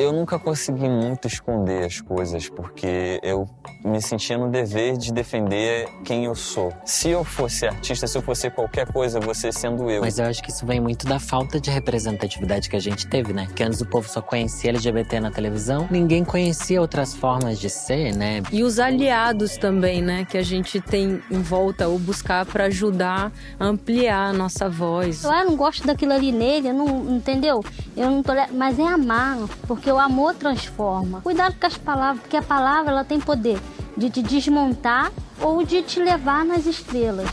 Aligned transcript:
Eu 0.00 0.14
nunca 0.14 0.38
consegui 0.38 0.88
muito 0.88 1.28
esconder 1.28 1.84
as 1.84 2.00
coisas, 2.00 2.48
porque 2.48 3.20
eu 3.22 3.46
me 3.84 4.00
sentia 4.00 4.38
no 4.38 4.48
dever 4.48 4.96
de 4.96 5.12
defender 5.12 5.86
quem 6.02 6.24
eu 6.24 6.34
sou. 6.34 6.72
Se 6.86 7.10
eu 7.10 7.22
fosse 7.22 7.66
artista, 7.66 8.06
se 8.06 8.16
eu 8.16 8.22
fosse 8.22 8.48
qualquer 8.48 8.90
coisa, 8.90 9.20
você 9.20 9.52
sendo 9.52 9.90
eu. 9.90 10.00
Mas 10.00 10.18
eu 10.18 10.24
acho 10.24 10.42
que 10.42 10.50
isso 10.50 10.64
vem 10.64 10.80
muito 10.80 11.06
da 11.06 11.18
falta 11.18 11.60
de 11.60 11.70
representatividade 11.70 12.70
que 12.70 12.76
a 12.76 12.80
gente 12.80 13.06
teve, 13.06 13.34
né? 13.34 13.46
Que 13.54 13.62
antes 13.62 13.82
o 13.82 13.86
povo 13.86 14.08
só 14.08 14.22
conhecia 14.22 14.70
LGBT 14.70 15.20
na 15.20 15.30
televisão, 15.30 15.86
ninguém 15.90 16.24
conhecia 16.24 16.80
outras 16.80 17.14
formas 17.14 17.58
de 17.58 17.68
ser, 17.68 18.16
né? 18.16 18.42
E 18.50 18.62
os 18.62 18.78
aliados 18.78 19.58
também, 19.58 20.00
né? 20.00 20.24
Que 20.24 20.38
a 20.38 20.42
gente 20.42 20.80
tem 20.80 21.22
em 21.30 21.42
volta 21.42 21.88
ou 21.88 21.98
buscar 21.98 22.46
para 22.46 22.64
ajudar 22.64 23.30
a 23.58 23.66
ampliar 23.66 24.30
a 24.30 24.32
nossa 24.32 24.66
voz. 24.66 25.24
Eu 25.24 25.30
não 25.44 25.56
gosto 25.56 25.86
daquilo 25.86 26.14
ali 26.14 26.32
nele, 26.32 26.68
eu 26.68 26.74
não, 26.74 27.16
entendeu? 27.16 27.62
Eu 27.94 28.10
não 28.10 28.22
tô, 28.22 28.32
mas 28.54 28.78
é 28.78 28.86
amar, 28.86 29.36
porque 29.66 29.89
porque 29.90 29.92
o 29.92 29.98
amor 29.98 30.34
transforma. 30.34 31.20
Cuidado 31.20 31.56
com 31.58 31.66
as 31.66 31.76
palavras, 31.76 32.20
porque 32.20 32.36
a 32.36 32.42
palavra 32.42 32.92
ela 32.92 33.04
tem 33.04 33.18
poder 33.18 33.58
de 33.96 34.08
te 34.08 34.22
desmontar 34.22 35.10
ou 35.40 35.64
de 35.64 35.82
te 35.82 35.98
levar 35.98 36.44
nas 36.44 36.64
estrelas. 36.64 37.28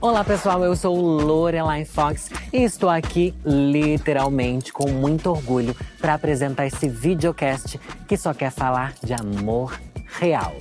Olá 0.00 0.24
pessoal, 0.24 0.64
eu 0.64 0.74
sou 0.74 0.96
Lorelai 0.96 1.84
Fox 1.84 2.30
e 2.52 2.64
estou 2.64 2.88
aqui 2.88 3.32
literalmente 3.44 4.72
com 4.72 4.90
muito 4.90 5.30
orgulho 5.30 5.76
para 6.00 6.14
apresentar 6.14 6.66
esse 6.66 6.88
videocast 6.88 7.78
que 8.08 8.16
só 8.16 8.34
quer 8.34 8.50
falar 8.50 8.94
de 9.02 9.12
amor 9.12 9.78
real. 10.18 10.52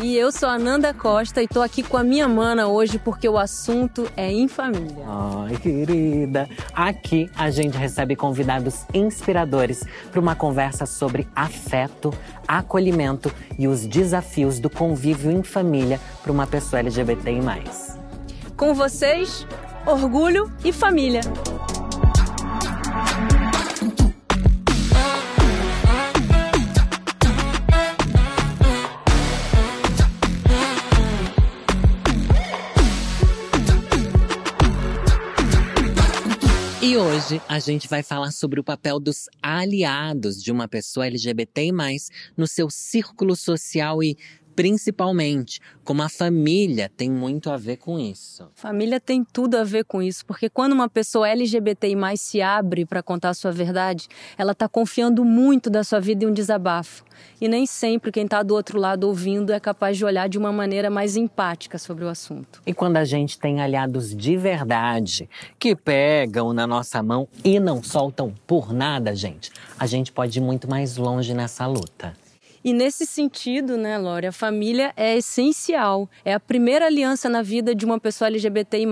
E 0.00 0.16
eu 0.16 0.30
sou 0.30 0.48
a 0.48 0.56
Nanda 0.56 0.94
Costa 0.94 1.42
e 1.42 1.48
tô 1.48 1.60
aqui 1.60 1.82
com 1.82 1.96
a 1.96 2.04
minha 2.04 2.28
mana 2.28 2.68
hoje 2.68 3.00
porque 3.00 3.28
o 3.28 3.36
assunto 3.36 4.08
é 4.16 4.30
em 4.30 4.46
família. 4.46 5.04
Ai, 5.04 5.56
querida. 5.56 6.48
Aqui 6.72 7.28
a 7.36 7.50
gente 7.50 7.76
recebe 7.76 8.14
convidados 8.14 8.84
inspiradores 8.94 9.82
para 10.12 10.20
uma 10.20 10.36
conversa 10.36 10.86
sobre 10.86 11.26
afeto, 11.34 12.14
acolhimento 12.46 13.32
e 13.58 13.66
os 13.66 13.84
desafios 13.86 14.60
do 14.60 14.70
convívio 14.70 15.32
em 15.32 15.42
família 15.42 16.00
para 16.22 16.30
uma 16.30 16.46
pessoa 16.46 16.78
LGBTI+. 16.78 17.42
Com 18.56 18.74
vocês, 18.74 19.44
orgulho 19.84 20.52
e 20.64 20.72
família. 20.72 21.22
E 36.88 36.96
hoje 36.96 37.38
a 37.46 37.58
gente 37.58 37.86
vai 37.86 38.02
falar 38.02 38.30
sobre 38.30 38.58
o 38.58 38.64
papel 38.64 38.98
dos 38.98 39.28
aliados 39.42 40.42
de 40.42 40.50
uma 40.50 40.66
pessoa 40.66 41.06
LGBTI+, 41.06 41.70
no 42.34 42.46
seu 42.46 42.70
círculo 42.70 43.36
social 43.36 44.02
e 44.02 44.16
principalmente 44.58 45.60
como 45.84 46.02
a 46.02 46.08
família 46.08 46.90
tem 46.96 47.08
muito 47.08 47.48
a 47.48 47.56
ver 47.56 47.76
com 47.76 47.96
isso. 47.96 48.50
Família 48.56 48.98
tem 48.98 49.22
tudo 49.22 49.56
a 49.56 49.62
ver 49.62 49.84
com 49.84 50.02
isso, 50.02 50.26
porque 50.26 50.50
quando 50.50 50.72
uma 50.72 50.88
pessoa 50.88 51.28
LGBTI 51.28 51.94
mais 51.94 52.20
se 52.20 52.42
abre 52.42 52.84
para 52.84 53.00
contar 53.00 53.28
a 53.28 53.34
sua 53.34 53.52
verdade, 53.52 54.08
ela 54.36 54.50
está 54.50 54.68
confiando 54.68 55.24
muito 55.24 55.70
da 55.70 55.84
sua 55.84 56.00
vida 56.00 56.24
em 56.24 56.26
um 56.26 56.32
desabafo. 56.32 57.04
E 57.40 57.46
nem 57.46 57.66
sempre 57.66 58.10
quem 58.10 58.24
está 58.24 58.42
do 58.42 58.52
outro 58.52 58.80
lado 58.80 59.04
ouvindo 59.04 59.52
é 59.52 59.60
capaz 59.60 59.96
de 59.96 60.04
olhar 60.04 60.28
de 60.28 60.36
uma 60.36 60.50
maneira 60.50 60.90
mais 60.90 61.16
empática 61.16 61.78
sobre 61.78 62.04
o 62.04 62.08
assunto. 62.08 62.60
E 62.66 62.74
quando 62.74 62.96
a 62.96 63.04
gente 63.04 63.38
tem 63.38 63.60
aliados 63.60 64.12
de 64.12 64.36
verdade 64.36 65.30
que 65.56 65.76
pegam 65.76 66.52
na 66.52 66.66
nossa 66.66 67.00
mão 67.00 67.28
e 67.44 67.60
não 67.60 67.80
soltam 67.80 68.34
por 68.44 68.72
nada, 68.72 69.14
gente, 69.14 69.52
a 69.78 69.86
gente 69.86 70.10
pode 70.10 70.40
ir 70.40 70.42
muito 70.42 70.68
mais 70.68 70.96
longe 70.96 71.32
nessa 71.32 71.64
luta. 71.64 72.12
E 72.68 72.72
nesse 72.74 73.06
sentido, 73.06 73.78
né, 73.78 73.96
Lore, 73.96 74.26
a 74.26 74.30
família 74.30 74.92
é 74.94 75.16
essencial, 75.16 76.06
é 76.22 76.34
a 76.34 76.38
primeira 76.38 76.84
aliança 76.84 77.26
na 77.26 77.40
vida 77.40 77.74
de 77.74 77.86
uma 77.86 77.98
pessoa 77.98 78.28
LGBTI+. 78.28 78.86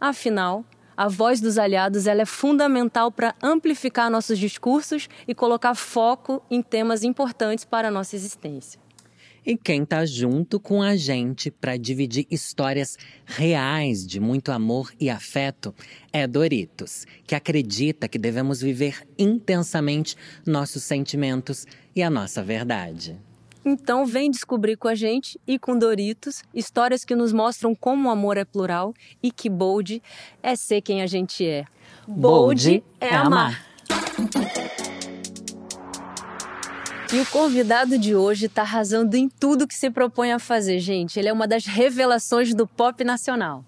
Afinal, 0.00 0.64
a 0.96 1.08
voz 1.08 1.40
dos 1.40 1.58
aliados 1.58 2.06
ela 2.06 2.22
é 2.22 2.24
fundamental 2.24 3.10
para 3.10 3.34
amplificar 3.42 4.08
nossos 4.08 4.38
discursos 4.38 5.08
e 5.26 5.34
colocar 5.34 5.74
foco 5.74 6.40
em 6.48 6.62
temas 6.62 7.02
importantes 7.02 7.64
para 7.64 7.88
a 7.88 7.90
nossa 7.90 8.14
existência. 8.14 8.85
E 9.46 9.56
quem 9.56 9.84
está 9.84 10.04
junto 10.04 10.58
com 10.58 10.82
a 10.82 10.96
gente 10.96 11.52
para 11.52 11.76
dividir 11.76 12.26
histórias 12.28 12.98
reais 13.24 14.04
de 14.04 14.18
muito 14.18 14.50
amor 14.50 14.92
e 14.98 15.08
afeto 15.08 15.72
é 16.12 16.26
Doritos, 16.26 17.06
que 17.24 17.32
acredita 17.32 18.08
que 18.08 18.18
devemos 18.18 18.60
viver 18.60 19.06
intensamente 19.16 20.16
nossos 20.44 20.82
sentimentos 20.82 21.64
e 21.94 22.02
a 22.02 22.10
nossa 22.10 22.42
verdade. 22.42 23.16
Então 23.64 24.04
vem 24.04 24.30
descobrir 24.30 24.76
com 24.76 24.88
a 24.88 24.96
gente 24.96 25.40
e 25.46 25.60
com 25.60 25.78
Doritos 25.78 26.42
histórias 26.52 27.04
que 27.04 27.14
nos 27.14 27.32
mostram 27.32 27.72
como 27.72 28.08
o 28.08 28.12
amor 28.12 28.36
é 28.36 28.44
plural 28.44 28.92
e 29.22 29.30
que 29.30 29.48
bold 29.48 30.02
é 30.42 30.56
ser 30.56 30.80
quem 30.80 31.02
a 31.02 31.06
gente 31.06 31.46
é. 31.46 31.64
Bold, 32.06 32.68
bold 32.68 32.84
é, 33.00 33.06
é 33.06 33.14
amar. 33.14 33.64
E 37.12 37.20
o 37.20 37.26
convidado 37.26 37.96
de 37.98 38.16
hoje 38.16 38.46
está 38.46 38.62
arrasando 38.62 39.16
em 39.16 39.28
tudo 39.28 39.66
que 39.66 39.74
se 39.74 39.90
propõe 39.90 40.32
a 40.32 40.38
fazer, 40.38 40.80
gente. 40.80 41.18
Ele 41.18 41.28
é 41.28 41.32
uma 41.32 41.46
das 41.46 41.64
revelações 41.64 42.52
do 42.52 42.66
pop 42.66 43.04
nacional. 43.04 43.64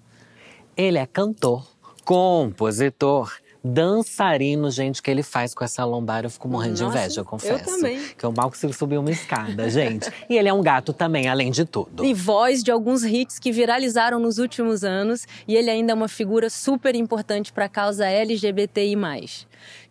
Ele 0.76 0.98
é 0.98 1.06
cantor, 1.06 1.64
compositor, 2.04 3.32
dançarino, 3.62 4.70
gente, 4.70 5.00
que 5.00 5.10
ele 5.10 5.22
faz 5.22 5.54
com 5.54 5.64
essa 5.64 5.84
lombar. 5.84 6.24
Eu 6.24 6.30
fico 6.30 6.48
morrendo 6.48 6.80
Nossa, 6.80 6.84
de 6.84 6.98
inveja, 6.98 7.20
eu 7.20 7.24
confesso. 7.24 7.70
Eu 7.70 7.76
também. 7.76 8.00
Que 8.16 8.24
eu 8.24 8.32
mal 8.32 8.50
consigo 8.50 8.72
subir 8.72 8.98
uma 8.98 9.10
escada, 9.10 9.68
gente. 9.70 10.10
E 10.28 10.36
ele 10.36 10.48
é 10.48 10.52
um 10.52 10.62
gato 10.62 10.92
também, 10.92 11.28
além 11.28 11.52
de 11.52 11.64
tudo. 11.64 12.04
E 12.04 12.12
voz 12.12 12.64
de 12.64 12.72
alguns 12.72 13.04
hits 13.04 13.38
que 13.38 13.52
viralizaram 13.52 14.18
nos 14.18 14.38
últimos 14.38 14.82
anos. 14.82 15.26
E 15.46 15.54
ele 15.54 15.70
ainda 15.70 15.92
é 15.92 15.94
uma 15.94 16.08
figura 16.08 16.50
super 16.50 16.94
importante 16.94 17.52
para 17.52 17.66
a 17.66 17.68
causa 17.68 18.04
LGBTI. 18.06 18.96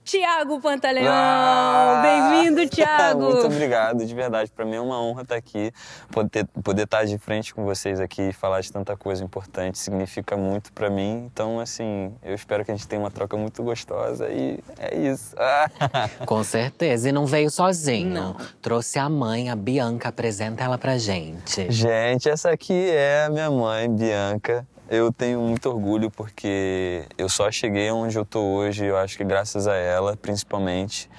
Tiago 0.07 0.61
Pantaleão. 0.61 1.11
Ah, 1.13 2.01
Bem-vindo, 2.01 2.65
Tiago. 2.73 3.23
Muito 3.23 3.45
obrigado, 3.45 4.05
de 4.05 4.15
verdade. 4.15 4.49
Para 4.49 4.63
mim 4.63 4.75
é 4.75 4.79
uma 4.79 5.01
honra 5.01 5.23
estar 5.23 5.35
aqui, 5.35 5.69
poder, 6.09 6.47
poder 6.63 6.83
estar 6.83 7.03
de 7.03 7.17
frente 7.17 7.53
com 7.53 7.65
vocês 7.65 7.99
aqui 7.99 8.29
e 8.29 8.31
falar 8.33 8.61
de 8.61 8.71
tanta 8.71 8.95
coisa 8.95 9.21
importante. 9.21 9.77
Significa 9.77 10.37
muito 10.37 10.71
para 10.71 10.89
mim. 10.89 11.29
Então, 11.29 11.59
assim, 11.59 12.15
eu 12.23 12.33
espero 12.33 12.63
que 12.63 12.71
a 12.71 12.73
gente 12.73 12.87
tenha 12.87 13.01
uma 13.01 13.11
troca 13.11 13.35
muito 13.35 13.61
gostosa 13.61 14.29
e 14.29 14.63
é 14.79 14.95
isso. 14.97 15.35
com 16.25 16.41
certeza. 16.41 17.09
E 17.09 17.11
não 17.11 17.25
veio 17.25 17.51
sozinho. 17.51 18.09
Não. 18.09 18.37
Trouxe 18.61 18.97
a 18.97 19.09
mãe, 19.09 19.49
a 19.49 19.57
Bianca. 19.57 20.07
Apresenta 20.07 20.63
ela 20.63 20.77
pra 20.77 20.97
gente. 20.97 21.69
Gente, 21.69 22.29
essa 22.29 22.49
aqui 22.49 22.89
é 22.91 23.25
a 23.25 23.29
minha 23.29 23.51
mãe, 23.51 23.93
Bianca. 23.93 24.65
Eu 24.89 25.11
tenho 25.11 25.41
muito 25.41 25.69
orgulho 25.69 26.09
porque 26.09 27.05
eu 27.17 27.27
só 27.27 27.51
cheguei 27.51 27.91
onde 27.91 28.17
eu 28.17 28.23
tô 28.23 28.39
hoje, 28.39 28.85
eu 28.85 28.95
acho 28.95 29.17
que 29.17 29.23
graças 29.25 29.67
a 29.67 29.75
ela, 29.75 30.15
principalmente. 30.15 31.09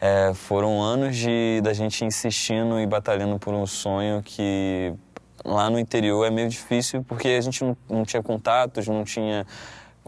É, 0.00 0.32
foram 0.32 0.80
anos 0.80 1.16
de 1.16 1.60
da 1.62 1.74
gente 1.74 2.04
insistindo 2.04 2.80
e 2.80 2.86
batalhando 2.86 3.38
por 3.38 3.52
um 3.52 3.66
sonho 3.66 4.22
que 4.22 4.94
lá 5.44 5.68
no 5.68 5.78
interior 5.78 6.24
é 6.24 6.30
meio 6.30 6.48
difícil 6.48 7.04
porque 7.06 7.28
a 7.28 7.40
gente 7.40 7.64
não, 7.64 7.76
não 7.88 8.04
tinha 8.04 8.22
contatos, 8.22 8.86
não 8.86 9.04
tinha 9.04 9.44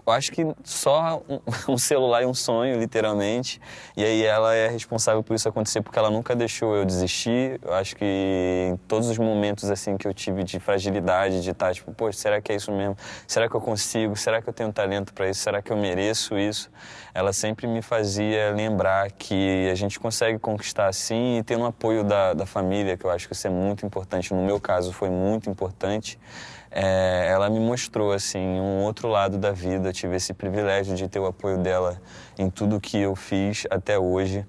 eu 0.06 0.12
acho 0.12 0.33
que 0.33 0.47
só 0.65 1.22
um, 1.69 1.78
celular 1.78 2.22
e 2.22 2.27
um 2.27 2.34
sonho, 2.34 2.78
literalmente. 2.78 3.61
E 3.97 4.05
aí 4.05 4.25
ela 4.25 4.55
é 4.55 4.69
responsável 4.69 5.22
por 5.22 5.34
isso 5.34 5.49
acontecer 5.49 5.83
porque 5.83 5.99
ela 5.99 6.11
nunca 6.11 6.34
deixou 6.34 6.77
eu 6.77 6.84
desistir. 6.84 7.61
Eu 7.62 7.75
acho 7.75 7.97
que 7.97 8.71
em 8.72 8.77
todos 8.89 9.09
os 9.09 9.19
momentos 9.19 9.71
assim 9.71 9.97
que 9.97 10.06
eu 10.06 10.15
tive 10.15 10.44
de 10.44 10.59
fragilidade, 10.59 11.43
de 11.43 11.50
estar 11.50 11.75
tipo, 11.75 11.93
poxa, 11.93 12.19
será 12.19 12.41
que 12.41 12.53
é 12.53 12.56
isso 12.56 12.72
mesmo? 12.72 12.97
Será 13.27 13.49
que 13.49 13.55
eu 13.55 13.60
consigo? 13.60 14.16
Será 14.16 14.41
que 14.41 14.49
eu 14.49 14.53
tenho 14.53 14.72
talento 14.72 15.12
para 15.12 15.28
isso? 15.28 15.41
Será 15.41 15.62
que 15.62 15.71
eu 15.71 15.77
mereço 15.77 16.39
isso? 16.39 16.71
Ela 17.12 17.33
sempre 17.33 17.66
me 17.66 17.83
fazia 17.83 18.53
lembrar 18.53 19.10
que 19.10 19.69
a 19.71 19.75
gente 19.75 19.99
consegue 19.99 20.39
conquistar 20.39 20.87
assim 20.87 21.39
e 21.39 21.42
ter 21.42 21.57
um 21.57 21.65
apoio 21.65 22.04
da, 22.04 22.33
da 22.33 22.47
família, 22.47 22.97
que 22.97 23.04
eu 23.04 23.10
acho 23.10 23.27
que 23.27 23.34
isso 23.34 23.47
é 23.47 23.51
muito 23.51 23.84
importante. 23.84 24.33
No 24.33 24.45
meu 24.45 24.60
caso 24.60 24.92
foi 24.92 25.10
muito 25.10 25.51
importante 25.51 26.19
é, 26.71 27.27
ela 27.28 27.51
me 27.51 27.59
mostrou 27.59 28.13
assim 28.13 28.39
um 28.39 28.83
outro 28.83 29.09
lado 29.09 29.37
da 29.39 29.51
vida. 29.51 29.89
Eu 29.89 29.93
tive 29.93 30.17
esse 30.17 30.33
privilégio 30.33 30.95
de 30.95 31.09
ter 31.09 31.19
o 31.19 31.27
apoio 31.27 31.59
dela 31.59 32.01
em 32.39 32.49
tudo 32.49 32.81
que 32.81 32.99
eu 32.99 33.17
fiz 33.17 33.67
até 33.71 33.99
hoje. 33.99 34.47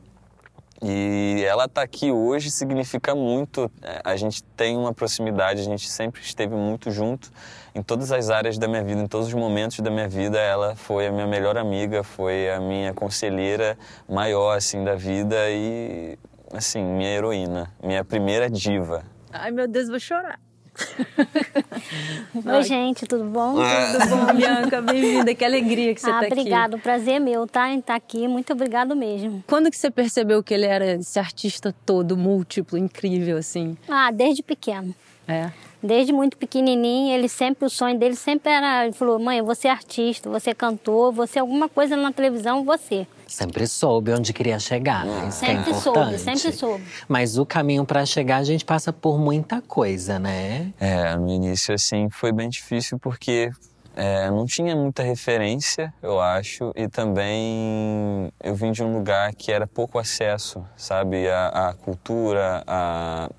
E 0.83 1.43
ela 1.47 1.67
tá 1.67 1.83
aqui 1.83 2.11
hoje 2.11 2.49
significa 2.49 3.13
muito. 3.13 3.71
É, 3.83 4.01
a 4.03 4.15
gente 4.15 4.43
tem 4.43 4.75
uma 4.75 4.91
proximidade, 4.91 5.61
a 5.61 5.63
gente 5.63 5.87
sempre 5.87 6.21
esteve 6.21 6.55
muito 6.55 6.89
junto 6.89 7.31
em 7.75 7.83
todas 7.83 8.11
as 8.11 8.31
áreas 8.31 8.57
da 8.57 8.67
minha 8.67 8.83
vida, 8.83 8.99
em 8.99 9.07
todos 9.07 9.27
os 9.27 9.33
momentos 9.33 9.79
da 9.79 9.91
minha 9.91 10.07
vida. 10.07 10.39
Ela 10.39 10.75
foi 10.75 11.05
a 11.07 11.11
minha 11.11 11.27
melhor 11.27 11.55
amiga, 11.55 12.03
foi 12.03 12.49
a 12.49 12.59
minha 12.59 12.93
conselheira 12.95 13.77
maior 14.09 14.57
assim 14.57 14.83
da 14.83 14.95
vida 14.95 15.35
e 15.51 16.17
assim 16.51 16.83
minha 16.83 17.09
heroína, 17.09 17.71
minha 17.83 18.03
primeira 18.03 18.49
diva. 18.49 19.03
Ai 19.31 19.51
meu 19.51 19.67
Deus, 19.67 19.87
vou 19.87 19.99
chorar. 19.99 20.39
Oi, 22.45 22.63
gente, 22.63 23.05
tudo 23.05 23.25
bom? 23.25 23.55
Tudo 23.55 24.07
bom, 24.09 24.33
Bianca? 24.33 24.81
Bem-vinda. 24.81 25.35
Que 25.35 25.43
alegria 25.43 25.93
que 25.93 26.01
você 26.01 26.09
ah, 26.09 26.19
tá 26.19 26.25
aqui. 26.25 26.33
obrigado. 26.33 26.79
Prazer 26.79 27.15
é 27.15 27.19
meu, 27.19 27.45
tá? 27.45 27.69
Em 27.69 27.79
estar 27.79 27.95
aqui. 27.95 28.27
Muito 28.27 28.53
obrigado 28.53 28.95
mesmo. 28.95 29.43
Quando 29.47 29.69
que 29.69 29.77
você 29.77 29.91
percebeu 29.91 30.41
que 30.41 30.53
ele 30.53 30.65
era 30.65 30.93
esse 30.93 31.19
artista 31.19 31.75
todo, 31.85 32.15
múltiplo, 32.17 32.77
incrível, 32.77 33.37
assim? 33.37 33.77
Ah, 33.87 34.11
desde 34.11 34.41
pequeno. 34.41 34.95
É. 35.27 35.51
Desde 35.83 36.13
muito 36.13 36.37
pequenininho, 36.37 37.13
ele 37.15 37.27
sempre, 37.27 37.65
o 37.65 37.69
sonho 37.69 37.97
dele 37.97 38.15
sempre 38.15 38.51
era, 38.51 38.85
ele 38.85 38.93
falou, 38.93 39.17
mãe, 39.17 39.41
você 39.41 39.67
é 39.67 39.71
artista, 39.71 40.29
você 40.29 40.51
é 40.51 40.53
cantor, 40.53 41.11
você 41.11 41.39
é 41.39 41.41
alguma 41.41 41.67
coisa 41.67 41.97
na 41.97 42.11
televisão, 42.11 42.63
você. 42.63 43.07
Sempre 43.31 43.65
soube 43.65 44.11
onde 44.11 44.33
queria 44.33 44.59
chegar, 44.59 45.05
né? 45.05 45.29
Isso 45.29 45.45
é 45.45 45.47
Sempre 45.47 45.71
importante. 45.71 45.81
soube, 45.81 46.19
sempre 46.19 46.51
soube. 46.51 46.83
Mas 47.07 47.37
o 47.37 47.45
caminho 47.45 47.85
para 47.85 48.05
chegar, 48.05 48.37
a 48.37 48.43
gente 48.43 48.65
passa 48.65 48.91
por 48.91 49.17
muita 49.17 49.61
coisa, 49.61 50.19
né? 50.19 50.73
É, 50.79 51.15
no 51.15 51.29
início, 51.29 51.73
assim, 51.73 52.09
foi 52.09 52.33
bem 52.33 52.49
difícil 52.49 52.99
porque 52.99 53.49
é, 53.95 54.29
não 54.29 54.45
tinha 54.45 54.75
muita 54.75 55.01
referência, 55.01 55.93
eu 56.01 56.19
acho, 56.19 56.73
e 56.75 56.89
também 56.89 58.31
eu 58.43 58.53
vim 58.53 58.71
de 58.73 58.83
um 58.83 58.93
lugar 58.93 59.33
que 59.33 59.49
era 59.49 59.65
pouco 59.65 59.97
acesso, 59.97 60.65
sabe, 60.75 61.29
à, 61.29 61.47
à 61.69 61.73
cultura, 61.73 62.63
a... 62.67 63.29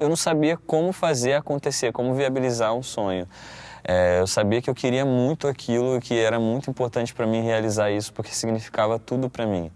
eu 0.00 0.08
não 0.08 0.16
sabia 0.16 0.56
como 0.56 0.92
fazer 0.92 1.34
acontecer, 1.34 1.92
como 1.92 2.14
viabilizar 2.14 2.74
um 2.74 2.82
sonho. 2.82 3.26
É, 3.88 4.18
eu 4.18 4.26
sabia 4.26 4.60
que 4.60 4.68
eu 4.68 4.74
queria 4.74 5.04
muito 5.04 5.46
aquilo, 5.46 6.00
que 6.00 6.18
era 6.18 6.40
muito 6.40 6.68
importante 6.68 7.14
para 7.14 7.24
mim 7.24 7.40
realizar 7.40 7.88
isso, 7.92 8.12
porque 8.12 8.32
significava 8.34 8.98
tudo 8.98 9.30
para 9.30 9.46
mim. 9.46 9.70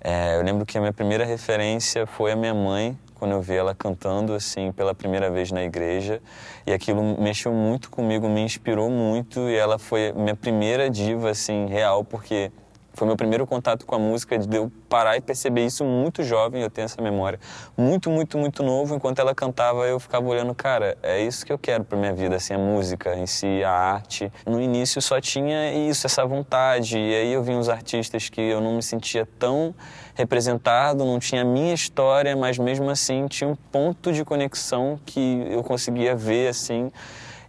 É, 0.00 0.36
eu 0.36 0.42
lembro 0.44 0.64
que 0.64 0.78
a 0.78 0.80
minha 0.80 0.92
primeira 0.92 1.24
referência 1.24 2.06
foi 2.06 2.30
a 2.30 2.36
minha 2.36 2.54
mãe, 2.54 2.96
quando 3.16 3.32
eu 3.32 3.42
vi 3.42 3.56
ela 3.56 3.74
cantando 3.74 4.34
assim 4.34 4.70
pela 4.70 4.94
primeira 4.94 5.28
vez 5.32 5.50
na 5.50 5.64
igreja, 5.64 6.22
e 6.64 6.72
aquilo 6.72 7.20
mexeu 7.20 7.52
muito 7.52 7.90
comigo, 7.90 8.28
me 8.28 8.40
inspirou 8.40 8.88
muito, 8.88 9.40
e 9.50 9.56
ela 9.56 9.80
foi 9.80 10.12
minha 10.12 10.36
primeira 10.36 10.88
diva 10.88 11.30
assim 11.30 11.66
real, 11.66 12.04
porque 12.04 12.52
foi 12.96 13.06
meu 13.06 13.16
primeiro 13.16 13.46
contato 13.46 13.84
com 13.84 13.94
a 13.94 13.98
música, 13.98 14.38
de 14.38 14.56
eu 14.56 14.72
parar 14.88 15.18
e 15.18 15.20
perceber 15.20 15.66
isso 15.66 15.84
muito 15.84 16.22
jovem, 16.22 16.62
eu 16.62 16.70
tenho 16.70 16.86
essa 16.86 17.00
memória. 17.02 17.38
Muito, 17.76 18.10
muito, 18.10 18.38
muito 18.38 18.62
novo, 18.62 18.94
enquanto 18.94 19.18
ela 19.18 19.34
cantava, 19.34 19.86
eu 19.86 20.00
ficava 20.00 20.26
olhando, 20.26 20.54
cara, 20.54 20.96
é 21.02 21.20
isso 21.20 21.44
que 21.44 21.52
eu 21.52 21.58
quero 21.58 21.84
pra 21.84 21.98
minha 21.98 22.14
vida, 22.14 22.36
assim, 22.36 22.54
a 22.54 22.58
música 22.58 23.14
em 23.14 23.26
si, 23.26 23.62
a 23.62 23.70
arte. 23.70 24.32
No 24.46 24.58
início 24.58 25.02
só 25.02 25.20
tinha 25.20 25.72
isso, 25.72 26.06
essa 26.06 26.24
vontade, 26.24 26.98
e 26.98 27.14
aí 27.14 27.32
eu 27.34 27.42
vi 27.42 27.52
uns 27.52 27.68
artistas 27.68 28.30
que 28.30 28.40
eu 28.40 28.62
não 28.62 28.76
me 28.76 28.82
sentia 28.82 29.28
tão 29.38 29.74
representado, 30.14 31.04
não 31.04 31.18
tinha 31.18 31.42
a 31.42 31.44
minha 31.44 31.74
história, 31.74 32.34
mas 32.34 32.56
mesmo 32.56 32.88
assim 32.88 33.26
tinha 33.26 33.48
um 33.48 33.54
ponto 33.54 34.10
de 34.10 34.24
conexão 34.24 34.98
que 35.04 35.46
eu 35.50 35.62
conseguia 35.62 36.16
ver, 36.16 36.48
assim, 36.48 36.90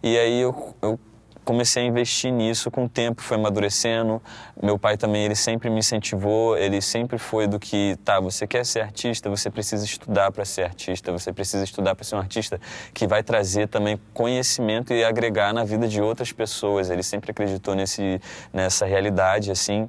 e 0.02 0.18
aí 0.18 0.40
eu, 0.40 0.74
eu 0.82 1.00
comecei 1.48 1.82
a 1.82 1.86
investir 1.86 2.30
nisso 2.30 2.70
com 2.70 2.84
o 2.84 2.88
tempo, 2.90 3.22
foi 3.22 3.38
amadurecendo. 3.38 4.20
Meu 4.62 4.78
pai 4.78 4.98
também, 4.98 5.24
ele 5.24 5.34
sempre 5.34 5.70
me 5.70 5.78
incentivou, 5.78 6.58
ele 6.58 6.82
sempre 6.82 7.16
foi 7.16 7.46
do 7.46 7.58
que, 7.58 7.96
tá, 8.04 8.20
você 8.20 8.46
quer 8.46 8.66
ser 8.66 8.82
artista, 8.82 9.30
você 9.30 9.50
precisa 9.50 9.82
estudar 9.82 10.30
para 10.30 10.44
ser 10.44 10.64
artista, 10.64 11.10
você 11.10 11.32
precisa 11.32 11.64
estudar 11.64 11.94
para 11.94 12.04
ser 12.04 12.16
um 12.16 12.18
artista 12.18 12.60
que 12.92 13.06
vai 13.06 13.22
trazer 13.22 13.66
também 13.66 13.98
conhecimento 14.12 14.92
e 14.92 15.02
agregar 15.02 15.54
na 15.54 15.64
vida 15.64 15.88
de 15.88 16.02
outras 16.02 16.32
pessoas. 16.32 16.90
Ele 16.90 17.02
sempre 17.02 17.30
acreditou 17.30 17.74
nesse, 17.74 18.20
nessa 18.52 18.84
realidade, 18.84 19.50
assim. 19.50 19.88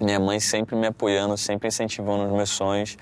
Minha 0.00 0.18
mãe 0.18 0.40
sempre 0.40 0.74
me 0.74 0.88
apoiando, 0.88 1.36
sempre 1.36 1.68
incentivando 1.68 2.24
os 2.24 2.32
meus 2.32 2.50
sonhos. 2.50 2.96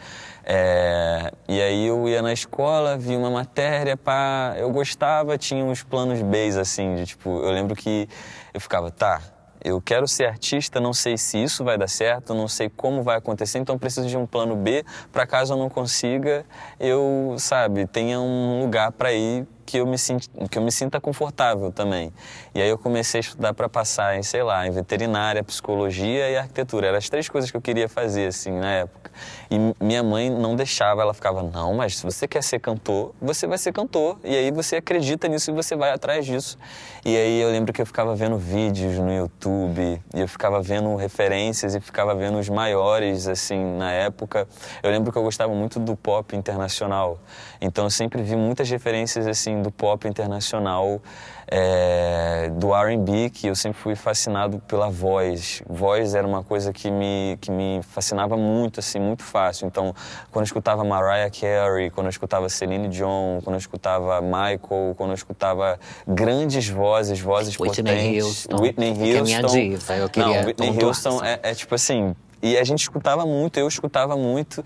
É, 0.44 1.32
e 1.48 1.60
aí 1.60 1.86
eu 1.86 2.08
ia 2.08 2.22
na 2.22 2.32
escola, 2.32 2.96
via 2.96 3.18
uma 3.18 3.30
matéria, 3.30 3.96
pá, 3.96 4.54
eu 4.56 4.70
gostava, 4.70 5.36
tinha 5.36 5.64
uns 5.64 5.82
planos 5.82 6.22
B, 6.22 6.48
assim, 6.58 6.94
de 6.94 7.06
tipo, 7.06 7.28
eu 7.42 7.50
lembro 7.50 7.76
que 7.76 8.08
eu 8.52 8.60
ficava, 8.60 8.90
tá, 8.90 9.20
eu 9.62 9.80
quero 9.80 10.08
ser 10.08 10.26
artista, 10.26 10.80
não 10.80 10.92
sei 10.92 11.18
se 11.18 11.42
isso 11.42 11.62
vai 11.62 11.76
dar 11.76 11.88
certo, 11.88 12.32
não 12.32 12.48
sei 12.48 12.70
como 12.70 13.02
vai 13.02 13.16
acontecer, 13.16 13.58
então 13.58 13.78
preciso 13.78 14.08
de 14.08 14.16
um 14.16 14.26
plano 14.26 14.56
B 14.56 14.84
para 15.12 15.26
caso 15.26 15.52
eu 15.52 15.58
não 15.58 15.68
consiga, 15.68 16.44
eu, 16.78 17.36
sabe, 17.38 17.86
tenha 17.86 18.18
um 18.20 18.60
lugar 18.62 18.92
para 18.92 19.12
ir 19.12 19.46
que 19.70 19.76
eu 19.76 19.86
me 19.86 19.96
sinta, 19.96 20.26
que 20.50 20.58
eu 20.58 20.62
me 20.62 20.72
sinta 20.72 21.00
confortável 21.00 21.70
também. 21.70 22.12
E 22.52 22.60
aí 22.60 22.68
eu 22.68 22.76
comecei 22.76 23.20
a 23.20 23.22
estudar 23.22 23.54
para 23.54 23.68
passar 23.68 24.18
em, 24.18 24.22
sei 24.22 24.42
lá, 24.42 24.66
em 24.66 24.70
veterinária, 24.72 25.44
psicologia 25.44 26.28
e 26.28 26.36
arquitetura. 26.36 26.88
Eram 26.88 26.98
as 26.98 27.08
três 27.08 27.28
coisas 27.28 27.52
que 27.52 27.56
eu 27.56 27.60
queria 27.60 27.88
fazer 27.88 28.26
assim 28.26 28.50
na 28.50 28.72
época. 28.72 29.12
E 29.48 29.56
minha 29.80 30.02
mãe 30.02 30.28
não 30.28 30.56
deixava, 30.56 31.02
ela 31.02 31.14
ficava: 31.14 31.42
"Não, 31.42 31.74
mas 31.74 31.98
se 31.98 32.02
você 32.02 32.26
quer 32.26 32.42
ser 32.42 32.58
cantor, 32.58 33.14
você 33.20 33.46
vai 33.46 33.58
ser 33.58 33.72
cantor". 33.72 34.18
E 34.24 34.34
aí 34.34 34.50
você 34.50 34.76
acredita 34.76 35.28
nisso 35.28 35.52
e 35.52 35.54
você 35.54 35.76
vai 35.76 35.92
atrás 35.92 36.26
disso. 36.26 36.58
E 37.04 37.16
aí 37.16 37.40
eu 37.40 37.50
lembro 37.50 37.72
que 37.72 37.80
eu 37.80 37.86
ficava 37.86 38.14
vendo 38.14 38.36
vídeos 38.36 38.98
no 38.98 39.12
YouTube, 39.12 40.02
e 40.14 40.20
eu 40.20 40.28
ficava 40.28 40.60
vendo 40.60 40.94
referências 40.96 41.74
e 41.74 41.80
ficava 41.80 42.14
vendo 42.14 42.38
os 42.38 42.48
maiores 42.48 43.28
assim 43.28 43.76
na 43.76 43.92
época. 43.92 44.48
Eu 44.82 44.90
lembro 44.90 45.12
que 45.12 45.18
eu 45.18 45.22
gostava 45.22 45.54
muito 45.54 45.78
do 45.78 45.94
pop 45.96 46.34
internacional. 46.36 47.18
Então 47.60 47.84
eu 47.84 47.90
sempre 47.90 48.22
vi 48.22 48.34
muitas 48.34 48.68
referências 48.68 49.26
assim 49.26 49.59
do 49.60 49.70
pop 49.70 50.06
internacional, 50.08 51.00
é, 51.46 52.50
do 52.54 52.74
R&B, 52.74 53.30
que 53.30 53.48
eu 53.48 53.56
sempre 53.56 53.80
fui 53.80 53.96
fascinado 53.96 54.60
pela 54.60 54.88
voz. 54.88 55.62
Voz 55.68 56.14
era 56.14 56.26
uma 56.26 56.44
coisa 56.44 56.72
que 56.72 56.90
me, 56.90 57.36
que 57.40 57.50
me 57.50 57.80
fascinava 57.82 58.36
muito, 58.36 58.80
assim, 58.80 59.00
muito 59.00 59.24
fácil. 59.24 59.66
Então, 59.66 59.94
quando 60.30 60.42
eu 60.42 60.46
escutava 60.46 60.84
Mariah 60.84 61.30
Carey, 61.30 61.90
quando 61.90 62.06
eu 62.06 62.10
escutava 62.10 62.48
Celine 62.48 62.88
Dion, 62.88 63.40
quando 63.42 63.54
eu 63.54 63.60
escutava 63.60 64.20
Michael, 64.20 64.94
quando 64.96 65.10
eu 65.10 65.14
escutava 65.14 65.78
grandes 66.06 66.68
vozes, 66.68 67.20
vozes 67.20 67.58
Whitney 67.58 67.94
potentes. 67.94 68.24
Houston, 68.24 68.62
Whitney 68.62 68.94
que 68.94 69.16
é 69.16 69.22
minha 69.22 69.42
Houston. 69.42 69.58
diva, 69.58 69.96
eu 69.96 70.08
queria 70.08 70.40
Não, 70.40 70.46
Whitney 70.46 70.84
Houston 70.84 71.24
é, 71.24 71.40
é 71.42 71.54
tipo 71.54 71.74
assim... 71.74 72.14
E 72.42 72.56
a 72.56 72.64
gente 72.64 72.80
escutava 72.80 73.26
muito, 73.26 73.60
eu 73.60 73.68
escutava 73.68 74.16
muito, 74.16 74.64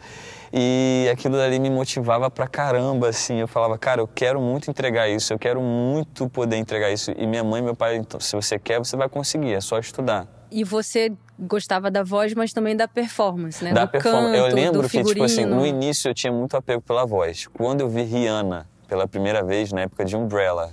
e 0.56 1.08
aquilo 1.10 1.36
dali 1.36 1.58
me 1.58 1.68
motivava 1.68 2.30
pra 2.30 2.46
caramba, 2.46 3.08
assim. 3.08 3.40
Eu 3.40 3.48
falava, 3.48 3.76
cara, 3.76 4.00
eu 4.00 4.06
quero 4.06 4.40
muito 4.40 4.70
entregar 4.70 5.08
isso, 5.08 5.32
eu 5.32 5.38
quero 5.38 5.60
muito 5.60 6.28
poder 6.28 6.56
entregar 6.56 6.92
isso. 6.92 7.10
E 7.16 7.26
minha 7.26 7.42
mãe 7.42 7.60
e 7.60 7.64
meu 7.64 7.74
pai, 7.74 7.96
então, 7.96 8.20
se 8.20 8.36
você 8.36 8.56
quer, 8.56 8.78
você 8.78 8.96
vai 8.96 9.08
conseguir, 9.08 9.52
é 9.52 9.60
só 9.60 9.80
estudar. 9.80 10.28
E 10.52 10.62
você 10.62 11.12
gostava 11.36 11.90
da 11.90 12.04
voz, 12.04 12.32
mas 12.34 12.52
também 12.52 12.76
da 12.76 12.86
performance, 12.86 13.64
né? 13.64 13.72
da 13.72 13.84
do 13.84 13.90
performance. 13.90 14.36
Eu 14.36 14.44
canto, 14.44 14.54
lembro 14.54 14.82
do 14.82 14.88
que, 14.88 15.02
tipo 15.02 15.24
assim, 15.24 15.36
figurino. 15.38 15.56
no 15.60 15.66
início 15.66 16.08
eu 16.08 16.14
tinha 16.14 16.32
muito 16.32 16.56
apego 16.56 16.80
pela 16.80 17.04
voz. 17.04 17.48
Quando 17.48 17.80
eu 17.80 17.88
vi 17.88 18.02
Rihanna 18.02 18.68
pela 18.86 19.08
primeira 19.08 19.42
vez, 19.42 19.72
na 19.72 19.80
época 19.80 20.04
de 20.04 20.14
Umbrella, 20.16 20.70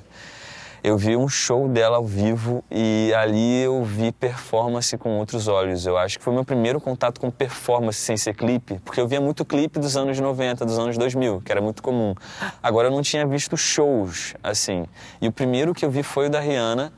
eu 0.83 0.97
vi 0.97 1.15
um 1.15 1.27
show 1.27 1.67
dela 1.67 1.97
ao 1.97 2.05
vivo 2.05 2.63
e 2.71 3.13
ali 3.13 3.61
eu 3.61 3.83
vi 3.83 4.11
performance 4.11 4.97
com 4.97 5.19
outros 5.19 5.47
olhos. 5.47 5.85
Eu 5.85 5.97
acho 5.97 6.17
que 6.17 6.23
foi 6.23 6.33
meu 6.33 6.43
primeiro 6.43 6.81
contato 6.81 7.21
com 7.21 7.29
performance 7.29 7.99
sem 7.99 8.17
ser 8.17 8.33
clipe, 8.33 8.79
porque 8.83 8.99
eu 8.99 9.07
via 9.07 9.21
muito 9.21 9.45
clipe 9.45 9.79
dos 9.79 9.95
anos 9.95 10.19
90, 10.19 10.65
dos 10.65 10.79
anos 10.79 10.97
2000, 10.97 11.41
que 11.41 11.51
era 11.51 11.61
muito 11.61 11.83
comum. 11.83 12.15
Agora 12.63 12.87
eu 12.87 12.91
não 12.91 13.03
tinha 13.03 13.25
visto 13.27 13.55
shows 13.55 14.33
assim. 14.41 14.85
E 15.21 15.27
o 15.27 15.31
primeiro 15.31 15.73
que 15.73 15.85
eu 15.85 15.91
vi 15.91 16.01
foi 16.01 16.27
o 16.27 16.29
da 16.29 16.39
Rihanna. 16.39 16.91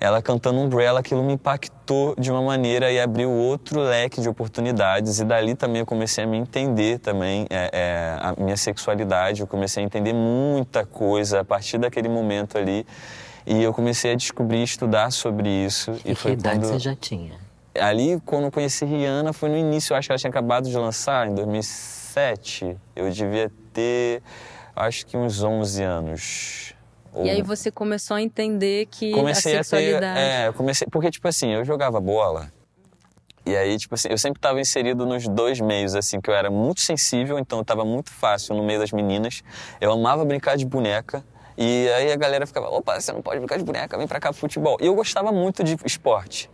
Ela 0.00 0.22
cantando 0.22 0.58
Umbrella, 0.58 1.00
aquilo 1.00 1.22
me 1.22 1.34
impactou 1.34 2.14
de 2.18 2.30
uma 2.30 2.40
maneira 2.40 2.90
e 2.90 2.98
abriu 2.98 3.30
outro 3.30 3.82
leque 3.82 4.22
de 4.22 4.30
oportunidades. 4.30 5.20
E 5.20 5.24
dali 5.26 5.54
também 5.54 5.80
eu 5.80 5.86
comecei 5.86 6.24
a 6.24 6.26
me 6.26 6.38
entender 6.38 6.98
também 7.00 7.46
é, 7.50 7.70
é, 7.70 8.16
a 8.18 8.34
minha 8.42 8.56
sexualidade. 8.56 9.42
Eu 9.42 9.46
comecei 9.46 9.82
a 9.82 9.86
entender 9.86 10.14
muita 10.14 10.86
coisa 10.86 11.40
a 11.40 11.44
partir 11.44 11.76
daquele 11.76 12.08
momento 12.08 12.56
ali. 12.56 12.86
E 13.46 13.62
eu 13.62 13.74
comecei 13.74 14.12
a 14.12 14.14
descobrir, 14.14 14.62
estudar 14.62 15.10
sobre 15.10 15.50
isso. 15.50 15.92
E 16.02 16.02
que 16.02 16.14
foi 16.14 16.32
idade 16.32 16.60
quando... 16.60 16.72
você 16.72 16.78
já 16.78 16.96
tinha? 16.96 17.34
Ali, 17.78 18.20
quando 18.24 18.44
eu 18.44 18.50
conheci 18.50 18.86
Rihanna, 18.86 19.34
foi 19.34 19.50
no 19.50 19.56
início. 19.56 19.92
Eu 19.92 19.98
acho 19.98 20.08
que 20.08 20.12
ela 20.12 20.18
tinha 20.18 20.30
acabado 20.30 20.66
de 20.66 20.76
lançar, 20.76 21.28
em 21.28 21.34
2007. 21.34 22.74
Eu 22.96 23.10
devia 23.10 23.52
ter, 23.72 24.22
acho 24.74 25.04
que 25.04 25.14
uns 25.16 25.42
11 25.42 25.82
anos. 25.82 26.74
Ou- 27.12 27.26
E 27.26 27.30
aí 27.30 27.42
você 27.42 27.70
começou 27.70 28.16
a 28.16 28.22
entender 28.22 28.86
que 28.86 29.12
comecei 29.12 29.52
a 29.52 29.56
a, 29.56 29.58
ter. 29.58 29.64
sexualidade... 29.64 30.18
É, 30.18 30.48
eu 30.48 30.52
comecei. 30.54 30.86
Porque, 30.90 31.10
tipo 31.10 31.26
assim, 31.26 31.50
eu 31.50 31.64
jogava 31.64 32.00
bola. 32.00 32.52
E 33.44 33.56
aí, 33.56 33.76
tipo 33.78 33.94
assim, 33.94 34.08
eu 34.10 34.18
sempre 34.18 34.38
estava 34.38 34.60
inserido 34.60 35.06
nos 35.06 35.26
dois 35.26 35.60
meios, 35.60 35.94
assim, 35.94 36.20
que 36.20 36.30
eu 36.30 36.34
era 36.34 36.50
muito 36.50 36.80
sensível, 36.82 37.38
então 37.38 37.62
estava 37.62 37.84
muito 37.84 38.10
fácil 38.10 38.54
no 38.54 38.62
meio 38.62 38.78
das 38.78 38.92
meninas. 38.92 39.42
Eu 39.80 39.90
amava 39.92 40.24
brincar 40.24 40.56
de 40.56 40.66
boneca. 40.66 41.24
E 41.56 41.88
aí 41.90 42.12
a 42.12 42.16
galera 42.16 42.46
ficava, 42.46 42.68
opa, 42.68 43.00
você 43.00 43.12
não 43.12 43.20
pode 43.22 43.38
brincar 43.38 43.58
de 43.58 43.64
boneca, 43.64 43.96
vem 43.98 44.06
pra 44.06 44.20
cá 44.20 44.32
futebol. 44.32 44.76
E 44.80 44.86
eu 44.86 44.94
gostava 44.94 45.32
muito 45.32 45.64
de 45.64 45.76
esporte. 45.84 46.50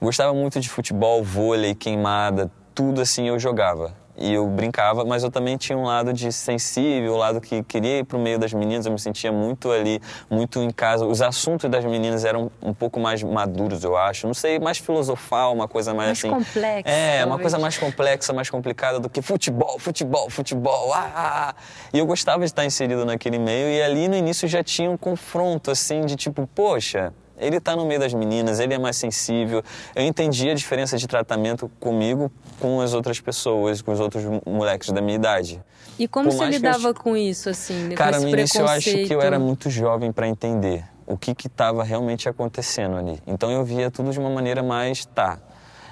Gostava 0.00 0.34
muito 0.34 0.60
de 0.60 0.68
futebol, 0.68 1.22
vôlei, 1.24 1.74
queimada, 1.74 2.50
tudo 2.74 3.00
assim 3.00 3.28
eu 3.28 3.38
jogava. 3.38 3.96
E 4.16 4.32
eu 4.32 4.46
brincava, 4.46 5.04
mas 5.04 5.22
eu 5.22 5.30
também 5.30 5.56
tinha 5.56 5.76
um 5.76 5.84
lado 5.84 6.12
de 6.12 6.32
sensível, 6.32 7.14
um 7.14 7.16
lado 7.16 7.40
que 7.40 7.62
queria 7.62 7.98
ir 7.98 8.04
pro 8.04 8.18
meio 8.18 8.38
das 8.38 8.52
meninas, 8.52 8.86
eu 8.86 8.92
me 8.92 8.98
sentia 8.98 9.32
muito 9.32 9.70
ali, 9.70 10.00
muito 10.30 10.60
em 10.60 10.70
casa. 10.70 11.04
Os 11.04 11.20
assuntos 11.20 11.68
das 11.68 11.84
meninas 11.84 12.24
eram 12.24 12.50
um 12.62 12.72
pouco 12.72 13.00
mais 13.00 13.22
maduros, 13.22 13.82
eu 13.82 13.96
acho. 13.96 14.26
Não 14.26 14.34
sei, 14.34 14.58
mais 14.58 14.78
filosofal, 14.78 15.52
uma 15.52 15.66
coisa 15.66 15.92
mais, 15.92 16.06
mais 16.08 16.18
assim. 16.18 16.30
complexa. 16.30 16.88
É, 16.88 17.18
talvez. 17.18 17.26
uma 17.26 17.38
coisa 17.38 17.58
mais 17.58 17.78
complexa, 17.78 18.32
mais 18.32 18.50
complicada 18.50 19.00
do 19.00 19.08
que 19.08 19.20
futebol, 19.20 19.78
futebol, 19.78 20.30
futebol. 20.30 20.92
Ah, 20.92 21.10
ah, 21.14 21.48
ah! 21.50 21.54
E 21.92 21.98
eu 21.98 22.06
gostava 22.06 22.40
de 22.40 22.46
estar 22.46 22.64
inserido 22.64 23.04
naquele 23.04 23.38
meio 23.38 23.68
e 23.68 23.82
ali 23.82 24.08
no 24.08 24.14
início 24.14 24.46
já 24.46 24.62
tinha 24.62 24.90
um 24.90 24.96
confronto 24.96 25.70
assim 25.70 26.02
de 26.02 26.16
tipo, 26.16 26.48
poxa, 26.54 27.12
ele 27.38 27.56
está 27.56 27.74
no 27.76 27.84
meio 27.86 28.00
das 28.00 28.12
meninas, 28.14 28.60
ele 28.60 28.74
é 28.74 28.78
mais 28.78 28.96
sensível. 28.96 29.62
Eu 29.94 30.04
entendi 30.04 30.50
a 30.50 30.54
diferença 30.54 30.96
de 30.96 31.06
tratamento 31.06 31.70
comigo, 31.80 32.30
com 32.60 32.80
as 32.80 32.92
outras 32.94 33.20
pessoas, 33.20 33.82
com 33.82 33.92
os 33.92 34.00
outros 34.00 34.22
moleques 34.46 34.90
da 34.90 35.00
minha 35.00 35.16
idade. 35.16 35.62
E 35.98 36.08
como 36.08 36.30
você 36.30 36.38
que 36.38 36.44
eu- 36.44 36.48
lidava 36.50 36.92
com 36.94 37.16
isso, 37.16 37.48
assim? 37.48 37.90
Cara, 37.90 38.18
no 38.18 38.28
início 38.28 38.60
eu 38.60 38.66
acho 38.66 38.90
que 38.90 39.14
eu 39.14 39.20
era 39.20 39.38
muito 39.38 39.70
jovem 39.70 40.10
para 40.12 40.26
entender 40.26 40.84
o 41.06 41.16
que 41.16 41.32
estava 41.46 41.84
realmente 41.84 42.28
acontecendo 42.28 42.96
ali. 42.96 43.20
Então 43.26 43.50
eu 43.50 43.64
via 43.64 43.90
tudo 43.90 44.10
de 44.10 44.18
uma 44.18 44.30
maneira 44.30 44.62
mais, 44.62 45.04
tá, 45.04 45.38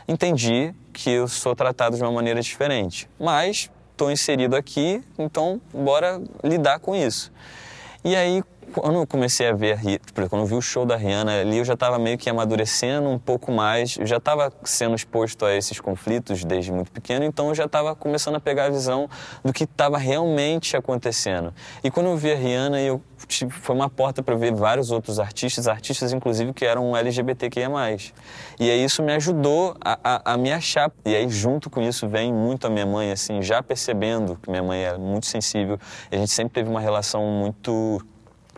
entendi 0.09 0.75
que 0.93 1.11
eu 1.11 1.29
sou 1.29 1.55
tratado 1.55 1.97
de 1.97 2.03
uma 2.03 2.13
maneira 2.13 2.41
diferente, 2.41 3.09
mas 3.19 3.71
estou 3.93 4.11
inserido 4.11 4.57
aqui, 4.57 5.03
então 5.19 5.61
bora 5.73 6.21
lidar 6.43 6.81
com 6.81 6.95
isso. 6.95 7.33
E 8.05 8.17
aí, 8.17 8.43
quando 8.73 8.97
eu 8.99 9.07
comecei 9.07 9.49
a 9.49 9.53
ver, 9.53 9.79
quando 10.29 10.43
eu 10.43 10.47
vi 10.47 10.55
o 10.55 10.61
show 10.63 10.85
da 10.85 10.97
Rihanna 10.97 11.41
ali, 11.41 11.59
eu 11.59 11.65
já 11.65 11.75
estava 11.75 11.99
meio 11.99 12.19
que 12.19 12.29
amadurecendo 12.29 13.09
um 13.09 13.19
pouco 13.19 13.53
mais, 13.53 13.97
eu 13.97 14.07
já 14.07 14.17
estava 14.17 14.53
sendo 14.65 14.95
exposto 14.95 15.45
a 15.45 15.55
esses 15.55 15.79
conflitos 15.81 16.45
desde 16.45 16.73
muito 16.73 16.91
pequeno, 16.91 17.25
então 17.25 17.49
eu 17.49 17.55
já 17.55 17.65
estava 17.65 17.95
começando 17.95 18.37
a 18.37 18.41
pegar 18.41 18.65
a 18.67 18.71
visão 18.71 19.09
do 19.45 19.53
que 19.53 19.65
estava 19.65 19.99
realmente 19.99 20.77
acontecendo. 20.77 21.53
E 21.85 21.91
quando 21.91 22.07
eu 22.07 22.17
vi 22.17 22.33
a 22.33 22.37
Rihanna, 22.37 22.81
eu 22.81 23.01
tive- 23.27 23.51
foi 23.53 23.75
uma 23.75 23.89
porta 23.89 24.23
para 24.23 24.35
ver 24.35 24.53
vários 24.53 24.91
outros 24.91 25.19
artistas, 25.21 25.69
artistas 25.69 26.13
inclusive 26.13 26.53
que 26.53 26.65
eram 26.65 26.97
LGBTQIA+. 26.97 27.69
E 28.59 28.71
aí 28.71 28.85
isso 28.85 29.03
me 29.03 29.13
ajudou 29.15 29.77
a, 29.81 29.99
a, 30.03 30.35
a 30.35 30.37
me 30.37 30.53
achar. 30.53 30.91
E 31.05 31.15
aí 31.15 31.29
junto 31.29 31.71
com 31.71 31.81
isso 31.81 32.09
vem 32.09 32.33
muito 32.33 32.67
a 32.67 32.71
minha 32.71 32.87
mãe, 32.87 33.13
assim, 33.13 33.43
já 33.43 33.63
percebendo 33.63 34.39
que 34.43 34.51
minha 34.51 34.63
mãe 34.63 34.85
é 34.85 34.99
muito 34.99 35.27
sensível. 35.27 35.79
A 36.11 36.17
gente 36.17 36.31
sempre 36.31 36.53
teve 36.55 36.69
uma 36.69 36.81
relação 36.81 37.23
muito 37.25 38.01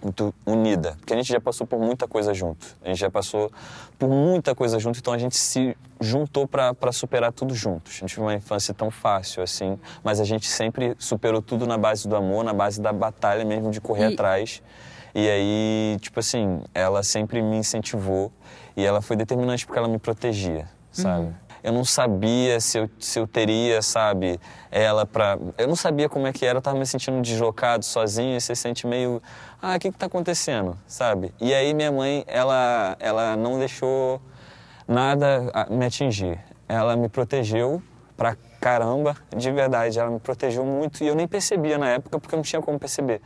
muito 0.04 0.34
unida, 0.46 0.92
porque 1.00 1.14
a 1.14 1.16
gente 1.16 1.32
já 1.32 1.40
passou 1.40 1.66
por 1.66 1.78
muita 1.80 2.06
coisa 2.06 2.32
junto. 2.34 2.76
A 2.84 2.88
gente 2.88 2.98
já 2.98 3.10
passou 3.10 3.50
por 3.98 4.08
muita 4.08 4.54
coisa 4.54 4.78
junto, 4.78 4.98
então 4.98 5.12
a 5.14 5.18
gente 5.18 5.36
se 5.36 5.76
juntou 6.00 6.46
para 6.46 6.92
superar 6.92 7.32
tudo 7.32 7.54
juntos. 7.54 7.94
A 7.96 8.00
gente 8.00 8.10
teve 8.14 8.20
uma 8.20 8.34
infância 8.34 8.74
tão 8.74 8.90
fácil 8.90 9.42
assim, 9.42 9.78
mas 10.02 10.20
a 10.20 10.24
gente 10.24 10.46
sempre 10.46 10.94
superou 10.98 11.40
tudo 11.40 11.66
na 11.66 11.78
base 11.78 12.06
do 12.06 12.14
amor, 12.14 12.44
na 12.44 12.52
base 12.52 12.80
da 12.80 12.92
batalha 12.92 13.44
mesmo 13.44 13.70
de 13.70 13.80
correr 13.80 14.10
E- 14.10 14.12
atrás. 14.14 14.62
E 15.14 15.28
aí, 15.30 15.96
tipo 16.00 16.20
assim, 16.20 16.60
ela 16.74 17.02
sempre 17.02 17.40
me 17.40 17.56
incentivou 17.56 18.32
e 18.76 18.84
ela 18.84 19.00
foi 19.00 19.16
determinante 19.16 19.64
porque 19.64 19.78
ela 19.78 19.86
me 19.88 19.98
protegia, 19.98 20.68
sabe? 20.90 21.32
Eu 21.64 21.72
não 21.72 21.82
sabia 21.82 22.60
se 22.60 22.76
eu, 22.76 22.90
se 23.00 23.18
eu 23.18 23.26
teria, 23.26 23.80
sabe, 23.80 24.38
ela 24.70 25.06
pra. 25.06 25.38
Eu 25.56 25.66
não 25.66 25.74
sabia 25.74 26.10
como 26.10 26.26
é 26.26 26.32
que 26.32 26.44
era, 26.44 26.58
eu 26.58 26.62
tava 26.62 26.78
me 26.78 26.84
sentindo 26.84 27.22
deslocado, 27.22 27.86
sozinho, 27.86 28.36
e 28.36 28.40
você 28.40 28.54
sente 28.54 28.86
meio. 28.86 29.22
Ah, 29.62 29.74
o 29.74 29.80
que 29.80 29.90
que 29.90 29.96
tá 29.96 30.04
acontecendo, 30.04 30.76
sabe? 30.86 31.32
E 31.40 31.54
aí 31.54 31.72
minha 31.72 31.90
mãe, 31.90 32.22
ela, 32.26 32.98
ela 33.00 33.34
não 33.34 33.58
deixou 33.58 34.20
nada 34.86 35.50
me 35.70 35.86
atingir. 35.86 36.38
Ela 36.68 36.96
me 36.96 37.08
protegeu 37.08 37.82
pra 38.14 38.36
caramba, 38.60 39.16
de 39.34 39.50
verdade. 39.50 39.98
Ela 39.98 40.10
me 40.10 40.20
protegeu 40.20 40.66
muito 40.66 41.02
e 41.02 41.06
eu 41.06 41.14
nem 41.14 41.26
percebia 41.26 41.78
na 41.78 41.88
época 41.88 42.20
porque 42.20 42.34
eu 42.34 42.36
não 42.36 42.44
tinha 42.44 42.60
como 42.60 42.78
perceber. 42.78 43.22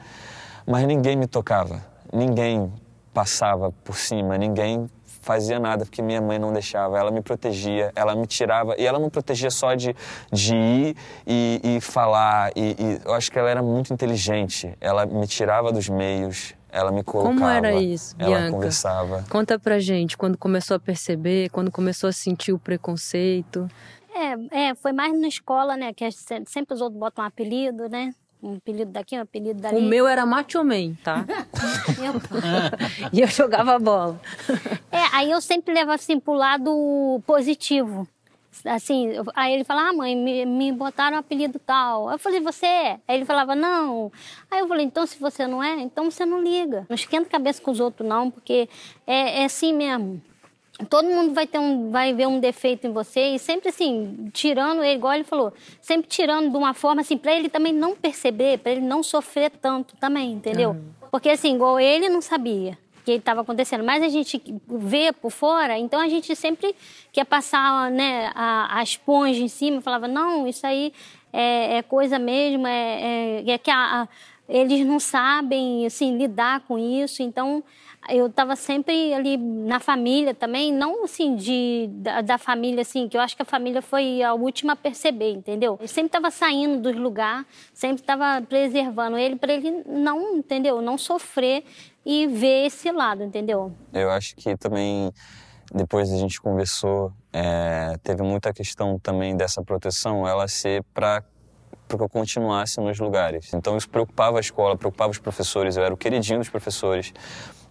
Mas 0.64 0.86
ninguém 0.86 1.16
me 1.16 1.26
tocava, 1.26 1.84
ninguém 2.12 2.72
passava 3.12 3.72
por 3.82 3.96
cima, 3.96 4.38
ninguém 4.38 4.88
fazia 5.28 5.60
nada 5.60 5.84
porque 5.84 6.00
minha 6.00 6.22
mãe 6.22 6.38
não 6.38 6.54
deixava. 6.54 6.98
Ela 6.98 7.10
me 7.10 7.20
protegia, 7.20 7.92
ela 7.94 8.16
me 8.16 8.26
tirava. 8.26 8.74
E 8.78 8.86
ela 8.86 8.98
não 8.98 9.10
protegia 9.10 9.50
só 9.50 9.74
de, 9.74 9.94
de 10.32 10.54
ir 10.56 10.96
e, 11.26 11.60
e 11.62 11.80
falar. 11.82 12.50
E, 12.56 12.74
e 12.78 13.00
eu 13.04 13.12
acho 13.12 13.30
que 13.30 13.38
ela 13.38 13.50
era 13.50 13.62
muito 13.62 13.92
inteligente. 13.92 14.74
Ela 14.80 15.04
me 15.04 15.26
tirava 15.26 15.70
dos 15.70 15.86
meios, 15.86 16.54
ela 16.72 16.90
me 16.90 17.02
colocava. 17.04 17.52
era 17.58 17.74
isso, 17.74 18.16
Ela 18.18 18.36
Bianca? 18.38 18.52
conversava. 18.52 19.24
Conta 19.28 19.58
pra 19.58 19.78
gente, 19.78 20.16
quando 20.16 20.38
começou 20.38 20.76
a 20.76 20.80
perceber, 20.80 21.50
quando 21.50 21.70
começou 21.70 22.08
a 22.08 22.12
sentir 22.12 22.52
o 22.54 22.58
preconceito. 22.58 23.68
É, 24.14 24.68
é, 24.70 24.74
foi 24.74 24.92
mais 24.92 25.12
na 25.20 25.28
escola, 25.28 25.76
né? 25.76 25.92
Que 25.92 26.10
se- 26.10 26.42
sempre 26.46 26.74
os 26.74 26.80
outros 26.80 26.98
botam 26.98 27.22
um 27.22 27.28
apelido, 27.28 27.86
né? 27.88 28.12
Um 28.42 28.56
apelido 28.56 28.92
daqui, 28.92 29.16
um 29.18 29.22
apelido 29.22 29.60
dali. 29.60 29.76
O 29.76 29.82
meu 29.82 30.06
era 30.06 30.24
Macho 30.24 30.62
Man, 30.64 30.94
tá? 31.02 31.24
Eu- 31.98 32.20
e 33.12 33.20
eu 33.20 33.26
jogava 33.26 33.78
bola. 33.78 34.20
É, 34.92 35.02
aí 35.12 35.30
eu 35.30 35.40
sempre 35.40 35.74
levo 35.74 35.90
assim 35.90 36.20
pro 36.20 36.34
lado 36.34 37.20
positivo. 37.26 38.06
Assim, 38.64 39.08
eu- 39.08 39.24
aí 39.34 39.52
ele 39.54 39.64
fala, 39.64 39.88
ah, 39.88 39.92
mãe, 39.92 40.16
me, 40.16 40.44
me 40.46 40.72
botaram 40.72 41.16
um 41.16 41.20
apelido 41.20 41.58
tal. 41.58 42.10
Eu 42.10 42.18
falei, 42.18 42.40
você 42.40 42.66
é? 42.66 43.00
Aí 43.08 43.16
ele 43.16 43.24
falava, 43.24 43.54
não. 43.54 44.10
Aí 44.50 44.60
eu 44.60 44.68
falei, 44.68 44.84
então 44.86 45.04
se 45.06 45.18
você 45.18 45.46
não 45.46 45.62
é, 45.62 45.74
então 45.80 46.10
você 46.10 46.24
não 46.24 46.40
liga. 46.42 46.86
Não 46.88 46.94
esquenta 46.94 47.26
a 47.28 47.30
cabeça 47.30 47.60
com 47.62 47.70
os 47.70 47.80
outros, 47.80 48.08
não, 48.08 48.30
porque 48.30 48.68
é, 49.06 49.42
é 49.42 49.44
assim 49.44 49.72
mesmo. 49.72 50.20
Todo 50.88 51.08
mundo 51.08 51.34
vai 51.34 51.46
ter 51.46 51.58
um, 51.58 51.90
vai 51.90 52.12
ver 52.14 52.26
um 52.28 52.38
defeito 52.38 52.86
em 52.86 52.92
você 52.92 53.34
e 53.34 53.38
sempre 53.38 53.68
assim, 53.70 54.30
tirando 54.32 54.82
ele, 54.82 54.94
igual 54.94 55.12
ele 55.14 55.24
falou, 55.24 55.52
sempre 55.80 56.08
tirando 56.08 56.50
de 56.50 56.56
uma 56.56 56.72
forma 56.72 57.00
assim, 57.00 57.16
pra 57.18 57.32
ele 57.34 57.48
também 57.48 57.72
não 57.72 57.96
perceber, 57.96 58.58
pra 58.58 58.70
ele 58.72 58.80
não 58.80 59.02
sofrer 59.02 59.50
tanto 59.50 59.96
também, 59.96 60.32
entendeu? 60.32 60.76
Porque 61.10 61.30
assim, 61.30 61.54
igual 61.56 61.80
ele 61.80 62.08
não 62.08 62.20
sabia 62.20 62.78
que 63.04 63.12
estava 63.12 63.40
acontecendo, 63.40 63.82
mas 63.82 64.02
a 64.04 64.08
gente 64.08 64.40
vê 64.68 65.12
por 65.12 65.30
fora, 65.32 65.76
então 65.78 65.98
a 65.98 66.08
gente 66.08 66.36
sempre 66.36 66.74
quer 67.10 67.24
passar 67.24 67.90
né, 67.90 68.30
a, 68.34 68.78
a 68.78 68.82
esponja 68.82 69.40
em 69.42 69.48
cima, 69.48 69.80
falava, 69.80 70.06
não, 70.06 70.46
isso 70.46 70.64
aí 70.66 70.92
é, 71.32 71.78
é 71.78 71.82
coisa 71.82 72.18
mesmo, 72.18 72.66
é, 72.68 73.42
é, 73.46 73.50
é 73.50 73.58
que 73.58 73.70
a- 73.70 74.02
a- 74.02 74.08
eles 74.48 74.86
não 74.86 75.00
sabem 75.00 75.84
assim 75.86 76.16
lidar 76.16 76.60
com 76.68 76.78
isso, 76.78 77.22
então 77.22 77.62
eu 78.08 78.26
estava 78.26 78.56
sempre 78.56 79.12
ali 79.12 79.36
na 79.36 79.80
família 79.80 80.34
também, 80.34 80.72
não 80.72 81.04
assim 81.04 81.36
de 81.36 81.88
da, 81.92 82.20
da 82.20 82.38
família 82.38 82.82
assim, 82.82 83.08
que 83.08 83.16
eu 83.16 83.20
acho 83.20 83.36
que 83.36 83.42
a 83.42 83.44
família 83.44 83.82
foi 83.82 84.22
a 84.22 84.34
última 84.34 84.72
a 84.72 84.76
perceber, 84.76 85.32
entendeu? 85.32 85.78
Eu 85.80 85.88
sempre 85.88 86.08
estava 86.08 86.30
saindo 86.30 86.80
dos 86.80 86.96
lugares, 86.96 87.46
sempre 87.72 88.02
estava 88.02 88.40
preservando 88.42 89.16
ele 89.18 89.36
para 89.36 89.52
ele 89.52 89.82
não, 89.86 90.36
entendeu? 90.36 90.80
Não 90.80 90.96
sofrer 90.96 91.64
e 92.04 92.26
ver 92.26 92.66
esse 92.66 92.90
lado, 92.90 93.22
entendeu? 93.22 93.72
Eu 93.92 94.10
acho 94.10 94.34
que 94.36 94.56
também, 94.56 95.12
depois 95.72 96.10
a 96.12 96.16
gente 96.16 96.40
conversou, 96.40 97.12
é, 97.32 97.96
teve 98.02 98.22
muita 98.22 98.52
questão 98.52 98.98
também 98.98 99.36
dessa 99.36 99.62
proteção, 99.62 100.26
ela 100.26 100.48
ser 100.48 100.82
para 100.94 101.22
que 101.96 102.02
eu 102.02 102.08
continuasse 102.08 102.80
nos 102.80 102.98
lugares. 102.98 103.52
Então 103.54 103.76
isso 103.76 103.88
preocupava 103.88 104.36
a 104.38 104.40
escola, 104.40 104.76
preocupava 104.76 105.10
os 105.10 105.18
professores, 105.18 105.76
eu 105.76 105.84
era 105.84 105.94
o 105.94 105.96
queridinho 105.96 106.38
dos 106.38 106.48
professores. 106.48 107.12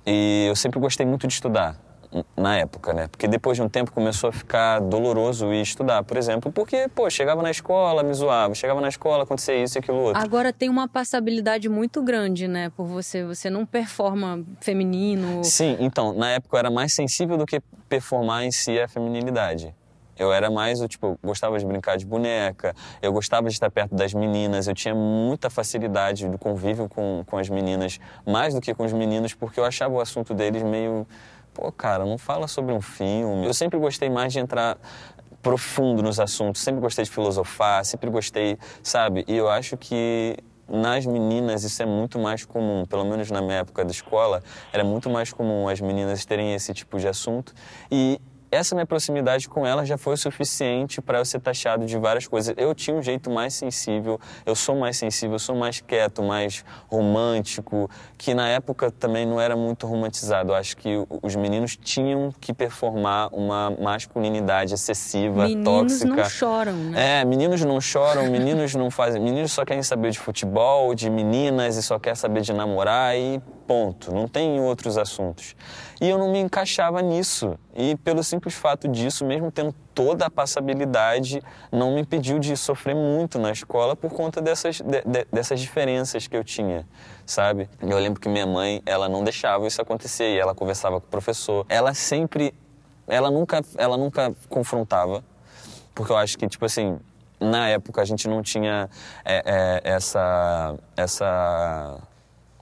E 0.09 0.45
eu 0.47 0.55
sempre 0.55 0.79
gostei 0.79 1.05
muito 1.05 1.27
de 1.27 1.33
estudar, 1.33 1.75
na 2.35 2.57
época, 2.57 2.93
né? 2.93 3.07
Porque 3.09 3.27
depois 3.27 3.57
de 3.57 3.61
um 3.61 3.67
tempo 3.67 3.91
começou 3.91 4.29
a 4.29 4.31
ficar 4.31 4.79
doloroso 4.79 5.51
ir 5.53 5.61
estudar, 5.61 6.01
por 6.03 6.15
exemplo, 6.15 6.49
porque, 6.49 6.87
pô, 6.87 7.09
chegava 7.09 7.41
na 7.41 7.51
escola, 7.51 8.03
me 8.03 8.13
zoava, 8.13 8.55
chegava 8.55 8.79
na 8.79 8.87
escola, 8.87 9.23
acontecia 9.23 9.61
isso 9.61 9.77
e 9.77 9.79
aquilo 9.79 9.97
outro. 9.97 10.23
Agora 10.23 10.53
tem 10.53 10.69
uma 10.69 10.87
passabilidade 10.87 11.67
muito 11.67 12.01
grande, 12.01 12.47
né? 12.47 12.69
Por 12.69 12.85
você. 12.85 13.25
Você 13.25 13.49
não 13.49 13.65
performa 13.65 14.41
feminino. 14.61 15.43
Sim, 15.43 15.75
então, 15.79 16.13
na 16.13 16.29
época 16.29 16.55
eu 16.55 16.59
era 16.59 16.71
mais 16.71 16.93
sensível 16.93 17.37
do 17.37 17.45
que 17.45 17.59
performar 17.89 18.45
em 18.45 18.51
si 18.51 18.79
a 18.79 18.87
feminilidade. 18.87 19.75
Eu 20.17 20.31
era 20.33 20.49
mais, 20.49 20.81
o 20.81 20.87
tipo, 20.87 21.17
gostava 21.23 21.57
de 21.59 21.65
brincar 21.65 21.97
de 21.97 22.05
boneca, 22.05 22.75
eu 23.01 23.11
gostava 23.11 23.47
de 23.47 23.53
estar 23.53 23.69
perto 23.69 23.95
das 23.95 24.13
meninas, 24.13 24.67
eu 24.67 24.73
tinha 24.73 24.95
muita 24.95 25.49
facilidade 25.49 26.27
do 26.27 26.37
convívio 26.37 26.89
com, 26.89 27.23
com 27.25 27.37
as 27.37 27.49
meninas, 27.49 27.99
mais 28.25 28.53
do 28.53 28.61
que 28.61 28.73
com 28.73 28.85
os 28.85 28.93
meninos, 28.93 29.33
porque 29.33 29.59
eu 29.59 29.65
achava 29.65 29.93
o 29.93 30.01
assunto 30.01 30.33
deles 30.33 30.63
meio. 30.63 31.07
Pô, 31.53 31.71
cara, 31.71 32.05
não 32.05 32.17
fala 32.17 32.47
sobre 32.47 32.71
um 32.71 32.81
filme. 32.81 33.47
Eu 33.47 33.53
sempre 33.53 33.79
gostei 33.79 34.09
mais 34.09 34.31
de 34.31 34.39
entrar 34.39 34.77
profundo 35.41 36.03
nos 36.03 36.19
assuntos, 36.19 36.61
sempre 36.61 36.81
gostei 36.81 37.05
de 37.05 37.11
filosofar, 37.11 37.83
sempre 37.85 38.09
gostei, 38.09 38.57
sabe? 38.83 39.23
E 39.27 39.35
eu 39.35 39.49
acho 39.49 39.77
que 39.77 40.37
nas 40.67 41.05
meninas 41.05 41.63
isso 41.63 41.81
é 41.81 41.85
muito 41.85 42.19
mais 42.19 42.43
comum, 42.43 42.85
pelo 42.85 43.05
menos 43.05 43.31
na 43.31 43.41
minha 43.41 43.59
época 43.59 43.85
da 43.85 43.91
escola, 43.91 44.43
era 44.73 44.83
muito 44.83 45.09
mais 45.09 45.31
comum 45.31 45.69
as 45.69 45.79
meninas 45.79 46.25
terem 46.25 46.53
esse 46.53 46.73
tipo 46.73 46.99
de 46.99 47.07
assunto 47.07 47.53
e 47.89 48.19
essa 48.51 48.75
minha 48.75 48.85
proximidade 48.85 49.47
com 49.49 49.65
ela 49.65 49.85
já 49.85 49.97
foi 49.97 50.13
o 50.13 50.17
suficiente 50.17 51.01
para 51.01 51.19
eu 51.19 51.25
ser 51.25 51.39
taxado 51.39 51.85
de 51.85 51.97
várias 51.97 52.27
coisas. 52.27 52.53
Eu 52.57 52.73
tinha 52.73 52.95
um 52.95 53.01
jeito 53.01 53.29
mais 53.29 53.53
sensível, 53.53 54.19
eu 54.45 54.55
sou 54.55 54.75
mais 54.75 54.97
sensível, 54.97 55.35
eu 55.35 55.39
sou 55.39 55.55
mais 55.55 55.81
quieto, 55.81 56.23
mais 56.23 56.63
romântico, 56.87 57.89
que 58.17 58.33
na 58.33 58.47
época 58.47 58.89
também 58.91 59.25
não 59.25 59.39
era 59.39 59.55
muito 59.55 59.85
romantizado. 59.85 60.51
Eu 60.51 60.55
acho 60.55 60.77
que 60.77 61.05
os 61.21 61.35
meninos 61.35 61.75
tinham 61.75 62.33
que 62.39 62.53
performar 62.53 63.33
uma 63.33 63.69
masculinidade 63.71 64.73
excessiva, 64.73 65.43
meninos 65.43 65.65
tóxica. 65.65 66.05
Meninos 66.05 66.23
não 66.23 66.29
choram, 66.29 66.73
né? 66.73 67.21
É, 67.21 67.25
meninos 67.25 67.61
não 67.63 67.81
choram, 67.81 68.31
meninos 68.31 68.75
não 68.75 68.89
fazem. 68.89 69.21
Meninos 69.21 69.51
só 69.51 69.65
querem 69.65 69.83
saber 69.83 70.11
de 70.11 70.19
futebol, 70.19 70.95
de 70.95 71.09
meninas 71.09 71.75
e 71.75 71.83
só 71.83 71.99
quer 71.99 72.15
saber 72.15 72.41
de 72.41 72.53
namorar 72.53 73.17
e 73.17 73.41
ponto. 73.67 74.13
Não 74.13 74.27
tem 74.27 74.59
outros 74.59 74.97
assuntos. 74.97 75.55
E 75.99 76.07
eu 76.07 76.17
não 76.17 76.31
me 76.31 76.39
encaixava 76.39 77.01
nisso. 77.01 77.59
E 77.75 77.95
pelo 77.97 78.23
simples 78.23 78.55
fato 78.55 78.87
disso, 78.87 79.25
mesmo 79.25 79.51
tendo 79.51 79.75
toda 79.93 80.25
a 80.25 80.29
passabilidade, 80.29 81.43
não 81.71 81.93
me 81.93 82.01
impediu 82.01 82.39
de 82.39 82.55
sofrer 82.55 82.95
muito 82.95 83.37
na 83.37 83.51
escola 83.51 83.95
por 83.95 84.11
conta 84.11 84.41
dessas, 84.41 84.77
de, 84.77 85.01
de, 85.01 85.27
dessas 85.31 85.59
diferenças 85.59 86.27
que 86.27 86.37
eu 86.37 86.43
tinha, 86.43 86.87
sabe? 87.25 87.69
Eu 87.81 87.97
lembro 87.99 88.21
que 88.21 88.29
minha 88.29 88.47
mãe, 88.47 88.81
ela 88.85 89.09
não 89.09 89.23
deixava 89.23 89.67
isso 89.67 89.81
acontecer 89.81 90.35
e 90.35 90.39
ela 90.39 90.55
conversava 90.55 91.01
com 91.01 91.07
o 91.07 91.09
professor. 91.09 91.65
Ela 91.67 91.93
sempre, 91.93 92.53
ela 93.07 93.29
nunca, 93.29 93.61
ela 93.77 93.97
nunca 93.97 94.33
confrontava, 94.49 95.23
porque 95.93 96.11
eu 96.11 96.17
acho 96.17 96.37
que, 96.37 96.47
tipo 96.47 96.65
assim, 96.65 96.99
na 97.39 97.67
época 97.69 98.01
a 98.01 98.05
gente 98.05 98.27
não 98.27 98.41
tinha 98.41 98.89
é, 99.23 99.43
é, 99.45 99.81
essa, 99.83 100.75
essa, 100.95 101.99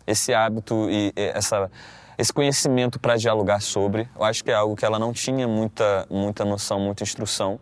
esse 0.06 0.34
hábito 0.34 0.90
e 0.90 1.14
essa 1.16 1.70
esse 2.18 2.32
conhecimento 2.32 3.00
para 3.00 3.18
dialogar 3.18 3.62
sobre. 3.62 4.08
Eu 4.16 4.24
acho 4.24 4.44
que 4.44 4.52
é 4.52 4.54
algo 4.54 4.76
que 4.76 4.86
ela 4.86 4.98
não 4.98 5.12
tinha 5.12 5.48
muita, 5.48 6.08
muita 6.10 6.46
noção, 6.46 6.80
muita 6.80 7.04
instrução, 7.04 7.60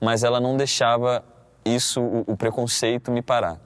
mas 0.00 0.22
ela 0.22 0.40
não 0.40 0.56
deixava 0.56 1.24
isso, 1.64 2.00
o, 2.00 2.24
o 2.28 2.36
preconceito, 2.36 3.10
me 3.10 3.20
parar. 3.20 3.58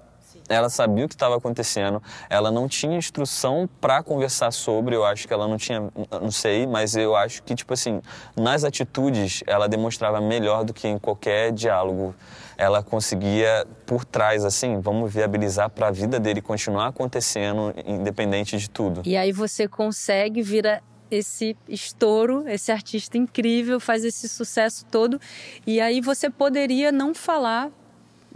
Ela 0.49 0.69
sabia 0.69 1.05
o 1.05 1.09
que 1.09 1.15
estava 1.15 1.37
acontecendo, 1.37 2.03
ela 2.29 2.51
não 2.51 2.67
tinha 2.67 2.97
instrução 2.97 3.69
para 3.81 4.03
conversar 4.03 4.51
sobre, 4.51 4.97
eu 4.97 5.05
acho 5.05 5.29
que 5.29 5.33
ela 5.33 5.47
não 5.47 5.57
tinha, 5.57 5.89
não 6.21 6.31
sei, 6.31 6.67
mas 6.67 6.97
eu 6.97 7.15
acho 7.15 7.41
que, 7.45 7.55
tipo 7.55 7.73
assim, 7.73 8.01
nas 8.37 8.65
atitudes 8.65 9.45
ela 9.47 9.69
demonstrava 9.69 10.21
melhor 10.21 10.65
do 10.65 10.75
que 10.75 10.89
em 10.89 10.99
qualquer 10.99 11.53
diálogo 11.53 12.17
ela 12.61 12.83
conseguia 12.83 13.67
por 13.87 14.05
trás 14.05 14.45
assim, 14.45 14.81
vamos 14.81 15.11
viabilizar 15.11 15.71
para 15.71 15.89
a 15.89 15.91
vida 15.91 16.21
dele 16.21 16.43
continuar 16.43 16.89
acontecendo 16.89 17.73
independente 17.87 18.59
de 18.59 18.69
tudo. 18.69 19.01
E 19.07 19.17
aí 19.17 19.33
você 19.33 19.67
consegue 19.67 20.43
vir 20.43 20.83
esse 21.11 21.57
estouro, 21.67 22.47
esse 22.47 22.71
artista 22.71 23.17
incrível, 23.17 23.81
faz 23.81 24.05
esse 24.05 24.29
sucesso 24.29 24.85
todo, 24.91 25.19
e 25.67 25.81
aí 25.81 26.03
você 26.03 26.29
poderia 26.29 26.93
não 26.93 27.15
falar 27.15 27.71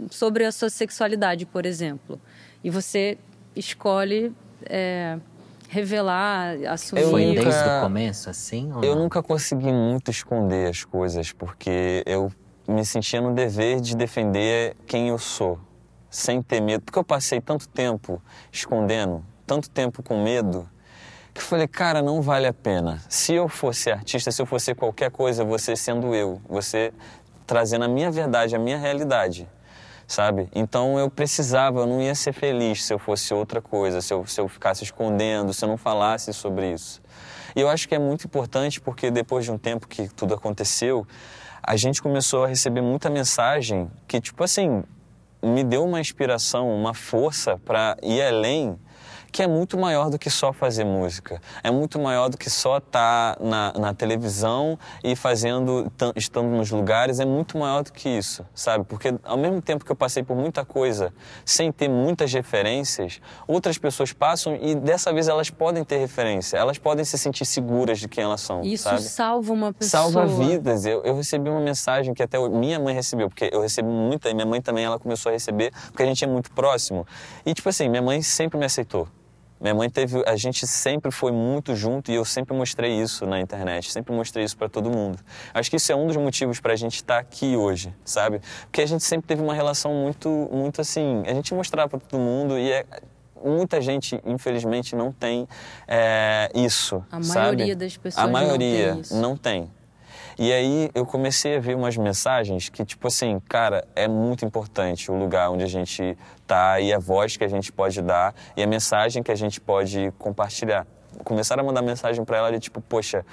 sobre 0.09 0.43
a 0.43 0.51
sua 0.51 0.71
sexualidade, 0.71 1.45
por 1.45 1.63
exemplo, 1.63 2.19
e 2.63 2.69
você 2.71 3.19
escolhe 3.55 4.33
é, 4.65 5.19
revelar, 5.69 6.55
assumir. 6.67 7.01
Eu 7.03 7.11
Foi 7.11 7.25
desde 7.35 7.49
o 7.49 7.81
começo, 7.81 8.29
assim? 8.29 8.71
eu 8.81 8.95
não? 8.95 9.03
nunca 9.03 9.21
consegui 9.21 9.71
muito 9.71 10.09
esconder 10.09 10.67
as 10.67 10.83
coisas, 10.83 11.31
porque 11.31 12.03
eu 12.07 12.31
me 12.67 12.85
sentia 12.85 13.21
no 13.21 13.33
dever 13.33 13.79
de 13.79 13.95
defender 13.95 14.75
quem 14.85 15.09
eu 15.09 15.17
sou, 15.17 15.59
sem 16.09 16.41
ter 16.41 16.61
medo. 16.61 16.83
Porque 16.83 16.99
eu 16.99 17.03
passei 17.03 17.39
tanto 17.39 17.67
tempo 17.67 18.21
escondendo, 18.51 19.23
tanto 19.45 19.69
tempo 19.69 20.01
com 20.01 20.23
medo, 20.23 20.69
que 21.33 21.41
eu 21.41 21.45
falei, 21.45 21.67
cara, 21.67 22.01
não 22.01 22.21
vale 22.21 22.47
a 22.47 22.53
pena. 22.53 23.03
Se 23.09 23.33
eu 23.33 23.49
fosse 23.49 23.91
artista, 23.91 24.31
se 24.31 24.41
eu 24.41 24.45
fosse 24.45 24.73
qualquer 24.73 25.11
coisa, 25.11 25.43
você 25.43 25.75
sendo 25.75 26.15
eu, 26.15 26.41
você 26.47 26.93
trazendo 27.45 27.85
a 27.85 27.87
minha 27.87 28.09
verdade, 28.09 28.55
a 28.55 28.59
minha 28.59 28.77
realidade, 28.77 29.47
sabe? 30.07 30.49
Então 30.55 30.97
eu 30.97 31.09
precisava, 31.09 31.81
eu 31.81 31.85
não 31.85 32.01
ia 32.01 32.15
ser 32.15 32.33
feliz 32.33 32.83
se 32.85 32.93
eu 32.93 32.97
fosse 32.97 33.33
outra 33.33 33.61
coisa, 33.61 34.01
se 34.01 34.13
eu, 34.13 34.25
se 34.25 34.39
eu 34.39 34.47
ficasse 34.47 34.83
escondendo, 34.83 35.53
se 35.53 35.63
eu 35.63 35.69
não 35.69 35.77
falasse 35.77 36.33
sobre 36.33 36.71
isso. 36.71 37.01
E 37.55 37.61
eu 37.61 37.69
acho 37.69 37.87
que 37.87 37.95
é 37.95 37.99
muito 37.99 38.25
importante 38.25 38.81
porque 38.81 39.11
depois 39.11 39.45
de 39.45 39.51
um 39.51 39.57
tempo 39.57 39.87
que 39.87 40.07
tudo 40.07 40.33
aconteceu, 40.33 41.05
a 41.67 41.75
gente 41.75 42.01
começou 42.01 42.43
a 42.43 42.47
receber 42.47 42.81
muita 42.81 43.09
mensagem 43.09 43.89
que, 44.07 44.21
tipo 44.21 44.43
assim, 44.43 44.83
me 45.41 45.63
deu 45.63 45.83
uma 45.83 45.99
inspiração, 45.99 46.69
uma 46.69 46.93
força 46.93 47.57
para 47.65 47.97
ir 48.03 48.21
além 48.21 48.77
que 49.35 49.43
é 49.43 49.47
muito 49.47 49.77
maior 49.77 50.09
do 50.09 50.17
que 50.17 50.29
só 50.29 50.53
fazer 50.53 50.85
música. 50.85 51.41
É 51.61 51.69
muito 51.69 51.99
maior 51.99 52.29
do 52.29 52.37
que 52.37 52.49
só 52.49 52.77
estar 52.77 53.35
tá 53.35 53.43
na, 53.43 53.73
na 53.73 53.93
televisão 53.93 54.79
e 55.03 55.13
fazendo, 55.13 55.91
estando 56.15 56.47
nos 56.47 56.71
lugares. 56.71 57.19
É 57.19 57.25
muito 57.25 57.57
maior 57.57 57.83
do 57.83 57.91
que 57.91 58.07
isso, 58.07 58.45
sabe? 58.55 58.85
Porque 58.85 59.13
ao 59.25 59.35
mesmo 59.35 59.61
tempo 59.61 59.83
que 59.83 59.91
eu 59.91 59.95
passei 59.95 60.23
por 60.23 60.37
muita 60.37 60.63
coisa 60.63 61.13
sem 61.43 61.69
ter 61.69 61.89
muitas 61.89 62.31
referências, 62.31 63.19
outras 63.45 63.77
pessoas 63.77 64.13
passam 64.13 64.55
e 64.55 64.73
dessa 64.73 65.11
vez 65.11 65.27
elas 65.27 65.49
podem 65.49 65.83
ter 65.83 65.97
referência. 65.97 66.55
Elas 66.55 66.77
podem 66.77 67.03
se 67.03 67.17
sentir 67.17 67.43
seguras 67.43 67.99
de 67.99 68.07
quem 68.07 68.23
elas 68.23 68.39
são. 68.39 68.61
Isso 68.61 68.85
sabe? 68.85 69.01
salva 69.01 69.51
uma 69.51 69.73
pessoa. 69.73 70.03
Salva 70.13 70.25
vidas. 70.27 70.85
Eu, 70.85 71.03
eu 71.03 71.13
recebi 71.13 71.49
uma 71.49 71.59
mensagem 71.59 72.13
que 72.13 72.23
até 72.23 72.39
minha 72.47 72.79
mãe 72.79 72.95
recebeu, 72.95 73.27
porque 73.27 73.49
eu 73.51 73.59
recebi 73.59 73.89
muita, 73.89 74.29
e 74.29 74.33
minha 74.33 74.47
mãe 74.47 74.61
também 74.61 74.85
ela 74.85 74.97
começou 74.97 75.29
a 75.29 75.33
receber, 75.33 75.73
porque 75.87 76.03
a 76.03 76.05
gente 76.05 76.23
é 76.23 76.27
muito 76.27 76.49
próximo. 76.51 77.05
E 77.45 77.53
tipo 77.53 77.67
assim, 77.67 77.89
minha 77.89 78.01
mãe 78.01 78.21
sempre 78.21 78.57
me 78.57 78.63
aceitou. 78.63 79.09
Minha 79.65 79.73
mãe 79.73 79.89
teve, 79.89 80.21
a 80.27 80.35
gente 80.35 80.67
sempre 80.67 81.09
foi 81.09 81.31
muito 81.31 81.75
junto 81.75 82.11
e 82.11 82.13
eu 82.13 82.23
sempre 82.23 82.55
mostrei 82.55 83.01
isso 83.01 83.25
na 83.25 83.39
internet, 83.39 83.91
sempre 83.91 84.13
mostrei 84.13 84.45
isso 84.45 84.55
para 84.55 84.69
todo 84.69 84.91
mundo. 84.91 85.17
Acho 85.55 85.71
que 85.71 85.77
isso 85.77 85.91
é 85.91 85.95
um 85.95 86.05
dos 86.05 86.15
motivos 86.15 86.59
para 86.59 86.73
a 86.73 86.75
gente 86.75 86.97
estar 86.97 87.15
tá 87.15 87.19
aqui 87.19 87.57
hoje, 87.57 87.91
sabe? 88.05 88.41
Porque 88.65 88.83
a 88.83 88.85
gente 88.85 89.03
sempre 89.03 89.27
teve 89.27 89.41
uma 89.41 89.55
relação 89.55 89.91
muito, 89.91 90.29
muito 90.51 90.81
assim, 90.81 91.23
a 91.25 91.33
gente 91.33 91.51
mostrava 91.55 91.89
para 91.89 91.99
todo 91.99 92.19
mundo 92.19 92.59
e 92.59 92.71
é, 92.71 92.85
muita 93.43 93.81
gente, 93.81 94.21
infelizmente, 94.23 94.95
não 94.95 95.11
tem 95.11 95.47
é, 95.87 96.51
isso. 96.53 97.03
A 97.11 97.23
sabe? 97.23 97.39
maioria 97.39 97.75
das 97.75 97.97
pessoas 97.97 98.23
a 98.23 98.27
maioria 98.27 98.93
não 98.93 99.01
tem. 99.01 99.19
Não 99.19 99.37
tem. 99.37 99.71
E 100.37 100.51
aí 100.51 100.89
eu 100.93 101.05
comecei 101.05 101.55
a 101.55 101.59
ver 101.59 101.75
umas 101.75 101.95
mensagens 101.95 102.67
que, 102.67 102.83
tipo 102.83 103.07
assim, 103.07 103.39
cara, 103.47 103.87
é 103.95 104.07
muito 104.07 104.43
importante 104.43 105.09
o 105.09 105.17
lugar 105.17 105.49
onde 105.49 105.63
a 105.63 105.67
gente 105.67 106.17
tá 106.45 106.79
e 106.79 106.93
a 106.93 106.99
voz 106.99 107.37
que 107.37 107.43
a 107.43 107.47
gente 107.47 107.71
pode 107.71 108.01
dar 108.01 108.35
e 108.55 108.61
a 108.61 108.67
mensagem 108.67 109.23
que 109.23 109.31
a 109.31 109.35
gente 109.35 109.61
pode 109.61 110.11
compartilhar. 110.19 110.85
Começaram 111.23 111.63
a 111.63 111.65
mandar 111.65 111.81
mensagem 111.81 112.25
para 112.25 112.37
ela 112.37 112.51
de 112.51 112.59
tipo, 112.59 112.81
poxa, 112.81 113.25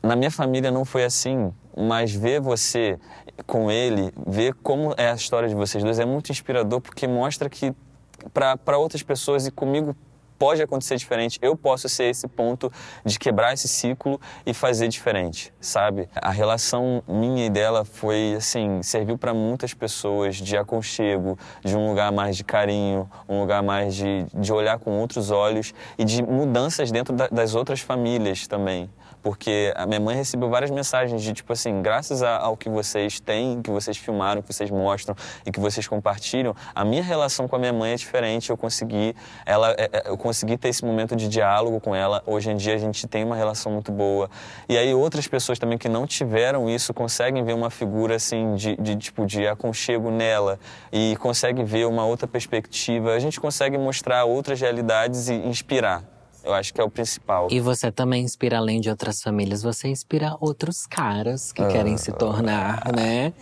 na 0.00 0.14
minha 0.14 0.30
família 0.30 0.70
não 0.70 0.84
foi 0.84 1.04
assim, 1.04 1.52
mas 1.76 2.12
ver 2.14 2.40
você 2.40 2.98
com 3.44 3.70
ele, 3.70 4.12
ver 4.26 4.54
como 4.54 4.94
é 4.96 5.10
a 5.10 5.14
história 5.14 5.48
de 5.48 5.56
vocês 5.56 5.82
dois 5.82 5.98
é 5.98 6.04
muito 6.04 6.30
inspirador 6.30 6.80
porque 6.80 7.06
mostra 7.08 7.50
que 7.50 7.74
para 8.32 8.78
outras 8.78 9.02
pessoas 9.02 9.46
e 9.46 9.50
comigo 9.50 9.96
pode 10.38 10.62
acontecer 10.62 10.96
diferente. 10.96 11.38
Eu 11.42 11.56
posso 11.56 11.88
ser 11.88 12.04
esse 12.04 12.28
ponto 12.28 12.72
de 13.04 13.18
quebrar 13.18 13.52
esse 13.52 13.66
ciclo 13.66 14.20
e 14.46 14.54
fazer 14.54 14.88
diferente, 14.88 15.52
sabe? 15.60 16.08
A 16.14 16.30
relação 16.30 17.02
minha 17.06 17.46
e 17.46 17.50
dela 17.50 17.84
foi 17.84 18.34
assim, 18.36 18.82
serviu 18.82 19.18
para 19.18 19.34
muitas 19.34 19.74
pessoas 19.74 20.36
de 20.36 20.56
aconchego, 20.56 21.38
de 21.64 21.76
um 21.76 21.88
lugar 21.88 22.12
mais 22.12 22.36
de 22.36 22.44
carinho, 22.44 23.10
um 23.28 23.40
lugar 23.40 23.62
mais 23.62 23.94
de, 23.94 24.26
de 24.34 24.52
olhar 24.52 24.78
com 24.78 24.98
outros 24.98 25.30
olhos 25.30 25.74
e 25.98 26.04
de 26.04 26.22
mudanças 26.22 26.90
dentro 26.90 27.14
da, 27.14 27.28
das 27.28 27.54
outras 27.54 27.80
famílias 27.80 28.46
também 28.46 28.88
porque 29.22 29.72
a 29.76 29.86
minha 29.86 30.00
mãe 30.00 30.16
recebeu 30.16 30.48
várias 30.48 30.70
mensagens 30.70 31.22
de 31.22 31.32
tipo 31.32 31.52
assim, 31.52 31.82
graças 31.82 32.22
ao 32.22 32.56
que 32.56 32.68
vocês 32.68 33.20
têm, 33.20 33.60
que 33.60 33.70
vocês 33.70 33.96
filmaram, 33.96 34.40
que 34.42 34.52
vocês 34.52 34.70
mostram 34.70 35.14
e 35.44 35.50
que 35.50 35.60
vocês 35.60 35.86
compartilham, 35.86 36.54
a 36.74 36.84
minha 36.84 37.02
relação 37.02 37.48
com 37.48 37.56
a 37.56 37.58
minha 37.58 37.72
mãe 37.72 37.92
é 37.92 37.96
diferente. 37.96 38.50
Eu 38.50 38.56
consegui, 38.56 39.14
ela, 39.44 39.72
é, 39.72 39.90
é, 39.92 40.02
eu 40.06 40.16
consegui 40.16 40.27
ter 40.58 40.68
esse 40.68 40.84
momento 40.84 41.16
de 41.16 41.28
diálogo 41.28 41.80
com 41.80 41.94
ela. 41.94 42.22
Hoje 42.26 42.50
em 42.50 42.56
dia 42.56 42.74
a 42.74 42.78
gente 42.78 43.06
tem 43.06 43.24
uma 43.24 43.36
relação 43.36 43.72
muito 43.72 43.92
boa. 43.92 44.30
E 44.68 44.76
aí 44.76 44.92
outras 44.94 45.26
pessoas 45.26 45.58
também 45.58 45.78
que 45.78 45.88
não 45.88 46.06
tiveram 46.06 46.68
isso 46.68 46.92
conseguem 46.92 47.44
ver 47.44 47.54
uma 47.54 47.70
figura 47.70 48.16
assim 48.16 48.54
de, 48.54 48.76
de 48.76 48.96
tipo 48.96 49.26
de 49.26 49.46
aconchego 49.46 50.10
nela 50.10 50.58
e 50.92 51.16
conseguem 51.16 51.64
ver 51.64 51.86
uma 51.86 52.04
outra 52.04 52.26
perspectiva. 52.26 53.12
A 53.12 53.18
gente 53.18 53.40
consegue 53.40 53.78
mostrar 53.78 54.24
outras 54.24 54.60
realidades 54.60 55.28
e 55.28 55.34
inspirar. 55.34 56.17
Eu 56.44 56.54
acho 56.54 56.72
que 56.72 56.80
é 56.80 56.84
o 56.84 56.90
principal. 56.90 57.48
E 57.50 57.60
você 57.60 57.90
também 57.90 58.24
inspira, 58.24 58.58
além 58.58 58.80
de 58.80 58.88
outras 58.88 59.20
famílias, 59.22 59.62
você 59.62 59.88
inspira 59.88 60.36
outros 60.40 60.86
caras 60.86 61.52
que 61.52 61.64
querem 61.66 61.96
se 61.96 62.12
tornar, 62.12 62.82
né, 62.94 63.32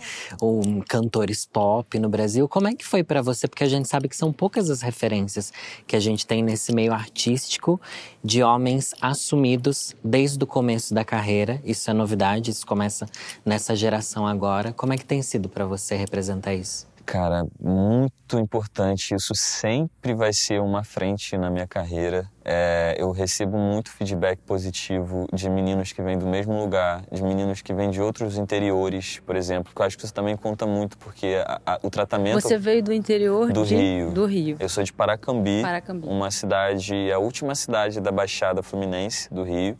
um 0.41 0.81
cantores 0.81 1.45
pop 1.45 1.97
no 1.99 2.09
Brasil. 2.09 2.47
Como 2.47 2.67
é 2.67 2.73
que 2.73 2.85
foi 2.85 3.03
para 3.03 3.21
você? 3.21 3.47
Porque 3.47 3.63
a 3.63 3.69
gente 3.69 3.87
sabe 3.87 4.09
que 4.09 4.15
são 4.15 4.33
poucas 4.33 4.69
as 4.69 4.81
referências 4.81 5.53
que 5.85 5.95
a 5.95 5.99
gente 5.99 6.25
tem 6.25 6.41
nesse 6.41 6.73
meio 6.73 6.93
artístico 6.93 7.79
de 8.23 8.41
homens 8.41 8.93
assumidos 9.01 9.95
desde 10.03 10.43
o 10.43 10.47
começo 10.47 10.93
da 10.93 11.05
carreira. 11.05 11.61
Isso 11.63 11.89
é 11.89 11.93
novidade, 11.93 12.51
isso 12.51 12.65
começa 12.65 13.07
nessa 13.45 13.75
geração 13.75 14.25
agora. 14.25 14.73
Como 14.73 14.93
é 14.93 14.97
que 14.97 15.05
tem 15.05 15.21
sido 15.21 15.47
para 15.47 15.65
você 15.65 15.95
representar 15.95 16.53
isso? 16.53 16.86
Cara, 17.07 17.47
muito 17.57 18.37
importante. 18.37 19.15
Isso 19.15 19.33
sempre 19.33 20.13
vai 20.13 20.33
ser 20.33 20.59
uma 20.59 20.83
frente 20.83 21.37
na 21.37 21.49
minha 21.49 21.65
carreira. 21.65 22.29
É, 22.43 22.97
eu 22.99 23.11
recebo 23.11 23.57
muito 23.57 23.89
feedback 23.89 24.39
positivo 24.39 25.25
de 25.31 25.49
meninos 25.49 25.93
que 25.93 26.01
vêm 26.01 26.17
do 26.17 26.27
mesmo 26.27 26.59
lugar, 26.59 27.05
de 27.09 27.23
meninos 27.23 27.61
que 27.61 27.73
vêm 27.73 27.89
de 27.89 28.01
outros 28.01 28.37
interiores, 28.37 29.21
por 29.25 29.37
exemplo. 29.37 29.71
Que 29.73 29.81
eu 29.81 29.85
acho 29.85 29.97
que 29.97 30.03
isso 30.03 30.13
também 30.13 30.35
conta 30.35 30.65
muito, 30.65 30.97
porque 30.97 31.41
a, 31.45 31.61
a, 31.65 31.79
o 31.81 31.89
tratamento. 31.89 32.41
Você 32.41 32.57
veio 32.57 32.83
do 32.83 32.91
interior 32.91 33.53
do 33.53 33.65
de... 33.65 33.75
Rio. 33.75 34.11
Do 34.11 34.25
Rio. 34.25 34.57
Eu 34.59 34.67
sou 34.67 34.83
de 34.83 34.91
Paracambi, 34.91 35.61
Paracambi, 35.61 36.05
uma 36.09 36.29
cidade, 36.29 37.09
a 37.09 37.19
última 37.19 37.55
cidade 37.55 38.01
da 38.01 38.11
Baixada 38.11 38.61
Fluminense 38.61 39.33
do 39.33 39.43
Rio. 39.43 39.77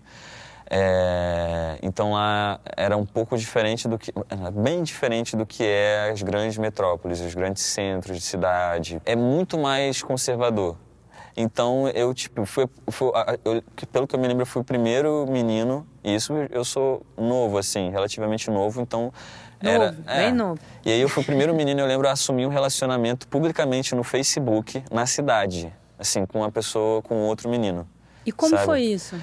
É, 0.70 1.78
então 1.82 2.12
lá 2.12 2.60
era 2.76 2.98
um 2.98 3.06
pouco 3.06 3.38
diferente 3.38 3.88
do 3.88 3.98
que, 3.98 4.12
bem 4.54 4.84
diferente 4.84 5.36
do 5.36 5.46
que 5.46 5.64
é 5.64 6.10
as 6.12 6.22
grandes 6.22 6.58
metrópoles, 6.58 7.22
os 7.22 7.34
grandes 7.34 7.64
centros 7.64 8.18
de 8.18 8.24
cidade. 8.24 9.02
É 9.06 9.16
muito 9.16 9.58
mais 9.58 10.02
conservador. 10.02 10.76
Então 11.38 11.88
eu 11.90 12.14
tipo 12.14 12.46
fui, 12.46 12.68
fui 12.90 13.12
eu, 13.46 13.64
pelo 13.92 14.08
que 14.08 14.16
eu 14.16 14.20
me 14.20 14.28
lembro 14.28 14.42
eu 14.42 14.48
fui 14.48 14.62
o 14.62 14.66
primeiro 14.66 15.26
menino. 15.30 15.88
E 16.04 16.16
isso 16.16 16.34
eu 16.50 16.66
sou 16.66 17.06
novo 17.16 17.58
assim, 17.58 17.90
relativamente 17.92 18.50
novo. 18.50 18.82
Então 18.82 19.14
era 19.62 19.92
novo, 19.92 20.04
é, 20.08 20.18
bem 20.18 20.34
novo. 20.34 20.60
E 20.84 20.92
aí 20.92 21.00
eu 21.00 21.08
fui 21.08 21.24
o 21.24 21.26
primeiro 21.26 21.54
menino. 21.54 21.80
Eu 21.80 21.86
lembro 21.86 22.08
a 22.10 22.12
assumir 22.12 22.46
um 22.46 22.50
relacionamento 22.50 23.28
publicamente 23.28 23.96
no 23.96 24.04
Facebook 24.04 24.84
na 24.92 25.06
cidade, 25.06 25.72
assim 25.98 26.26
com 26.26 26.40
uma 26.40 26.52
pessoa 26.52 27.02
com 27.04 27.16
outro 27.28 27.48
menino. 27.48 27.88
E 28.26 28.32
como 28.32 28.56
sabe? 28.56 28.66
foi 28.66 28.82
isso? 28.82 29.16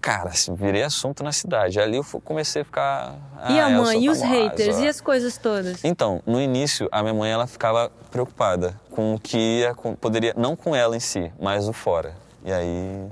Cara, 0.00 0.30
assim, 0.30 0.54
virei 0.54 0.82
assunto 0.82 1.22
na 1.22 1.32
cidade. 1.32 1.78
Ali 1.78 1.96
eu 1.96 2.04
comecei 2.24 2.62
a 2.62 2.64
ficar. 2.64 3.14
E 3.48 3.58
ah, 3.58 3.66
a 3.66 3.70
mãe? 3.70 4.04
E 4.04 4.08
os 4.08 4.20
haters? 4.20 4.78
E 4.78 4.88
as 4.88 5.00
coisas 5.00 5.36
todas? 5.36 5.84
Então, 5.84 6.22
no 6.26 6.40
início, 6.40 6.88
a 6.90 7.02
minha 7.02 7.14
mãe 7.14 7.30
ela 7.30 7.46
ficava 7.46 7.90
preocupada 8.10 8.78
com 8.90 9.14
o 9.14 9.20
que 9.20 9.36
ia, 9.36 9.74
com, 9.74 9.94
poderia. 9.94 10.34
Não 10.36 10.56
com 10.56 10.74
ela 10.74 10.96
em 10.96 11.00
si, 11.00 11.32
mas 11.40 11.68
o 11.68 11.72
fora. 11.72 12.14
E 12.44 12.52
aí. 12.52 13.08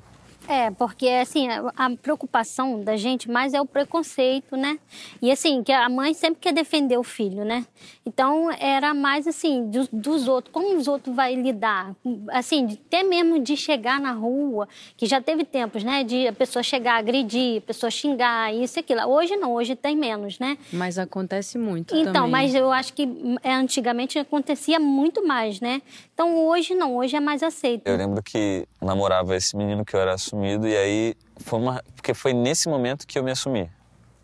É, 0.49 0.71
porque 0.71 1.07
assim, 1.11 1.47
a 1.77 1.91
preocupação 2.01 2.83
da 2.83 2.97
gente 2.97 3.31
mais 3.31 3.53
é 3.53 3.61
o 3.61 3.67
preconceito, 3.67 4.57
né? 4.57 4.79
E 5.21 5.31
assim, 5.31 5.63
que 5.63 5.71
a 5.71 5.91
mãe 5.91 6.15
sempre 6.15 6.41
quer 6.41 6.55
defender 6.55 6.97
o 6.97 7.03
filho, 7.03 7.45
né? 7.45 7.67
Então 8.07 8.51
era 8.53 8.95
mais 8.95 9.27
assim, 9.27 9.69
dos, 9.69 9.89
dos 9.93 10.27
outros, 10.27 10.51
como 10.51 10.75
os 10.75 10.89
outros 10.89 11.15
vai 11.15 11.35
lidar? 11.35 11.95
Assim, 12.31 12.79
até 12.87 13.03
mesmo 13.03 13.39
de 13.41 13.59
chegar 13.59 14.01
na 14.01 14.13
rua, 14.13 14.67
que 14.97 15.05
já 15.05 15.21
teve 15.21 15.45
tempos, 15.45 15.85
né? 15.85 16.03
De 16.03 16.27
a 16.27 16.33
pessoa 16.33 16.63
chegar, 16.63 16.97
agredir, 16.97 17.59
a 17.59 17.63
pessoa 17.67 17.91
xingar, 17.91 18.55
isso 18.55 18.79
e 18.79 18.81
aquilo. 18.81 19.03
Hoje 19.07 19.37
não, 19.37 19.53
hoje 19.53 19.77
tem 19.77 19.95
menos, 19.95 20.39
né? 20.39 20.57
Mas 20.73 20.99
acontece 20.99 21.59
muito 21.59 21.95
Então, 21.95 22.13
também. 22.15 22.31
mas 22.31 22.55
eu 22.55 22.73
acho 22.73 22.95
que 22.95 23.07
é, 23.43 23.53
antigamente 23.53 24.19
acontecia 24.19 24.81
muito 24.81 25.27
mais, 25.27 25.61
né? 25.61 25.83
Então 26.15 26.47
hoje 26.47 26.75
não, 26.75 26.97
hoje 26.97 27.17
é 27.17 27.21
mais 27.21 27.43
aceito. 27.43 27.87
Eu 27.87 27.99
lembro 27.99 28.23
que 28.23 28.67
namorava 28.81 29.37
esse 29.37 29.55
menino 29.55 29.85
que 29.85 29.95
eu 29.95 30.01
era 30.01 30.15
assumido 30.15 30.38
e 30.47 30.77
aí 30.77 31.15
foi 31.39 31.59
uma. 31.59 31.83
Porque 31.95 32.15
foi 32.15 32.33
nesse 32.33 32.69
momento 32.69 33.07
que 33.07 33.19
eu 33.19 33.23
me 33.23 33.31
assumi. 33.31 33.71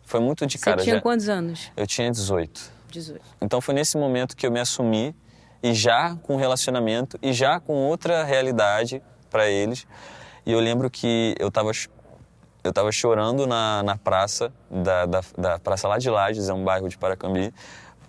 Foi 0.05 0.21
muito 0.21 0.47
de 0.47 0.59
Você 0.59 0.65
cara. 0.65 0.83
tinha 0.83 0.97
já... 0.97 1.01
quantos 1.01 1.29
anos? 1.29 1.73
Eu 1.77 1.87
tinha 1.87 2.11
18. 2.11 2.73
18. 2.91 3.21
Então 3.41 3.61
foi 3.61 3.75
nesse 3.75 3.97
momento 3.97 4.37
que 4.37 4.47
eu 4.47 4.53
me 4.53 4.61
assumi 4.61 5.15
e 5.63 5.73
já 5.73 6.15
com 6.23 6.37
relacionamento 6.37 7.19
e 7.23 7.33
já 7.33 7.59
com 7.59 7.73
outra 7.73 8.23
realidade 8.23 9.03
para 9.31 9.49
eles. 9.49 9.87
E 10.45 10.53
eu 10.53 10.61
lembro 10.61 10.91
que 10.91 11.35
eu 11.39 11.51
tava 11.51 11.71
eu 12.63 12.73
tava 12.73 12.93
chorando 12.93 13.47
na, 13.47 13.83
na 13.83 13.97
praça 13.97 14.53
da, 14.71 15.07
da, 15.07 15.21
da 15.37 15.59
praça 15.59 15.89
lá 15.89 15.99
de 15.99 16.09
Lages, 16.09 16.49
é 16.49 16.53
um 16.53 16.65
bairro 16.65 16.89
de 16.89 16.97
Paracambi, 16.97 17.53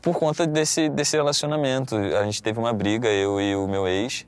por 0.01 0.17
conta 0.17 0.45
desse 0.45 0.89
desse 0.89 1.15
relacionamento. 1.15 1.95
A 1.95 2.23
gente 2.25 2.43
teve 2.43 2.59
uma 2.59 2.73
briga 2.73 3.07
eu 3.07 3.39
e 3.39 3.55
o 3.55 3.67
meu 3.67 3.87
ex. 3.87 4.25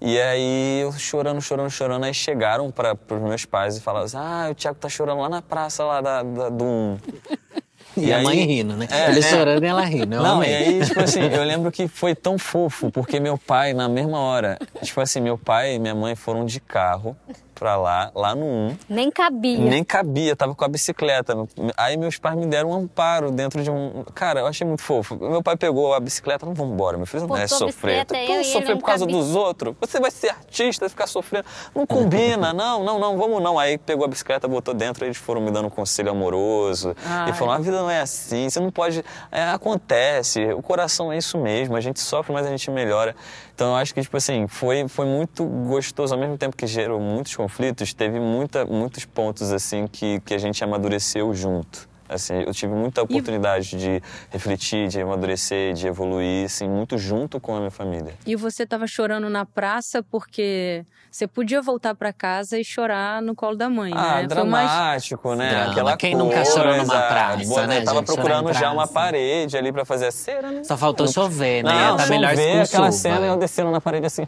E 0.00 0.18
aí 0.18 0.80
eu 0.80 0.92
chorando, 0.92 1.40
chorando, 1.42 1.68
chorando, 1.70 2.04
aí 2.04 2.14
chegaram 2.14 2.70
para 2.70 2.96
os 3.10 3.20
meus 3.20 3.44
pais 3.44 3.76
e 3.76 3.80
falaram 3.80 4.06
assim, 4.06 4.16
ah, 4.18 4.48
o 4.50 4.54
Thiago 4.54 4.78
tá 4.78 4.88
chorando 4.88 5.20
lá 5.20 5.28
na 5.28 5.42
praça 5.42 5.84
lá 5.84 6.00
da, 6.00 6.22
da 6.22 6.48
do 6.48 6.64
1. 6.64 6.98
E, 7.96 8.04
E 8.06 8.12
a 8.12 8.18
aí- 8.18 8.22
mãe 8.22 8.36
rindo, 8.46 8.76
né? 8.76 8.86
É, 8.88 9.08
Ele 9.10 9.18
é. 9.18 9.22
chorando 9.22 9.64
e 9.64 9.66
ela 9.66 9.84
rindo. 9.84 10.14
Eu 10.14 10.22
Não, 10.22 10.36
amei. 10.36 10.48
e 10.50 10.54
aí, 10.54 10.86
tipo 10.86 11.00
assim, 11.00 11.22
eu 11.22 11.42
lembro 11.42 11.72
que 11.72 11.88
foi 11.88 12.14
tão 12.14 12.38
fofo, 12.38 12.88
porque 12.88 13.18
meu 13.18 13.36
pai, 13.36 13.74
na 13.74 13.88
mesma 13.88 14.16
hora, 14.20 14.56
tipo 14.80 15.00
assim, 15.00 15.20
meu 15.20 15.36
pai 15.36 15.74
e 15.74 15.78
minha 15.80 15.94
mãe 15.94 16.14
foram 16.14 16.46
de 16.46 16.60
carro 16.60 17.16
pra 17.60 17.76
lá, 17.76 18.10
lá 18.14 18.34
no 18.34 18.46
1. 18.46 18.76
Nem 18.88 19.10
cabia. 19.10 19.58
Nem 19.58 19.84
cabia, 19.84 20.34
tava 20.34 20.54
com 20.54 20.64
a 20.64 20.68
bicicleta. 20.68 21.36
Aí 21.76 21.94
meus 21.94 22.16
pais 22.16 22.34
me 22.34 22.46
deram 22.46 22.70
um 22.70 22.74
amparo 22.74 23.30
dentro 23.30 23.62
de 23.62 23.70
um. 23.70 24.02
Cara, 24.14 24.40
eu 24.40 24.46
achei 24.46 24.66
muito 24.66 24.82
fofo. 24.82 25.14
Meu 25.14 25.42
pai 25.42 25.58
pegou 25.58 25.92
a 25.92 26.00
bicicleta, 26.00 26.46
não 26.46 26.54
vamos 26.54 26.72
embora, 26.72 26.96
meu 26.96 27.06
filho, 27.06 27.26
não 27.26 27.36
é 27.36 27.46
sofrer. 27.46 28.06
Tu 28.06 28.14
e 28.14 28.32
ele 28.32 28.44
sofrer 28.44 28.70
não 28.70 28.78
por 28.78 28.86
causa 28.86 29.04
cabia. 29.04 29.20
dos 29.20 29.36
outros? 29.36 29.74
Você 29.78 30.00
vai 30.00 30.10
ser 30.10 30.30
artista, 30.30 30.88
ficar 30.88 31.06
sofrendo. 31.06 31.44
Não 31.74 31.86
combina, 31.86 32.50
não, 32.54 32.82
não, 32.82 32.98
não, 32.98 33.18
vamos 33.18 33.42
não. 33.42 33.58
Aí 33.58 33.76
pegou 33.76 34.06
a 34.06 34.08
bicicleta, 34.08 34.48
botou 34.48 34.72
dentro, 34.72 35.04
eles 35.04 35.18
foram 35.18 35.42
me 35.42 35.50
dando 35.50 35.66
um 35.66 35.70
conselho 35.70 36.10
amoroso. 36.10 36.96
Ai. 37.04 37.30
E 37.30 37.34
falaram: 37.34 37.60
a 37.60 37.62
vida 37.62 37.78
não 37.78 37.90
é 37.90 38.00
assim, 38.00 38.48
você 38.48 38.58
não 38.58 38.70
pode. 38.70 39.04
é, 39.30 39.50
acontece, 39.50 40.50
o 40.54 40.62
coração 40.62 41.12
é 41.12 41.18
isso 41.18 41.36
mesmo, 41.36 41.76
a 41.76 41.80
gente 41.82 42.00
sofre, 42.00 42.32
mas 42.32 42.46
a 42.46 42.48
gente 42.48 42.70
melhora. 42.70 43.14
Então 43.60 43.72
eu 43.72 43.76
acho 43.76 43.92
que, 43.92 44.00
tipo 44.00 44.16
assim, 44.16 44.46
foi, 44.48 44.88
foi 44.88 45.04
muito 45.04 45.44
gostoso, 45.44 46.14
ao 46.14 46.18
mesmo 46.18 46.38
tempo 46.38 46.56
que 46.56 46.66
gerou 46.66 46.98
muitos 46.98 47.36
conflitos, 47.36 47.92
teve 47.92 48.18
muita, 48.18 48.64
muitos 48.64 49.04
pontos, 49.04 49.52
assim, 49.52 49.86
que, 49.86 50.18
que 50.20 50.32
a 50.32 50.38
gente 50.38 50.64
amadureceu 50.64 51.34
junto. 51.34 51.86
Assim, 52.08 52.42
eu 52.46 52.54
tive 52.54 52.72
muita 52.72 53.02
oportunidade 53.02 53.76
de 53.76 54.02
refletir, 54.30 54.88
de 54.88 54.98
amadurecer, 54.98 55.74
de 55.74 55.86
evoluir, 55.86 56.46
assim, 56.46 56.66
muito 56.66 56.96
junto 56.96 57.38
com 57.38 57.54
a 57.54 57.58
minha 57.58 57.70
família. 57.70 58.14
E 58.26 58.34
você 58.34 58.66
tava 58.66 58.86
chorando 58.86 59.28
na 59.28 59.44
praça 59.44 60.02
porque 60.02 60.86
você 61.10 61.26
podia 61.26 61.60
voltar 61.60 61.94
pra 61.94 62.12
casa 62.12 62.58
e 62.58 62.64
chorar 62.64 63.20
no 63.20 63.34
colo 63.34 63.56
da 63.56 63.68
mãe, 63.68 63.92
Ah, 63.94 63.96
né? 63.96 64.12
Mais... 64.14 64.28
dramático, 64.28 65.34
né? 65.34 65.50
Drama. 65.50 65.70
Aquela 65.72 65.96
Quem 65.96 66.14
nunca 66.14 66.36
coisa, 66.36 66.50
chorou 66.52 66.76
numa 66.76 67.00
praça, 67.02 67.44
boa, 67.48 67.66
né, 67.66 67.80
Tava 67.82 67.98
gente? 67.98 68.06
Procurando 68.06 68.52
já 68.52 68.70
uma 68.72 68.86
parede 68.86 69.56
ali 69.56 69.72
pra 69.72 69.84
fazer 69.84 70.06
a 70.06 70.12
cera, 70.12 70.50
né? 70.50 70.64
Só 70.64 70.76
faltou 70.76 71.08
chover, 71.08 71.64
né? 71.64 71.72
Não, 71.72 71.96
tá 71.96 72.06
melhor 72.06 72.30
chover, 72.30 72.52
com 72.56 72.62
aquela 72.62 72.86
chuva. 72.86 72.92
cena 72.92 73.26
eu 73.26 73.36
descendo 73.36 73.70
na 73.70 73.80
parede 73.80 74.06
assim. 74.06 74.26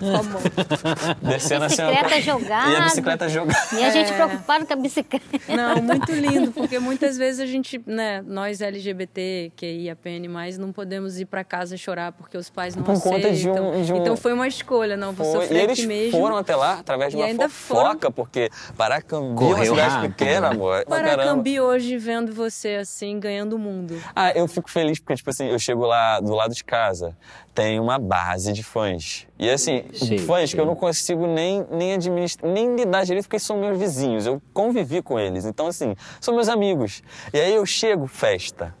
descendo 1.22 1.64
assim. 1.64 1.82
Bicicleta 1.86 2.20
jogada. 2.20 2.70
E 2.70 2.76
a 2.76 2.80
bicicleta 2.82 3.28
jogada. 3.28 3.66
E 3.72 3.84
a 3.84 3.90
gente 3.90 4.12
É. 4.12 4.14
preocupado 4.16 4.66
com 4.66 4.72
a 4.72 4.76
bicicleta. 4.76 5.24
Não, 5.48 5.82
muito 5.82 6.12
lindo, 6.12 6.52
porque 6.52 6.78
muitas 6.78 7.16
vezes 7.16 7.40
a 7.40 7.46
gente, 7.46 7.80
né, 7.86 8.22
nós 8.26 8.60
LGBT, 8.60 9.52
QIAPN+, 9.56 10.28
não 10.58 10.72
podemos 10.72 11.18
ir 11.20 11.26
pra 11.26 11.44
casa 11.44 11.76
chorar 11.76 12.12
porque 12.12 12.36
os 12.36 12.50
pais 12.50 12.74
não 12.76 12.82
Por 12.82 13.00
conta 13.00 13.28
aceitam. 13.28 13.32
de 13.32 13.50
um- 13.50 13.82
de 13.84 13.92
um- 13.92 13.96
Então 13.98 14.16
foi 14.16 14.32
uma 14.32 14.46
escolha, 14.48 14.96
não, 14.96 15.12
vou 15.12 15.30
Foi. 15.30 15.42
sofrer 15.42 15.58
E 15.60 15.64
eles 15.64 15.78
aqui 15.78 15.86
mesmo. 15.92 16.20
foram 16.20 16.36
até 16.36 16.56
lá 16.56 16.78
através 16.80 17.12
de 17.12 17.18
E 17.18 17.20
uma 17.20 17.26
ainda 17.26 17.48
fofoca, 17.48 18.10
porque 18.10 18.50
Paracambi 18.76 19.26
é 19.26 19.46
uma 19.46 19.54
Correu 19.56 19.74
cidade 19.74 20.08
pequena, 20.08 20.40
né? 20.40 20.54
amor. 20.54 20.84
Paracambi 20.86 21.60
hoje 21.60 21.96
vendo 21.98 22.32
você 22.32 22.76
assim, 22.76 23.18
ganhando 23.20 23.54
o 23.54 23.58
mundo. 23.58 24.00
Ah, 24.14 24.32
eu 24.32 24.46
fico 24.48 24.70
feliz 24.70 24.98
porque, 24.98 25.14
tipo 25.16 25.30
assim, 25.30 25.46
eu 25.46 25.58
chego 25.58 25.84
lá 25.84 26.20
do 26.20 26.34
lado 26.34 26.54
de 26.54 26.64
casa, 26.64 27.16
tem 27.54 27.78
uma 27.78 27.98
base 27.98 28.52
de 28.52 28.62
fãs. 28.62 29.26
E 29.38 29.50
assim, 29.50 29.84
Chique. 29.92 30.18
fãs 30.20 30.54
que 30.54 30.60
eu 30.60 30.66
não 30.66 30.74
consigo 30.74 31.26
nem, 31.26 31.66
nem 31.70 31.94
administrar, 31.94 32.50
nem 32.50 32.74
lidar 32.76 33.04
direito 33.04 33.24
porque 33.24 33.38
são 33.38 33.58
meus 33.58 33.78
vizinhos. 33.78 34.26
Eu 34.26 34.40
convivi 34.52 35.02
com 35.02 35.18
eles. 35.18 35.44
Então, 35.44 35.66
assim, 35.66 35.94
são 36.20 36.34
meus 36.34 36.48
amigos. 36.48 37.02
E 37.32 37.38
aí 37.38 37.54
eu 37.54 37.66
chego, 37.66 38.06
festa. 38.06 38.74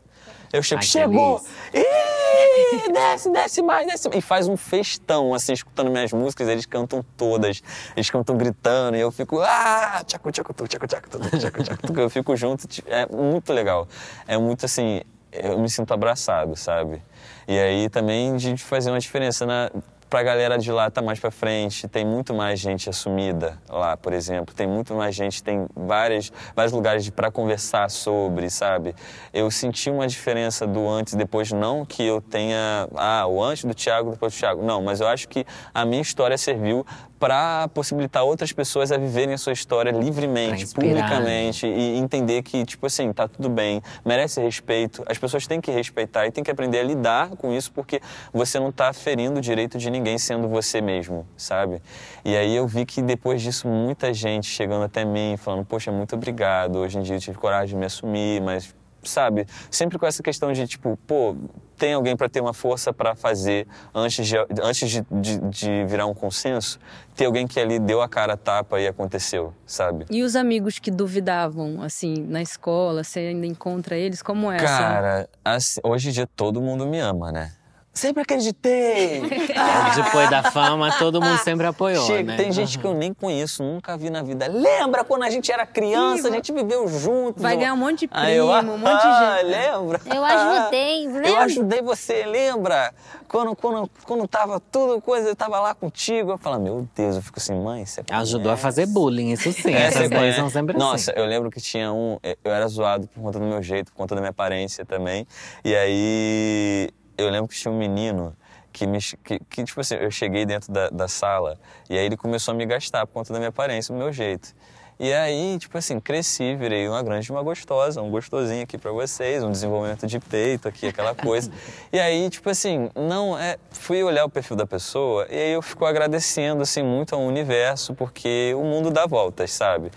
Eu 0.52 0.62
chego, 0.62 0.80
Ai, 0.80 0.86
chegou! 0.86 1.42
Ih, 1.72 2.92
desce, 2.92 3.30
desce 3.30 3.62
mais, 3.62 3.86
desce 3.86 4.08
mais. 4.08 4.18
E 4.18 4.20
faz 4.20 4.48
um 4.48 4.56
festão, 4.56 5.32
assim, 5.34 5.54
escutando 5.54 5.90
minhas 5.90 6.12
músicas, 6.12 6.46
eles 6.46 6.66
cantam 6.66 7.02
todas. 7.16 7.62
Eles 7.96 8.10
cantam 8.10 8.36
gritando, 8.36 8.96
e 8.96 9.00
eu 9.00 9.10
fico, 9.10 9.40
ah, 9.40 10.02
tchacu, 10.06 10.30
tchacu, 10.30 10.52
tchacu, 10.52 10.86
tchacu, 10.86 11.18
tchacu, 11.18 11.62
tchacu, 11.62 11.86
tu. 11.86 11.98
Eu 11.98 12.10
fico 12.10 12.36
junto, 12.36 12.66
é 12.86 13.06
muito 13.06 13.50
legal. 13.52 13.88
É 14.26 14.36
muito 14.36 14.66
assim, 14.66 15.00
eu 15.32 15.58
me 15.58 15.70
sinto 15.70 15.94
abraçado, 15.94 16.54
sabe? 16.54 17.02
E 17.48 17.58
aí 17.58 17.88
também 17.88 18.36
de 18.36 18.56
fazer 18.58 18.90
uma 18.90 19.00
diferença 19.00 19.46
na, 19.46 19.70
pra 20.12 20.22
galera 20.22 20.58
de 20.58 20.70
lá 20.70 20.90
tá 20.90 21.00
mais 21.00 21.18
pra 21.18 21.30
frente, 21.30 21.88
tem 21.88 22.04
muito 22.04 22.34
mais 22.34 22.60
gente 22.60 22.90
assumida 22.90 23.58
lá, 23.66 23.96
por 23.96 24.12
exemplo, 24.12 24.54
tem 24.54 24.66
muito 24.66 24.92
mais 24.92 25.14
gente, 25.14 25.42
tem 25.42 25.66
várias, 25.74 26.30
vários 26.54 26.70
lugares 26.70 27.08
para 27.08 27.30
conversar 27.30 27.88
sobre, 27.90 28.50
sabe? 28.50 28.94
Eu 29.32 29.50
senti 29.50 29.88
uma 29.88 30.06
diferença 30.06 30.66
do 30.66 30.86
antes 30.86 31.14
e 31.14 31.16
depois, 31.16 31.50
não 31.50 31.86
que 31.86 32.04
eu 32.04 32.20
tenha, 32.20 32.86
ah, 32.94 33.26
o 33.26 33.42
antes 33.42 33.64
do 33.64 33.72
Thiago, 33.72 34.10
depois 34.10 34.34
do 34.34 34.38
Thiago, 34.38 34.62
não, 34.62 34.82
mas 34.82 35.00
eu 35.00 35.08
acho 35.08 35.26
que 35.26 35.46
a 35.72 35.82
minha 35.86 36.02
história 36.02 36.36
serviu 36.36 36.84
para 37.22 37.68
possibilitar 37.68 38.24
outras 38.24 38.52
pessoas 38.52 38.90
a 38.90 38.98
viverem 38.98 39.32
a 39.32 39.38
sua 39.38 39.52
história 39.52 39.92
livremente, 39.92 40.64
inspirar, 40.64 40.92
né? 40.92 41.02
publicamente 41.02 41.68
e 41.68 41.96
entender 41.96 42.42
que, 42.42 42.64
tipo 42.64 42.84
assim, 42.84 43.12
tá 43.12 43.28
tudo 43.28 43.48
bem, 43.48 43.80
merece 44.04 44.40
respeito, 44.40 45.04
as 45.06 45.18
pessoas 45.18 45.46
têm 45.46 45.60
que 45.60 45.70
respeitar 45.70 46.26
e 46.26 46.32
têm 46.32 46.42
que 46.42 46.50
aprender 46.50 46.80
a 46.80 46.82
lidar 46.82 47.28
com 47.36 47.52
isso 47.52 47.70
porque 47.70 48.00
você 48.32 48.58
não 48.58 48.72
tá 48.72 48.92
ferindo 48.92 49.38
o 49.38 49.40
direito 49.40 49.78
de 49.78 49.88
ninguém 49.88 50.18
sendo 50.18 50.48
você 50.48 50.80
mesmo, 50.80 51.24
sabe? 51.36 51.80
E 52.24 52.36
aí 52.36 52.56
eu 52.56 52.66
vi 52.66 52.84
que 52.84 53.00
depois 53.00 53.40
disso 53.40 53.68
muita 53.68 54.12
gente 54.12 54.48
chegando 54.48 54.82
até 54.82 55.04
mim 55.04 55.36
falando, 55.36 55.64
poxa, 55.64 55.92
muito 55.92 56.16
obrigado, 56.16 56.80
hoje 56.80 56.98
em 56.98 57.02
dia 57.02 57.14
eu 57.14 57.20
tive 57.20 57.38
coragem 57.38 57.76
de 57.76 57.76
me 57.76 57.86
assumir, 57.86 58.42
mas 58.42 58.74
sabe? 59.02 59.46
Sempre 59.70 59.98
com 59.98 60.06
essa 60.06 60.22
questão 60.22 60.52
de, 60.52 60.66
tipo, 60.66 60.98
pô, 61.06 61.36
tem 61.76 61.94
alguém 61.94 62.16
para 62.16 62.28
ter 62.28 62.40
uma 62.40 62.54
força 62.54 62.92
para 62.92 63.14
fazer 63.14 63.66
antes, 63.94 64.26
de, 64.26 64.36
antes 64.62 64.88
de, 64.88 65.04
de, 65.10 65.38
de, 65.38 65.84
virar 65.86 66.06
um 66.06 66.14
consenso, 66.14 66.78
ter 67.16 67.24
alguém 67.24 67.46
que 67.46 67.58
ali 67.58 67.78
deu 67.78 68.00
a 68.00 68.08
cara 68.08 68.34
a 68.34 68.36
tapa 68.36 68.80
e 68.80 68.86
aconteceu, 68.86 69.52
sabe? 69.66 70.06
E 70.10 70.22
os 70.22 70.36
amigos 70.36 70.78
que 70.78 70.90
duvidavam, 70.90 71.82
assim, 71.82 72.14
na 72.28 72.40
escola, 72.40 73.02
você 73.02 73.20
ainda 73.20 73.46
encontra 73.46 73.96
eles, 73.96 74.22
como 74.22 74.50
é? 74.50 74.58
Cara, 74.58 75.28
assim, 75.44 75.80
hoje 75.82 76.10
em 76.10 76.12
dia 76.12 76.28
todo 76.36 76.60
mundo 76.62 76.86
me 76.86 77.00
ama, 77.00 77.32
né? 77.32 77.52
Sempre 77.92 78.22
acreditei. 78.22 79.20
ah, 79.54 79.92
Depois 79.94 80.30
da 80.30 80.50
fama, 80.50 80.90
todo 80.98 81.20
mundo 81.20 81.36
sempre 81.38 81.66
apoiou, 81.66 82.06
Chega, 82.06 82.32
né? 82.32 82.36
Tem 82.38 82.50
gente 82.50 82.78
que 82.78 82.84
eu 82.84 82.94
nem 82.94 83.12
conheço, 83.12 83.62
nunca 83.62 83.96
vi 83.98 84.08
na 84.08 84.22
vida. 84.22 84.46
Lembra 84.48 85.04
quando 85.04 85.24
a 85.24 85.30
gente 85.30 85.52
era 85.52 85.66
criança, 85.66 86.28
a 86.28 86.30
gente 86.30 86.50
viveu 86.52 86.88
junto. 86.88 87.42
Vai 87.42 87.56
ganhar 87.56 87.74
um 87.74 87.76
monte 87.76 88.00
de 88.00 88.08
primo, 88.08 88.26
eu, 88.26 88.46
um 88.46 88.78
monte 88.78 89.02
de 89.02 89.06
ah, 89.06 89.36
gente. 89.36 89.50
lembra? 89.50 90.00
Eu 90.06 90.24
ajudei, 90.24 91.06
lembra? 91.06 91.28
Eu 91.28 91.38
ajudei 91.38 91.82
você, 91.82 92.24
lembra? 92.24 92.94
Quando, 93.28 93.54
quando, 93.54 93.90
quando 94.04 94.26
tava 94.26 94.58
tudo 94.58 95.00
coisa, 95.00 95.28
eu 95.28 95.36
tava 95.36 95.60
lá 95.60 95.74
contigo. 95.74 96.32
Eu 96.32 96.38
falava, 96.38 96.62
meu 96.62 96.88
Deus, 96.96 97.16
eu 97.16 97.22
fico 97.22 97.38
assim, 97.38 97.54
mãe, 97.54 97.84
você 97.84 98.02
Ajudou 98.10 98.52
a 98.52 98.56
fazer 98.56 98.86
bullying, 98.86 99.32
isso 99.32 99.52
sim. 99.52 99.72
É, 99.74 99.82
Essas 99.82 100.08
conhece. 100.08 100.38
são 100.38 100.48
sempre 100.48 100.76
Nossa, 100.78 101.10
assim. 101.10 101.20
eu 101.20 101.26
lembro 101.26 101.50
que 101.50 101.60
tinha 101.60 101.92
um. 101.92 102.18
Eu 102.22 102.52
era 102.52 102.66
zoado 102.68 103.06
por 103.08 103.22
conta 103.22 103.38
do 103.38 103.44
meu 103.44 103.62
jeito, 103.62 103.92
por 103.92 103.98
conta 103.98 104.14
da 104.14 104.20
minha 104.20 104.30
aparência 104.30 104.84
também. 104.84 105.26
E 105.64 105.74
aí 105.74 106.90
eu 107.16 107.28
lembro 107.28 107.48
que 107.48 107.54
tinha 107.54 107.72
um 107.72 107.78
menino 107.78 108.36
que, 108.72 108.86
me, 108.86 108.98
que, 109.00 109.38
que, 109.38 109.64
tipo 109.64 109.80
assim, 109.80 109.94
eu 109.96 110.10
cheguei 110.10 110.46
dentro 110.46 110.72
da, 110.72 110.88
da 110.88 111.08
sala 111.08 111.58
e 111.88 111.96
aí 111.96 112.04
ele 112.04 112.16
começou 112.16 112.52
a 112.52 112.56
me 112.56 112.64
gastar 112.64 113.06
por 113.06 113.12
conta 113.12 113.32
da 113.32 113.38
minha 113.38 113.50
aparência, 113.50 113.94
do 113.94 113.98
meu 113.98 114.12
jeito. 114.12 114.54
E 115.00 115.12
aí, 115.12 115.58
tipo 115.58 115.76
assim, 115.76 115.98
cresci, 115.98 116.54
virei 116.54 116.88
uma 116.88 117.02
grande 117.02 117.28
uma 117.32 117.42
gostosa, 117.42 118.00
um 118.00 118.08
gostosinho 118.08 118.62
aqui 118.62 118.78
pra 118.78 118.92
vocês, 118.92 119.42
um 119.42 119.50
desenvolvimento 119.50 120.06
de 120.06 120.20
peito 120.20 120.68
aqui, 120.68 120.86
aquela 120.86 121.12
coisa. 121.12 121.50
e 121.92 121.98
aí, 121.98 122.30
tipo 122.30 122.48
assim, 122.48 122.88
não 122.94 123.36
é, 123.36 123.56
fui 123.70 124.00
olhar 124.04 124.24
o 124.24 124.30
perfil 124.30 124.56
da 124.56 124.64
pessoa 124.64 125.26
e 125.28 125.34
aí 125.34 125.52
eu 125.52 125.62
fico 125.62 125.84
agradecendo 125.84 126.62
assim 126.62 126.84
muito 126.84 127.16
ao 127.16 127.20
universo, 127.20 127.94
porque 127.94 128.54
o 128.54 128.62
mundo 128.62 128.92
dá 128.92 129.04
voltas, 129.04 129.50
sabe? 129.50 129.90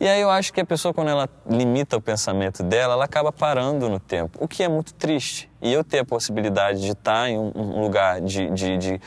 E 0.00 0.06
aí 0.06 0.20
eu 0.20 0.30
acho 0.30 0.52
que 0.52 0.60
a 0.60 0.64
pessoa 0.64 0.94
quando 0.94 1.08
ela 1.08 1.28
limita 1.48 1.96
o 1.96 2.00
pensamento 2.00 2.62
dela, 2.62 2.94
ela 2.94 3.04
acaba 3.04 3.32
parando 3.32 3.88
no 3.88 3.98
tempo, 3.98 4.38
o 4.40 4.46
que 4.46 4.62
é 4.62 4.68
muito 4.68 4.94
triste. 4.94 5.50
E 5.60 5.72
eu 5.72 5.82
ter 5.82 5.98
a 5.98 6.04
possibilidade 6.04 6.80
de 6.80 6.92
estar 6.92 7.28
em 7.28 7.36
um, 7.36 7.80
lugar 7.80 8.20
de, 8.20 8.48
de, 8.50 8.78
de 8.78 9.00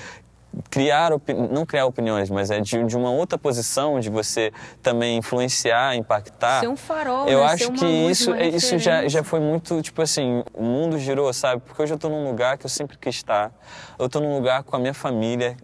criar, 0.70 1.12
não 1.52 1.66
criar 1.66 1.86
opiniões, 1.86 2.30
mas 2.30 2.52
é 2.52 2.60
de, 2.60 2.84
de, 2.84 2.98
uma 2.98 3.10
outra 3.10 3.38
posição, 3.38 4.00
de 4.00 4.10
você 4.10 4.52
também 4.82 5.18
influenciar, 5.18 5.96
impactar. 5.96 6.60
Ser 6.60 6.68
um 6.68 6.76
farol, 6.76 7.28
Eu 7.28 7.40
né? 7.40 7.46
acho 7.46 7.72
que 7.72 7.86
luz, 7.86 8.20
isso, 8.20 8.32
uma 8.32 8.44
isso 8.44 8.78
já, 8.78 9.08
já 9.08 9.24
foi 9.24 9.40
muito, 9.40 9.82
tipo 9.82 10.02
assim, 10.02 10.44
o 10.54 10.64
mundo 10.64 10.98
girou, 10.98 11.32
sabe? 11.34 11.62
Porque 11.62 11.82
hoje 11.82 11.94
eu 11.94 11.98
tô 11.98 12.10
num 12.10 12.26
lugar 12.28 12.58
que 12.58 12.66
eu 12.66 12.70
sempre 12.70 12.98
quis 12.98 13.16
estar. 13.16 13.52
Eu 13.98 14.10
tô 14.10 14.20
num 14.20 14.36
lugar 14.36 14.64
com 14.64 14.76
a 14.76 14.80
minha 14.80 14.94
família. 14.94 15.56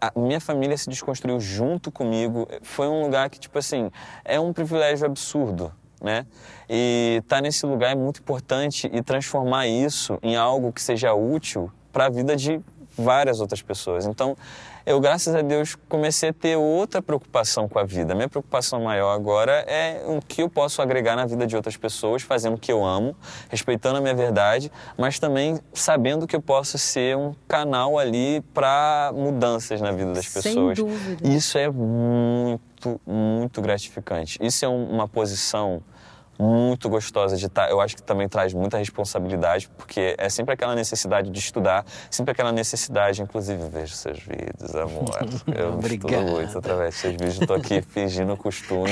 A, 0.00 0.08
a 0.14 0.18
minha 0.18 0.40
família 0.40 0.76
se 0.76 0.88
desconstruiu 0.88 1.38
junto 1.38 1.90
comigo. 1.92 2.48
Foi 2.62 2.88
um 2.88 3.02
lugar 3.02 3.30
que, 3.30 3.38
tipo 3.38 3.58
assim, 3.58 3.90
é 4.24 4.40
um 4.40 4.52
privilégio 4.52 5.06
absurdo. 5.06 5.72
Né? 6.00 6.26
E 6.68 7.18
estar 7.22 7.36
tá 7.36 7.40
nesse 7.42 7.64
lugar 7.64 7.92
é 7.92 7.94
muito 7.94 8.20
importante 8.20 8.90
e 8.92 9.02
transformar 9.02 9.68
isso 9.68 10.18
em 10.20 10.34
algo 10.34 10.72
que 10.72 10.82
seja 10.82 11.14
útil 11.14 11.70
para 11.92 12.06
a 12.06 12.08
vida 12.08 12.34
de 12.34 12.60
várias 12.96 13.40
outras 13.40 13.62
pessoas. 13.62 14.06
Então, 14.06 14.36
eu, 14.84 14.98
graças 15.00 15.32
a 15.34 15.42
Deus, 15.42 15.76
comecei 15.88 16.30
a 16.30 16.32
ter 16.32 16.56
outra 16.56 17.00
preocupação 17.00 17.68
com 17.68 17.78
a 17.78 17.84
vida. 17.84 18.14
Minha 18.16 18.28
preocupação 18.28 18.82
maior 18.82 19.12
agora 19.14 19.52
é 19.68 20.02
o 20.06 20.20
que 20.20 20.42
eu 20.42 20.48
posso 20.50 20.82
agregar 20.82 21.14
na 21.14 21.24
vida 21.24 21.46
de 21.46 21.54
outras 21.54 21.76
pessoas, 21.76 22.22
fazendo 22.22 22.54
o 22.54 22.58
que 22.58 22.72
eu 22.72 22.84
amo, 22.84 23.14
respeitando 23.48 23.98
a 23.98 24.00
minha 24.00 24.14
verdade, 24.14 24.72
mas 24.98 25.20
também 25.20 25.60
sabendo 25.72 26.26
que 26.26 26.34
eu 26.34 26.42
posso 26.42 26.78
ser 26.78 27.16
um 27.16 27.32
canal 27.46 27.96
ali 27.98 28.40
para 28.52 29.12
mudanças 29.14 29.80
na 29.80 29.92
vida 29.92 30.12
das 30.14 30.26
Sem 30.26 30.42
pessoas. 30.42 30.76
dúvida. 30.78 31.28
Isso 31.28 31.56
é 31.58 31.70
muito, 31.70 33.00
muito 33.06 33.62
gratificante. 33.62 34.36
Isso 34.42 34.64
é 34.64 34.68
um- 34.68 34.90
uma 34.90 35.06
posição 35.06 35.80
muito 36.38 36.88
gostosa 36.88 37.36
de 37.36 37.46
estar. 37.46 37.70
Eu 37.70 37.80
acho 37.80 37.96
que 37.96 38.02
também 38.02 38.28
traz 38.28 38.52
muita 38.52 38.78
responsabilidade, 38.78 39.68
porque 39.76 40.14
é 40.18 40.28
sempre 40.28 40.54
aquela 40.54 40.74
necessidade 40.74 41.30
de 41.30 41.38
estudar, 41.38 41.84
sempre 42.10 42.32
aquela 42.32 42.52
necessidade, 42.52 43.22
inclusive, 43.22 43.68
vejo 43.68 43.94
seus 43.94 44.18
vídeos, 44.18 44.74
amor. 44.74 45.04
Eu 45.46 45.70
estudo 45.70 45.74
Obrigada. 45.74 46.22
muito 46.22 46.58
através 46.58 46.94
dos 46.94 47.00
seus 47.00 47.12
vídeos, 47.12 47.40
estou 47.40 47.56
aqui 47.56 47.82
fingindo 47.82 48.36
costume, 48.36 48.90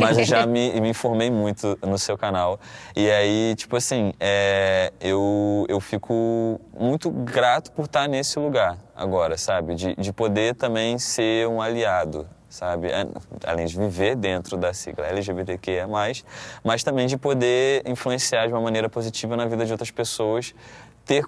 mas 0.00 0.18
eu 0.18 0.24
já 0.24 0.46
me, 0.46 0.80
me 0.80 0.90
informei 0.90 1.30
muito 1.30 1.78
no 1.82 1.98
seu 1.98 2.16
canal. 2.16 2.58
E 2.94 3.10
aí, 3.10 3.54
tipo 3.56 3.76
assim, 3.76 4.12
é, 4.20 4.92
eu, 5.00 5.66
eu 5.68 5.80
fico 5.80 6.60
muito 6.78 7.10
grato 7.10 7.72
por 7.72 7.86
estar 7.86 8.08
nesse 8.08 8.38
lugar 8.38 8.78
agora, 8.94 9.36
sabe? 9.36 9.74
De, 9.74 9.94
de 9.94 10.12
poder 10.12 10.54
também 10.54 10.98
ser 10.98 11.48
um 11.48 11.60
aliado 11.60 12.28
sabe? 12.52 12.88
É, 12.88 13.06
Além 13.46 13.66
de 13.66 13.76
viver 13.76 14.14
dentro 14.14 14.56
da 14.56 14.72
sigla 14.74 15.06
LGBTQIA+, 15.06 15.88
mas 16.62 16.84
também 16.84 17.06
de 17.06 17.16
poder 17.16 17.82
influenciar 17.86 18.46
de 18.46 18.52
uma 18.52 18.60
maneira 18.60 18.88
positiva 18.88 19.36
na 19.36 19.46
vida 19.46 19.64
de 19.64 19.72
outras 19.72 19.90
pessoas, 19.90 20.54
ter 21.04 21.24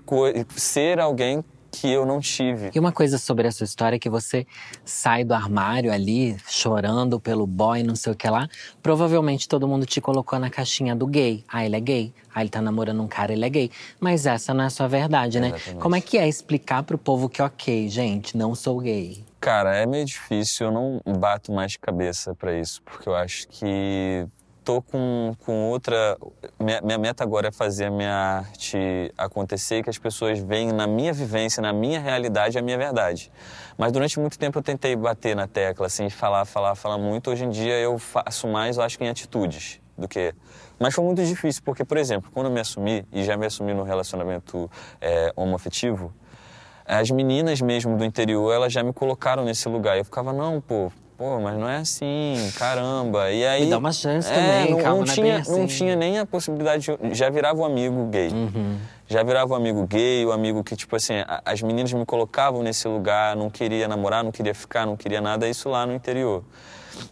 ser 0.57 1.01
alguém 1.01 1.43
que 1.75 1.91
eu 1.91 2.07
não 2.07 2.21
tive. 2.21 2.71
E 2.73 2.79
uma 2.79 2.93
coisa 2.93 3.19
sobre 3.19 3.49
essa 3.49 3.65
história 3.65 3.97
é 3.97 3.99
que 3.99 4.09
você 4.09 4.47
sai 4.85 5.25
do 5.25 5.35
armário 5.35 5.93
ali, 5.93 6.37
chorando 6.49 7.19
pelo 7.19 7.47
boy, 7.47 7.83
não 7.83 7.97
sei 7.97 8.13
o 8.13 8.17
que 8.17 8.29
lá. 8.31 8.49
Provavelmente 8.81 9.49
todo 9.49 9.67
mundo 9.67 9.85
te 9.85 10.01
colocou 10.01 10.39
na 10.39 10.49
caixinha 10.49 10.95
do 10.95 11.07
gay. 11.07 11.45
Ah, 11.49 11.67
ele 11.67 11.75
é 11.75 11.81
gay. 11.81 12.15
Ah, 12.33 12.43
ele 12.43 12.51
tá 12.51 12.63
namorando 12.63 13.03
um 13.03 13.09
cara, 13.09 13.33
ele 13.33 13.45
é 13.45 13.49
gay. 13.49 13.71
Mas 13.99 14.25
essa 14.25 14.55
não 14.55 14.63
é 14.63 14.67
a 14.69 14.71
sua 14.71 14.87
verdade, 14.87 15.41
né? 15.41 15.49
Exatamente. 15.49 15.83
Como 15.83 15.97
é 15.97 16.01
que 16.01 16.17
é 16.17 16.29
explicar 16.29 16.85
pro 16.85 16.97
povo 16.97 17.29
que, 17.29 17.43
ok, 17.43 17.89
gente, 17.89 18.37
não 18.37 18.55
sou 18.55 18.79
gay? 18.79 19.25
Cara, 19.45 19.77
é 19.77 19.85
meio 19.85 20.07
difícil, 20.07 20.69
eu 20.69 20.73
não 20.73 21.03
bato 21.19 21.53
mais 21.53 21.77
cabeça 21.77 22.35
pra 22.35 22.59
isso, 22.59 22.83
porque 22.83 23.07
eu 23.07 23.15
acho 23.15 23.47
que 23.49 24.27
tô 24.65 24.81
com, 24.81 25.35
com 25.45 25.69
outra. 25.69 26.17
Minha, 26.59 26.81
minha 26.81 26.97
meta 26.97 27.23
agora 27.23 27.49
é 27.49 27.53
fazer 27.53 27.85
a 27.85 27.91
minha 27.91 28.39
arte 28.39 29.13
acontecer 29.19 29.81
e 29.81 29.83
que 29.83 29.91
as 29.91 29.99
pessoas 29.99 30.39
veem 30.39 30.73
na 30.73 30.87
minha 30.87 31.13
vivência, 31.13 31.61
na 31.61 31.75
minha 31.75 32.01
realidade, 32.01 32.57
a 32.57 32.63
minha 32.63 32.79
verdade. 32.79 33.31
Mas 33.77 33.93
durante 33.93 34.19
muito 34.19 34.39
tempo 34.39 34.61
eu 34.61 34.63
tentei 34.63 34.97
bater 34.97 35.37
na 35.37 35.47
tecla, 35.47 35.89
assim, 35.89 36.09
falar, 36.09 36.47
falar, 36.47 36.75
falar 36.75 36.97
muito. 36.97 37.31
Hoje 37.31 37.45
em 37.45 37.51
dia 37.51 37.75
eu 37.79 37.99
faço 37.99 38.49
mais, 38.49 38.79
eu 38.79 38.83
acho 38.83 38.97
que 38.97 39.05
em 39.05 39.11
atitudes 39.11 39.79
do 39.99 40.09
que. 40.09 40.35
Mas 40.81 40.95
foi 40.95 41.05
muito 41.05 41.23
difícil, 41.23 41.63
porque, 41.63 41.85
por 41.85 41.99
exemplo, 41.99 42.31
quando 42.33 42.47
eu 42.47 42.53
me 42.53 42.61
assumi, 42.61 43.07
e 43.13 43.23
já 43.23 43.37
me 43.37 43.45
assumi 43.45 43.75
num 43.75 43.83
relacionamento 43.83 44.71
é, 45.03 45.31
homoafetivo, 45.37 46.15
as 46.85 47.11
meninas 47.11 47.61
mesmo 47.61 47.97
do 47.97 48.05
interior, 48.05 48.53
elas 48.53 48.73
já 48.73 48.83
me 48.83 48.93
colocaram 48.93 49.45
nesse 49.45 49.69
lugar. 49.69 49.97
Eu 49.97 50.05
ficava, 50.05 50.33
não, 50.33 50.61
pô, 50.61 50.93
pô, 51.17 51.41
mas 51.41 51.59
não 51.59 51.69
é 51.69 51.77
assim, 51.79 52.37
caramba. 52.59 53.31
E 53.31 53.47
aí. 53.47 53.65
Me 53.65 53.71
dá 53.71 53.79
uma 53.79 53.93
chance 53.93 54.31
é, 54.31 54.35
também, 54.35 54.71
não, 54.71 54.79
calma, 54.79 54.91
não 54.99 55.05
não 55.07 55.13
é 55.13 55.15
tinha, 55.15 55.35
não 55.49 55.65
assim. 55.65 55.67
tinha 55.67 55.97
nem 55.97 56.19
a 56.19 56.27
possibilidade. 56.27 56.87
De, 57.01 57.15
já 57.15 57.31
virava 57.31 57.61
um 57.61 57.65
amigo 57.65 58.05
gay. 58.07 58.29
Uhum. 58.29 58.77
Já 59.07 59.23
virava 59.23 59.53
um 59.53 59.57
amigo 59.57 59.87
gay, 59.87 60.25
o 60.25 60.31
um 60.31 60.33
amigo 60.33 60.63
que, 60.65 60.77
tipo 60.77 60.95
assim, 60.97 61.15
a- 61.27 61.43
as 61.45 61.61
meninas 61.63 61.93
me 61.93 62.05
colocavam 62.05 62.63
nesse 62.63 62.87
lugar, 62.89 63.35
não 63.37 63.49
queria 63.51 63.87
namorar, 63.89 64.23
não 64.25 64.33
queria 64.33 64.55
ficar, 64.55 64.87
não 64.87 64.97
queria 64.97 65.21
nada, 65.21 65.49
isso 65.49 65.69
lá 65.69 65.87
no 65.87 65.93
interior. 65.95 66.43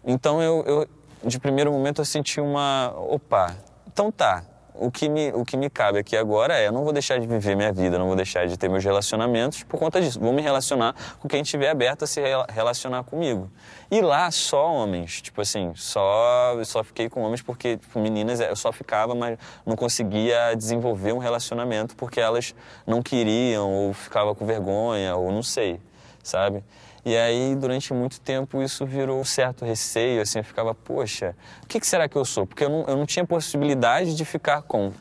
Então 0.04 0.42
eu, 0.42 0.62
eu 0.66 0.88
de 1.24 1.38
primeiro 1.38 1.70
momento, 1.72 2.00
eu 2.00 2.04
senti 2.04 2.40
uma. 2.40 2.92
Opa, 2.96 3.56
então 3.86 4.10
tá. 4.10 4.42
O 4.82 4.90
que, 4.90 5.08
me, 5.08 5.32
o 5.32 5.44
que 5.44 5.56
me 5.56 5.70
cabe 5.70 5.98
aqui 5.98 6.16
agora 6.16 6.58
é: 6.58 6.66
eu 6.66 6.72
não 6.72 6.82
vou 6.84 6.92
deixar 6.92 7.18
de 7.18 7.26
viver 7.26 7.54
minha 7.54 7.72
vida, 7.72 7.98
não 7.98 8.06
vou 8.06 8.16
deixar 8.16 8.46
de 8.46 8.56
ter 8.56 8.68
meus 8.68 8.84
relacionamentos 8.84 9.62
por 9.62 9.78
conta 9.78 10.00
disso. 10.00 10.18
Vou 10.18 10.32
me 10.32 10.42
relacionar 10.42 10.94
com 11.20 11.28
quem 11.28 11.42
estiver 11.42 11.70
aberto 11.70 12.02
a 12.04 12.06
se 12.06 12.20
rela- 12.20 12.46
relacionar 12.48 13.04
comigo. 13.04 13.50
E 13.90 14.00
lá, 14.00 14.30
só 14.30 14.72
homens. 14.72 15.22
Tipo 15.22 15.40
assim, 15.40 15.72
só, 15.74 16.56
só 16.64 16.82
fiquei 16.82 17.08
com 17.08 17.22
homens 17.22 17.42
porque, 17.42 17.76
tipo, 17.76 17.98
meninas, 18.00 18.40
eu 18.40 18.56
só 18.56 18.72
ficava, 18.72 19.14
mas 19.14 19.38
não 19.64 19.76
conseguia 19.76 20.54
desenvolver 20.56 21.12
um 21.12 21.18
relacionamento 21.18 21.94
porque 21.94 22.20
elas 22.20 22.54
não 22.86 23.02
queriam, 23.02 23.70
ou 23.70 23.92
ficava 23.92 24.34
com 24.34 24.44
vergonha, 24.44 25.14
ou 25.16 25.30
não 25.30 25.42
sei, 25.42 25.78
sabe? 26.22 26.64
E 27.04 27.16
aí, 27.16 27.56
durante 27.56 27.92
muito 27.92 28.20
tempo, 28.20 28.62
isso 28.62 28.86
virou 28.86 29.20
um 29.20 29.24
certo 29.24 29.64
receio, 29.64 30.22
assim, 30.22 30.38
eu 30.38 30.44
ficava, 30.44 30.72
poxa, 30.72 31.34
o 31.64 31.66
que, 31.66 31.80
que 31.80 31.86
será 31.86 32.08
que 32.08 32.16
eu 32.16 32.24
sou? 32.24 32.46
Porque 32.46 32.64
eu 32.64 32.70
não, 32.70 32.84
eu 32.86 32.96
não 32.96 33.06
tinha 33.06 33.26
possibilidade 33.26 34.14
de 34.14 34.24
ficar 34.24 34.62
com. 34.62 34.92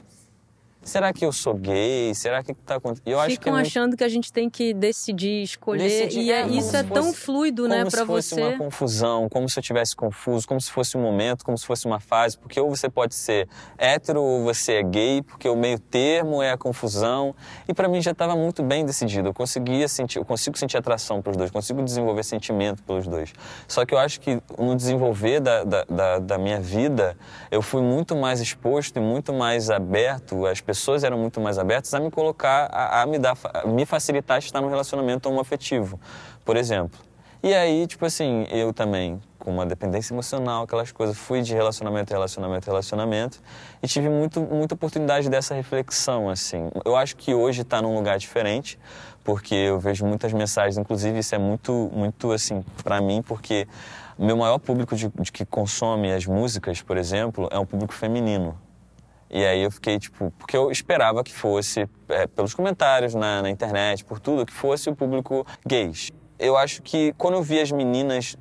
Será 0.84 1.14
que 1.14 1.26
eu 1.26 1.32
sou 1.32 1.54
gay? 1.54 2.14
Será 2.16 2.44
que 2.44 2.54
tá 2.54 2.76
acontecendo? 2.76 3.08
Eu 3.08 3.20
acho 3.20 3.30
que 3.30 3.34
Ficam 3.36 3.58
é 3.58 3.62
achando 3.62 3.96
que 3.96 4.04
a 4.04 4.10
gente 4.10 4.32
tem 4.34 4.50
que 4.50 4.74
decidir, 4.74 5.44
escolher. 5.44 5.84
Decidir, 5.84 6.22
e 6.22 6.32
é- 6.32 6.40
é, 6.40 6.44
como 6.44 6.56
isso 6.60 6.76
é 6.76 6.84
se 6.84 6.90
tão 6.90 7.04
fosse- 7.06 7.18
fluido, 7.18 7.68
né, 7.68 7.80
como 7.80 7.92
pra 7.92 8.00
se 8.02 8.06
fosse 8.08 8.36
você. 8.36 8.42
uma 8.42 8.58
confusão, 8.58 9.30
como 9.30 9.48
se 9.48 9.60
eu 9.60 9.64
tivesse 9.64 9.96
confuso, 9.96 10.48
como 10.48 10.60
se 10.60 10.72
fosse 10.72 10.98
um 10.98 11.02
momento, 11.02 11.46
como 11.46 11.58
se 11.58 11.66
fosse 11.66 11.86
uma 11.86 12.00
fase, 12.00 12.38
porque 12.38 12.60
ou 12.60 12.70
você 12.70 12.90
pode 12.90 13.14
ser 13.16 13.48
hétero 13.78 14.22
ou 14.22 14.44
você 14.44 14.74
é 14.74 14.84
gay, 14.84 15.22
porque 15.22 15.48
o 15.48 15.56
meio 15.56 15.78
termo 15.80 16.42
é 16.42 16.52
a 16.52 16.58
confusão. 16.58 17.36
E 17.68 17.74
pra 17.74 17.88
mim 17.88 18.02
já 18.02 18.12
estava 18.12 18.36
muito 18.36 18.64
bem 18.64 18.86
decidido. 18.86 19.30
Eu 19.30 19.34
conseguia 19.34 19.88
sentir, 19.88 20.18
eu 20.18 20.26
consigo 20.26 20.58
sentir 20.58 20.78
atração 20.78 21.22
pelos 21.22 21.38
dois, 21.38 21.52
consigo 21.52 21.84
desenvolver 21.84 22.24
sentimento 22.24 22.82
pelos 22.84 23.08
dois. 23.08 23.32
Só 23.68 23.86
que 23.86 23.94
eu 23.94 24.00
acho 24.00 24.20
que 24.20 24.42
no 24.58 24.76
desenvolver 24.76 25.40
da, 25.40 25.64
da, 25.64 25.84
da, 25.86 26.20
da 26.20 26.38
minha 26.38 26.60
vida, 26.60 27.16
eu 27.52 27.62
fui 27.62 27.82
muito 27.82 28.16
mais 28.16 28.40
exposto 28.42 28.98
e 28.98 29.00
muito 29.00 29.32
mais 29.32 29.70
aberto, 29.70 30.46
as 30.46 30.60
pessoas 30.60 30.71
eram 31.04 31.18
muito 31.18 31.40
mais 31.40 31.58
abertas 31.58 31.94
a 31.94 32.00
me 32.00 32.12
colocar, 32.12 32.70
a, 32.72 33.02
a 33.02 33.06
me 33.06 33.18
dar, 33.18 33.38
a 33.54 33.68
me 33.68 33.86
facilitar 33.86 34.40
estar 34.40 34.62
num 34.62 34.70
relacionamento 34.70 35.30
homoafetivo, 35.30 36.00
por 36.46 36.58
exemplo. 36.58 37.00
E 37.44 37.56
aí, 37.56 37.88
tipo 37.88 38.06
assim, 38.06 38.46
eu 38.52 38.72
também, 38.72 39.20
com 39.40 39.50
uma 39.50 39.66
dependência 39.66 40.14
emocional, 40.14 40.64
aquelas 40.64 40.92
coisas, 40.92 41.18
fui 41.18 41.42
de 41.42 41.56
relacionamento 41.56 42.14
relacionamento 42.14 42.68
relacionamento 42.68 43.42
e 43.82 43.88
tive 43.88 44.10
muito, 44.10 44.40
muita 44.42 44.76
oportunidade 44.76 45.28
dessa 45.28 45.56
reflexão, 45.56 46.30
assim. 46.30 46.70
Eu 46.86 46.96
acho 46.96 47.16
que 47.16 47.34
hoje 47.34 47.64
está 47.64 47.82
num 47.82 47.96
lugar 47.96 48.20
diferente, 48.20 48.78
porque 49.24 49.56
eu 49.56 49.80
vejo 49.80 50.06
muitas 50.06 50.32
mensagens, 50.34 50.78
inclusive 50.78 51.18
isso 51.18 51.34
é 51.34 51.40
muito, 51.40 51.90
muito 51.92 52.32
assim, 52.32 52.64
para 52.84 53.02
mim, 53.02 53.24
porque 53.24 53.68
meu 54.20 54.38
maior 54.38 54.60
público 54.60 54.96
de, 54.96 55.10
de 55.20 55.32
que 55.32 55.44
consome 55.44 56.12
as 56.12 56.28
músicas, 56.28 56.80
por 56.84 56.96
exemplo, 56.96 57.50
é 57.52 57.58
um 57.58 57.66
público 57.66 57.92
feminino. 57.92 58.56
E 59.32 59.46
aí 59.46 59.62
eu 59.62 59.72
fiquei, 59.72 59.98
tipo, 59.98 60.32
porque 60.38 60.58
eu 60.58 60.70
esperava 60.70 61.24
que 61.24 61.34
fosse, 61.34 61.88
é, 62.10 62.28
pelos 62.28 62.54
comentários 62.54 63.16
na, 63.16 63.42
na 63.42 63.50
internet, 63.50 64.04
por 64.04 64.20
tudo, 64.20 64.46
que 64.46 64.52
fosse 64.52 64.90
o 64.90 64.96
público 64.96 65.46
gays. 65.66 66.12
Eu 66.38 66.58
acho 66.58 66.82
que 66.82 67.14
quando 67.18 67.36
eu 67.36 67.42
vi 67.42 67.60
as 67.60 67.72
meninas 67.72 68.36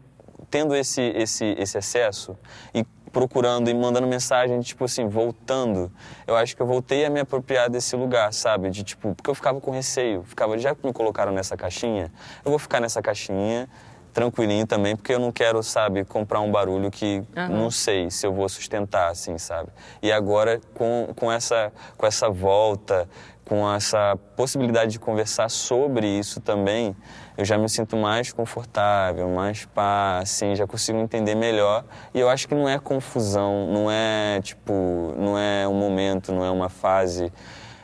tendo 0.51 0.75
esse, 0.75 1.01
esse, 1.01 1.45
esse 1.57 1.79
acesso 1.79 2.37
e 2.75 2.85
procurando 3.13 3.69
e 3.69 3.75
mandando 3.75 4.07
mensagem, 4.07 4.59
tipo 4.61 4.85
assim, 4.85 5.07
voltando, 5.07 5.93
eu 6.27 6.37
acho 6.37 6.57
que 6.57 6.63
eu 6.63 6.67
voltei 6.67 7.05
a 7.05 7.11
me 7.11 7.21
apropriar 7.21 7.69
desse 7.69 7.95
lugar, 7.95 8.33
sabe? 8.33 8.71
De 8.71 8.83
tipo, 8.83 9.15
porque 9.15 9.31
eu 9.31 9.35
ficava 9.35 9.61
com 9.61 9.71
receio, 9.71 10.23
ficava, 10.25 10.57
já 10.59 10.75
que 10.75 10.85
me 10.85 10.93
colocaram 10.93 11.33
nessa 11.33 11.57
caixinha, 11.57 12.13
eu 12.45 12.51
vou 12.51 12.59
ficar 12.59 12.81
nessa 12.81 13.03
caixinha 13.03 13.69
tranquilinho 14.13 14.67
também, 14.67 14.97
porque 14.97 15.13
eu 15.15 15.19
não 15.19 15.33
quero, 15.33 15.63
sabe, 15.63 16.05
comprar 16.05 16.41
um 16.41 16.51
barulho 16.51 16.91
que 16.91 17.23
Aham. 17.37 17.49
não 17.49 17.71
sei 17.71 18.11
se 18.11 18.27
eu 18.27 18.33
vou 18.33 18.49
sustentar, 18.49 19.11
assim, 19.11 19.39
sabe? 19.39 19.71
E 20.03 20.13
agora, 20.13 20.61
com, 20.75 21.09
com, 21.17 21.31
essa, 21.31 21.73
com 21.97 22.07
essa 22.07 22.29
volta, 22.29 23.09
com 23.45 23.69
essa 23.73 24.17
possibilidade 24.37 24.93
de 24.93 24.99
conversar 24.99 25.49
sobre 25.49 26.07
isso 26.07 26.41
também, 26.41 26.95
eu 27.37 27.45
já 27.45 27.59
me 27.59 27.69
sinto 27.69 27.97
mais 27.97 28.33
confortável, 28.33 29.29
mais 29.29 29.65
paz, 29.65 30.31
assim, 30.31 30.55
já 30.55 30.67
consigo 30.67 30.99
entender 30.99 31.35
melhor. 31.35 31.85
E 32.15 32.21
eu 32.21 32.29
acho 32.29 32.47
que 32.47 32.55
não 32.55 32.69
é 32.69 32.79
confusão, 32.79 33.67
não 33.67 33.91
é, 33.91 34.41
tipo, 34.43 35.15
não 35.17 35.39
é 35.39 35.67
um 35.67 35.75
momento, 35.75 36.33
não 36.33 36.45
é 36.45 36.51
uma 36.51 36.69
fase. 36.69 37.33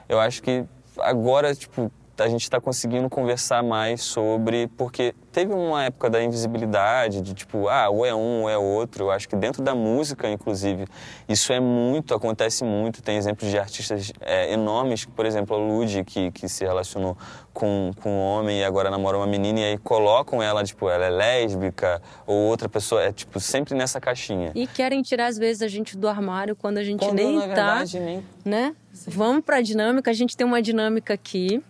Eu 0.08 0.20
acho 0.20 0.42
que 0.42 0.64
agora, 1.00 1.54
tipo, 1.54 1.90
a 2.24 2.28
gente 2.28 2.42
está 2.42 2.60
conseguindo 2.60 3.08
conversar 3.08 3.62
mais 3.62 4.02
sobre. 4.02 4.68
Porque 4.76 5.14
teve 5.32 5.52
uma 5.52 5.84
época 5.84 6.08
da 6.08 6.22
invisibilidade, 6.22 7.20
de 7.20 7.34
tipo, 7.34 7.68
ah, 7.68 7.88
ou 7.88 8.04
é 8.04 8.14
um 8.14 8.42
ou 8.42 8.50
é 8.50 8.56
outro. 8.56 9.04
Eu 9.04 9.10
acho 9.10 9.28
que 9.28 9.36
dentro 9.36 9.62
da 9.62 9.74
música, 9.74 10.28
inclusive, 10.28 10.86
isso 11.28 11.52
é 11.52 11.60
muito, 11.60 12.14
acontece 12.14 12.64
muito. 12.64 13.02
Tem 13.02 13.16
exemplos 13.16 13.50
de 13.50 13.58
artistas 13.58 14.12
é, 14.20 14.52
enormes, 14.52 15.04
por 15.04 15.26
exemplo, 15.26 15.56
a 15.56 15.58
Lud, 15.58 16.04
que, 16.04 16.30
que 16.30 16.48
se 16.48 16.64
relacionou 16.64 17.16
com, 17.52 17.90
com 18.02 18.10
um 18.10 18.20
homem 18.20 18.60
e 18.60 18.64
agora 18.64 18.90
namora 18.90 19.16
uma 19.16 19.26
menina, 19.26 19.60
e 19.60 19.64
aí 19.64 19.78
colocam 19.78 20.42
ela, 20.42 20.62
tipo, 20.62 20.88
ela 20.88 21.06
é 21.06 21.10
lésbica, 21.10 22.02
ou 22.26 22.36
outra 22.36 22.68
pessoa, 22.68 23.02
é 23.02 23.12
tipo, 23.12 23.40
sempre 23.40 23.74
nessa 23.74 24.00
caixinha. 24.00 24.52
E 24.54 24.66
querem 24.66 25.02
tirar, 25.02 25.26
às 25.26 25.38
vezes, 25.38 25.62
a 25.62 25.68
gente 25.68 25.96
do 25.96 26.08
armário 26.08 26.54
quando 26.54 26.78
a 26.78 26.84
gente 26.84 27.00
Quando, 27.00 27.14
nem 27.14 27.34
na 27.34 27.40
tá, 27.40 27.46
verdade, 27.46 28.00
nem 28.00 28.24
né? 28.44 28.74
Vamos 29.08 29.44
pra 29.44 29.60
dinâmica. 29.60 30.10
A 30.10 30.14
gente 30.14 30.36
tem 30.36 30.46
uma 30.46 30.62
dinâmica 30.62 31.12
aqui, 31.12 31.62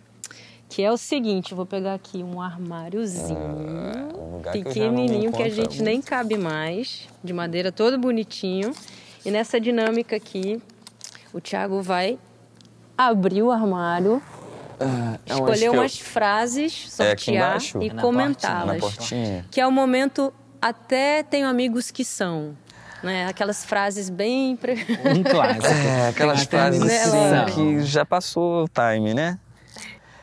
que 0.69 0.83
é 0.83 0.91
o 0.91 0.97
seguinte. 0.97 1.51
Eu 1.51 1.57
vou 1.57 1.65
pegar 1.65 1.93
aqui 1.93 2.23
um 2.23 2.41
armáriozinho. 2.41 3.37
um 3.39 4.35
lugar 4.37 4.53
que 4.53 4.63
pequenininho 4.63 5.31
que 5.31 5.43
a 5.43 5.49
gente 5.49 5.81
nem 5.81 6.01
cabe 6.01 6.37
mais, 6.37 7.07
de 7.23 7.33
madeira 7.33 7.71
todo 7.71 7.97
bonitinho. 7.97 8.71
E 9.25 9.31
nessa 9.31 9.59
dinâmica 9.59 10.15
aqui, 10.15 10.61
o 11.33 11.41
Thiago 11.41 11.81
vai 11.81 12.17
abrir 12.97 13.41
o 13.43 13.51
armário, 13.51 14.21
Ah, 14.79 15.17
escolher 15.25 15.59
que 15.59 15.65
eu- 15.65 15.73
umas 15.73 15.97
frases, 15.99 16.85
É 16.85 16.89
sortear 17.15 17.35
embaixo? 17.49 17.79
e 17.81 17.87
É 17.89 17.93
na 17.93 18.01
comentá-las. 18.01 19.09
Que 19.51 19.59
é 19.59 19.65
o 19.67 19.71
momento 19.71 20.33
até 20.61 21.23
tenho 21.23 21.47
amigos 21.47 21.91
que 21.91 22.05
são, 22.05 22.55
né? 23.03 23.25
Aquelas 23.27 23.65
frases 23.65 24.09
bem 24.09 24.57
Um 25.15 25.23
clássico. 25.23 25.65
É, 25.67 26.09
aquelas 26.09 26.43
frases 26.43 26.81
assim 26.83 27.53
que 27.53 27.83
já 27.83 28.05
passou 28.05 28.63
o 28.63 28.67
time, 28.69 29.13
né? 29.13 29.37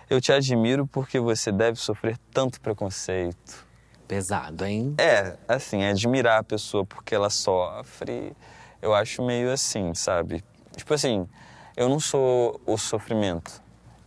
Eu 0.08 0.20
te 0.20 0.32
admiro 0.32 0.86
porque 0.86 1.18
você 1.18 1.50
deve 1.50 1.78
sofrer 1.78 2.18
tanto 2.32 2.60
preconceito. 2.60 3.64
Pesado, 4.06 4.64
hein? 4.66 4.94
É, 4.98 5.34
assim, 5.48 5.84
admirar 5.84 6.40
a 6.40 6.44
pessoa 6.44 6.84
porque 6.84 7.14
ela 7.14 7.30
sofre. 7.30 8.32
Eu 8.82 8.94
acho 8.94 9.22
meio 9.24 9.50
assim, 9.50 9.94
sabe? 9.94 10.44
Tipo 10.76 10.92
assim, 10.94 11.26
eu 11.76 11.88
não 11.88 11.98
sou 11.98 12.60
o 12.66 12.76
sofrimento. 12.76 13.62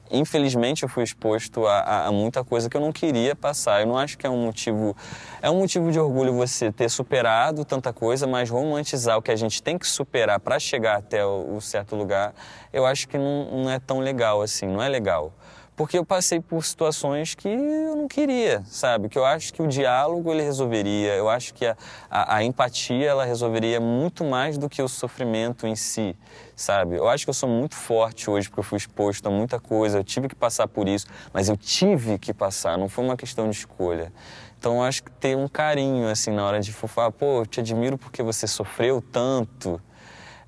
Infelizmente 0.09 0.83
eu 0.83 0.89
fui 0.89 1.03
exposto 1.03 1.65
a, 1.67 1.79
a- 1.79 2.05
a 2.05 2.11
muita 2.11 2.41
coisa 2.43 2.69
que 2.69 2.77
eu 2.77 2.81
não 2.81 2.93
queria 2.93 3.35
passar. 3.35 3.81
Eu 3.81 3.87
não 3.87 3.97
acho 3.97 4.17
que 4.17 4.25
é 4.25 4.29
um 4.29 4.45
motivo. 4.45 4.95
É 5.41 5.49
um 5.49 5.57
motivo 5.59 5.91
de 5.91 5.99
orgulho 5.99 6.33
você 6.33 6.71
ter 6.71 6.89
superado 6.89 7.65
tanta 7.65 7.91
coisa, 7.91 8.25
mas 8.25 8.49
romantizar 8.49 9.17
o 9.17 9.21
que 9.21 9.31
a 9.31 9.35
gente 9.35 9.61
tem 9.61 9.77
que 9.77 9.85
superar 9.87 10.39
para 10.39 10.59
chegar 10.59 10.97
até 10.97 11.25
o, 11.25 11.55
o 11.57 11.59
certo 11.61 11.95
lugar, 11.95 12.33
eu 12.71 12.85
acho 12.85 13.07
que 13.09 13.17
não, 13.17 13.63
não 13.63 13.69
é 13.69 13.79
tão 13.79 13.99
legal 13.99 14.41
assim, 14.41 14.65
não 14.67 14.81
é 14.81 14.87
legal. 14.87 15.33
Porque 15.77 15.95
eu 15.95 16.03
passei 16.03 16.39
por 16.39 16.65
situações 16.65 17.35
que 17.35 17.47
eu 17.47 17.95
não 17.95 18.07
queria, 18.07 18.63
sabe? 18.65 19.07
Que 19.07 19.17
eu 19.17 19.23
acho 19.23 19.53
que 19.53 19.61
o 19.61 19.67
diálogo 19.67 20.31
ele 20.33 20.41
resolveria, 20.41 21.13
eu 21.13 21.29
acho 21.29 21.53
que 21.53 21.67
a, 21.67 21.77
a, 22.09 22.37
a 22.37 22.43
empatia 22.43 23.05
ela 23.05 23.23
resolveria 23.23 23.79
muito 23.79 24.25
mais 24.25 24.57
do 24.57 24.67
que 24.67 24.81
o 24.81 24.87
sofrimento 24.87 25.67
em 25.67 25.75
si, 25.75 26.15
sabe? 26.55 26.95
Eu 26.95 27.07
acho 27.07 27.27
que 27.27 27.29
eu 27.29 27.33
sou 27.33 27.47
muito 27.47 27.75
forte 27.75 28.27
hoje 28.27 28.49
porque 28.49 28.61
eu 28.61 28.63
fui 28.63 28.77
exposto 28.79 29.27
a 29.27 29.29
muita 29.29 29.59
coisa, 29.59 29.99
eu 29.99 30.03
tive 30.03 30.27
que 30.27 30.33
passar 30.33 30.67
por 30.67 30.87
isso, 30.87 31.05
mas 31.31 31.47
eu 31.47 31.55
tive 31.55 32.17
que 32.17 32.33
passar, 32.33 32.75
não 32.75 32.89
foi 32.89 33.05
uma 33.05 33.15
questão 33.15 33.47
de 33.47 33.55
escolha. 33.55 34.11
Então 34.57 34.77
eu 34.77 34.81
acho 34.81 35.03
que 35.03 35.11
ter 35.11 35.37
um 35.37 35.47
carinho 35.47 36.09
assim 36.09 36.31
na 36.31 36.43
hora 36.43 36.59
de 36.59 36.73
falar, 36.73 37.11
pô, 37.11 37.41
eu 37.41 37.45
te 37.45 37.59
admiro 37.59 37.99
porque 37.99 38.23
você 38.23 38.47
sofreu 38.47 38.99
tanto. 38.99 39.79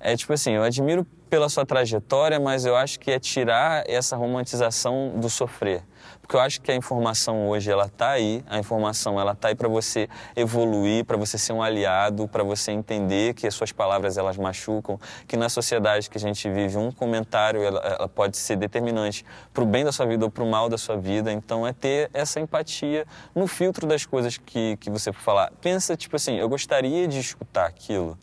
É 0.00 0.16
tipo 0.16 0.32
assim, 0.32 0.54
eu 0.54 0.64
admiro 0.64 1.06
pela 1.30 1.48
sua 1.48 1.64
trajetória, 1.64 2.40
mas 2.40 2.66
eu 2.66 2.74
acho 2.74 2.98
que 2.98 3.12
é 3.12 3.18
tirar 3.20 3.88
essa 3.88 4.16
romantização 4.16 5.12
do 5.16 5.30
sofrer. 5.30 5.84
Porque 6.20 6.34
eu 6.34 6.40
acho 6.40 6.60
que 6.60 6.72
a 6.72 6.74
informação 6.74 7.48
hoje 7.48 7.70
ela 7.70 7.88
tá 7.88 8.10
aí, 8.10 8.44
a 8.48 8.58
informação 8.58 9.20
ela 9.20 9.34
tá 9.34 9.48
aí 9.48 9.54
para 9.54 9.68
você 9.68 10.08
evoluir, 10.34 11.04
para 11.04 11.16
você 11.16 11.38
ser 11.38 11.52
um 11.52 11.62
aliado, 11.62 12.26
para 12.26 12.42
você 12.42 12.72
entender 12.72 13.34
que 13.34 13.46
as 13.46 13.54
suas 13.54 13.70
palavras 13.70 14.18
elas 14.18 14.36
machucam, 14.36 14.98
que 15.28 15.36
na 15.36 15.48
sociedade 15.48 16.10
que 16.10 16.18
a 16.18 16.20
gente 16.20 16.50
vive 16.50 16.76
um 16.76 16.90
comentário 16.90 17.62
ela, 17.62 17.80
ela 17.80 18.08
pode 18.08 18.36
ser 18.36 18.56
determinante 18.56 19.24
para 19.52 19.62
o 19.62 19.66
bem 19.66 19.84
da 19.84 19.92
sua 19.92 20.06
vida 20.06 20.24
ou 20.24 20.30
para 20.30 20.42
o 20.42 20.50
mal 20.50 20.68
da 20.68 20.78
sua 20.78 20.96
vida. 20.96 21.32
Então 21.32 21.66
é 21.66 21.72
ter 21.72 22.10
essa 22.12 22.40
empatia 22.40 23.06
no 23.34 23.46
filtro 23.46 23.86
das 23.86 24.04
coisas 24.04 24.36
que 24.36 24.76
que 24.78 24.90
você 24.90 25.12
falar. 25.12 25.52
Pensa 25.60 25.96
tipo 25.96 26.16
assim, 26.16 26.36
eu 26.36 26.48
gostaria 26.48 27.06
de 27.06 27.20
escutar 27.20 27.66
aquilo 27.66 28.18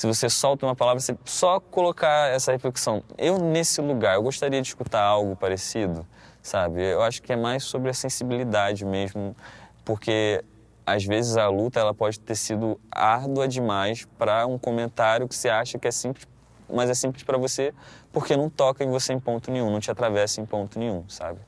se 0.00 0.06
você 0.06 0.30
solta 0.30 0.64
uma 0.64 0.74
palavra, 0.74 0.98
você 0.98 1.14
só 1.26 1.60
colocar 1.60 2.30
essa 2.30 2.50
reflexão. 2.52 3.02
Eu, 3.18 3.36
nesse 3.36 3.82
lugar, 3.82 4.14
eu 4.14 4.22
gostaria 4.22 4.62
de 4.62 4.66
escutar 4.66 5.02
algo 5.02 5.36
parecido, 5.36 6.06
sabe? 6.42 6.82
Eu 6.82 7.02
acho 7.02 7.20
que 7.20 7.30
é 7.30 7.36
mais 7.36 7.64
sobre 7.64 7.90
a 7.90 7.92
sensibilidade 7.92 8.82
mesmo, 8.82 9.36
porque 9.84 10.42
às 10.86 11.04
vezes 11.04 11.36
a 11.36 11.48
luta 11.48 11.80
ela 11.80 11.92
pode 11.92 12.18
ter 12.18 12.34
sido 12.34 12.80
árdua 12.90 13.46
demais 13.46 14.08
para 14.16 14.46
um 14.46 14.56
comentário 14.56 15.28
que 15.28 15.34
você 15.34 15.50
acha 15.50 15.78
que 15.78 15.86
é 15.86 15.90
simples, 15.90 16.26
mas 16.66 16.88
é 16.88 16.94
simples 16.94 17.22
para 17.22 17.36
você 17.36 17.74
porque 18.10 18.34
não 18.34 18.48
toca 18.48 18.82
em 18.82 18.88
você 18.88 19.12
em 19.12 19.20
ponto 19.20 19.50
nenhum, 19.50 19.70
não 19.70 19.80
te 19.80 19.90
atravessa 19.90 20.40
em 20.40 20.46
ponto 20.46 20.78
nenhum, 20.78 21.04
sabe? 21.10 21.40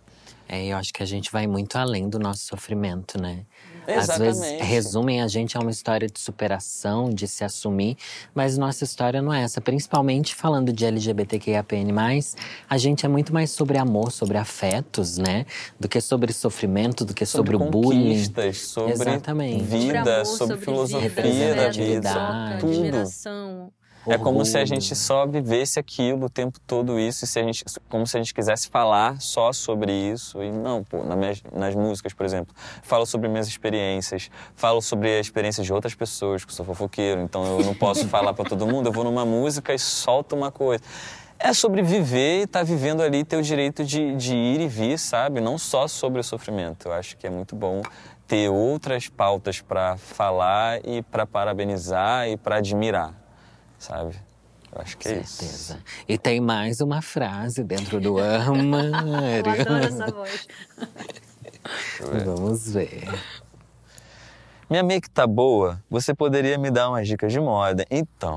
É, 0.46 0.62
eu 0.66 0.76
acho 0.76 0.92
que 0.92 1.02
a 1.02 1.06
gente 1.06 1.32
vai 1.32 1.46
muito 1.46 1.78
além 1.78 2.06
do 2.06 2.18
nosso 2.18 2.44
sofrimento, 2.44 3.18
né? 3.18 3.46
Às 3.86 4.18
vezes 4.18 4.42
Exatamente. 4.42 4.64
resumem 4.64 5.22
a 5.22 5.28
gente 5.28 5.56
a 5.56 5.60
uma 5.60 5.70
história 5.70 6.08
de 6.08 6.18
superação, 6.20 7.10
de 7.10 7.26
se 7.26 7.44
assumir, 7.44 7.96
mas 8.34 8.56
nossa 8.56 8.84
história 8.84 9.20
não 9.20 9.32
é 9.32 9.42
essa. 9.42 9.60
Principalmente 9.60 10.34
falando 10.34 10.72
de 10.72 10.84
LGBTQIAPN+, 10.84 11.92
a 12.68 12.78
gente 12.78 13.04
é 13.04 13.08
muito 13.08 13.32
mais 13.32 13.50
sobre 13.50 13.78
amor, 13.78 14.12
sobre 14.12 14.38
afetos, 14.38 15.18
né? 15.18 15.46
Do 15.78 15.88
que 15.88 16.00
sobre 16.00 16.32
sofrimento, 16.32 17.04
do 17.04 17.12
que 17.12 17.26
sobre, 17.26 17.56
o 17.56 17.58
bullying. 17.58 18.10
conquistas, 18.10 18.58
sobre 18.58 18.92
Exatamente. 18.92 19.64
vida, 19.64 20.00
amor, 20.00 20.24
sobre, 20.24 20.46
sobre 20.46 20.64
filosofia 20.64 21.08
vida, 21.08 21.54
da 21.54 21.70
vida, 21.70 22.12
troca, 22.12 22.58
admiração. 24.02 24.12
É 24.14 24.18
como 24.18 24.44
se 24.44 24.58
a 24.58 24.64
gente 24.64 24.94
só 24.94 25.26
vivesse 25.26 25.78
aquilo 25.78 26.26
o 26.26 26.30
tempo 26.30 26.58
todo 26.66 26.98
isso, 26.98 27.24
e 27.24 27.28
se 27.28 27.38
a 27.38 27.42
gente, 27.42 27.64
como 27.88 28.06
se 28.06 28.16
a 28.16 28.20
gente 28.20 28.34
quisesse 28.34 28.68
falar 28.68 29.20
só 29.20 29.52
sobre 29.52 29.92
isso. 29.92 30.42
E 30.42 30.50
não, 30.50 30.82
pô, 30.82 31.02
nas, 31.02 31.18
minhas, 31.18 31.42
nas 31.52 31.74
músicas, 31.74 32.12
por 32.12 32.26
exemplo, 32.26 32.54
falo 32.82 33.06
sobre 33.06 33.28
minhas 33.28 33.46
experiências, 33.46 34.30
falo 34.54 34.80
sobre 34.80 35.08
a 35.16 35.20
experiência 35.20 35.62
de 35.62 35.72
outras 35.72 35.94
pessoas, 35.94 36.44
que 36.44 36.50
eu 36.50 36.54
sou 36.54 36.66
fofoqueiro, 36.66 37.20
então 37.20 37.44
eu 37.44 37.64
não 37.64 37.74
posso 37.74 38.06
falar 38.08 38.34
para 38.34 38.48
todo 38.48 38.66
mundo, 38.66 38.88
eu 38.88 38.92
vou 38.92 39.04
numa 39.04 39.24
música 39.24 39.72
e 39.72 39.78
solto 39.78 40.34
uma 40.36 40.50
coisa. 40.50 40.82
É 41.38 41.52
sobre 41.52 41.82
viver 41.82 42.40
e 42.40 42.42
estar 42.44 42.60
tá 42.60 42.64
vivendo 42.64 43.02
ali, 43.02 43.24
ter 43.24 43.36
o 43.36 43.42
direito 43.42 43.84
de, 43.84 44.14
de 44.14 44.32
ir 44.32 44.60
e 44.60 44.68
vir, 44.68 44.96
sabe? 44.96 45.40
Não 45.40 45.58
só 45.58 45.88
sobre 45.88 46.20
o 46.20 46.24
sofrimento. 46.24 46.86
Eu 46.86 46.92
acho 46.92 47.16
que 47.16 47.26
é 47.26 47.30
muito 47.30 47.56
bom 47.56 47.82
ter 48.28 48.48
outras 48.48 49.08
pautas 49.08 49.60
para 49.60 49.96
falar 49.96 50.78
e 50.86 51.02
para 51.02 51.26
parabenizar 51.26 52.28
e 52.28 52.36
para 52.36 52.56
admirar, 52.56 53.12
sabe? 53.82 54.14
Eu 54.72 54.80
acho 54.80 54.96
que 54.96 55.08
é 55.08 55.22
Certeza. 55.22 55.74
isso. 55.74 55.78
E 56.08 56.16
tem 56.16 56.40
mais 56.40 56.80
uma 56.80 57.02
frase 57.02 57.62
dentro 57.62 58.00
do 58.00 58.18
armário. 58.18 59.44
Eu 59.44 59.60
adoro 59.60 59.84
essa 59.84 60.06
voz. 60.10 60.48
Vamos 62.24 62.72
ver. 62.72 63.08
Minha 64.70 64.82
make 64.82 65.10
tá 65.10 65.26
boa, 65.26 65.82
você 65.90 66.14
poderia 66.14 66.56
me 66.56 66.70
dar 66.70 66.88
umas 66.88 67.06
dicas 67.06 67.30
de 67.32 67.38
moda. 67.38 67.84
Então, 67.90 68.36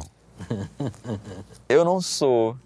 eu 1.69 1.85
não 1.85 2.01
sou 2.01 2.57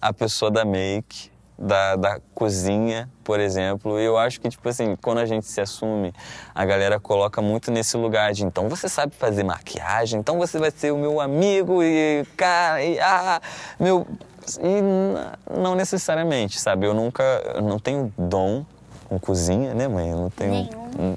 a 0.00 0.12
pessoa 0.12 0.50
da 0.52 0.64
make, 0.64 1.30
da, 1.58 1.96
da 1.96 2.20
cozinha, 2.34 3.08
por 3.24 3.40
exemplo. 3.40 3.98
Eu 3.98 4.16
acho 4.18 4.40
que, 4.40 4.48
tipo 4.48 4.68
assim, 4.68 4.96
quando 4.96 5.18
a 5.18 5.26
gente 5.26 5.46
se 5.46 5.60
assume, 5.60 6.12
a 6.54 6.64
galera 6.64 7.00
coloca 7.00 7.40
muito 7.40 7.70
nesse 7.70 7.96
lugar 7.96 8.32
de 8.32 8.44
então 8.44 8.68
você 8.68 8.88
sabe 8.88 9.14
fazer 9.14 9.42
maquiagem, 9.42 10.20
então 10.20 10.38
você 10.38 10.58
vai 10.58 10.70
ser 10.70 10.92
o 10.92 10.98
meu 10.98 11.20
amigo 11.20 11.82
e 11.82 12.24
cara, 12.36 12.82
e 12.82 12.98
ah, 13.00 13.40
meu. 13.78 14.06
E 14.60 15.58
não 15.58 15.74
necessariamente, 15.74 16.60
sabe? 16.60 16.86
Eu 16.86 16.94
nunca. 16.94 17.24
Eu 17.54 17.62
não 17.62 17.80
tenho 17.80 18.12
dom 18.16 18.64
com 19.08 19.18
cozinha, 19.18 19.74
né, 19.74 19.88
mãe? 19.88 20.10
Eu 20.10 20.16
não 20.18 20.30
tenho. 20.30 20.52
Nenhum. 20.52 21.16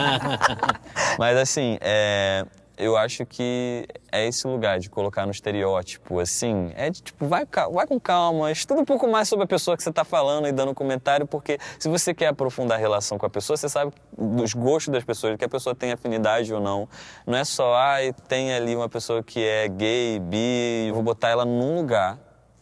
Mas 1.18 1.36
assim, 1.36 1.76
é, 1.80 2.44
eu 2.80 2.96
acho 2.96 3.26
que 3.26 3.86
é 4.10 4.26
esse 4.26 4.46
lugar 4.46 4.78
de 4.78 4.88
colocar 4.88 5.26
no 5.26 5.32
estereótipo, 5.32 6.18
assim, 6.18 6.72
é 6.74 6.90
de 6.90 7.02
tipo, 7.02 7.26
vai, 7.26 7.46
vai 7.72 7.86
com 7.86 8.00
calma, 8.00 8.50
estuda 8.50 8.80
um 8.80 8.84
pouco 8.84 9.06
mais 9.06 9.28
sobre 9.28 9.44
a 9.44 9.46
pessoa 9.46 9.76
que 9.76 9.82
você 9.82 9.90
está 9.90 10.04
falando 10.04 10.48
e 10.48 10.52
dando 10.52 10.70
um 10.70 10.74
comentário, 10.74 11.26
porque 11.26 11.58
se 11.78 11.88
você 11.88 12.14
quer 12.14 12.28
aprofundar 12.28 12.78
a 12.78 12.80
relação 12.80 13.18
com 13.18 13.26
a 13.26 13.30
pessoa, 13.30 13.56
você 13.56 13.68
sabe 13.68 13.92
dos 14.16 14.54
gostos 14.54 14.92
das 14.92 15.04
pessoas, 15.04 15.36
que 15.36 15.44
a 15.44 15.48
pessoa 15.48 15.74
tem 15.74 15.92
afinidade 15.92 16.52
ou 16.52 16.60
não. 16.60 16.88
Não 17.26 17.36
é 17.36 17.44
só, 17.44 17.74
ah, 17.74 17.98
tem 18.26 18.52
ali 18.54 18.74
uma 18.74 18.88
pessoa 18.88 19.22
que 19.22 19.44
é 19.44 19.68
gay, 19.68 20.18
bi, 20.18 20.90
vou 20.92 21.02
botar 21.02 21.28
ela 21.28 21.44
num 21.44 21.76
lugar 21.76 22.18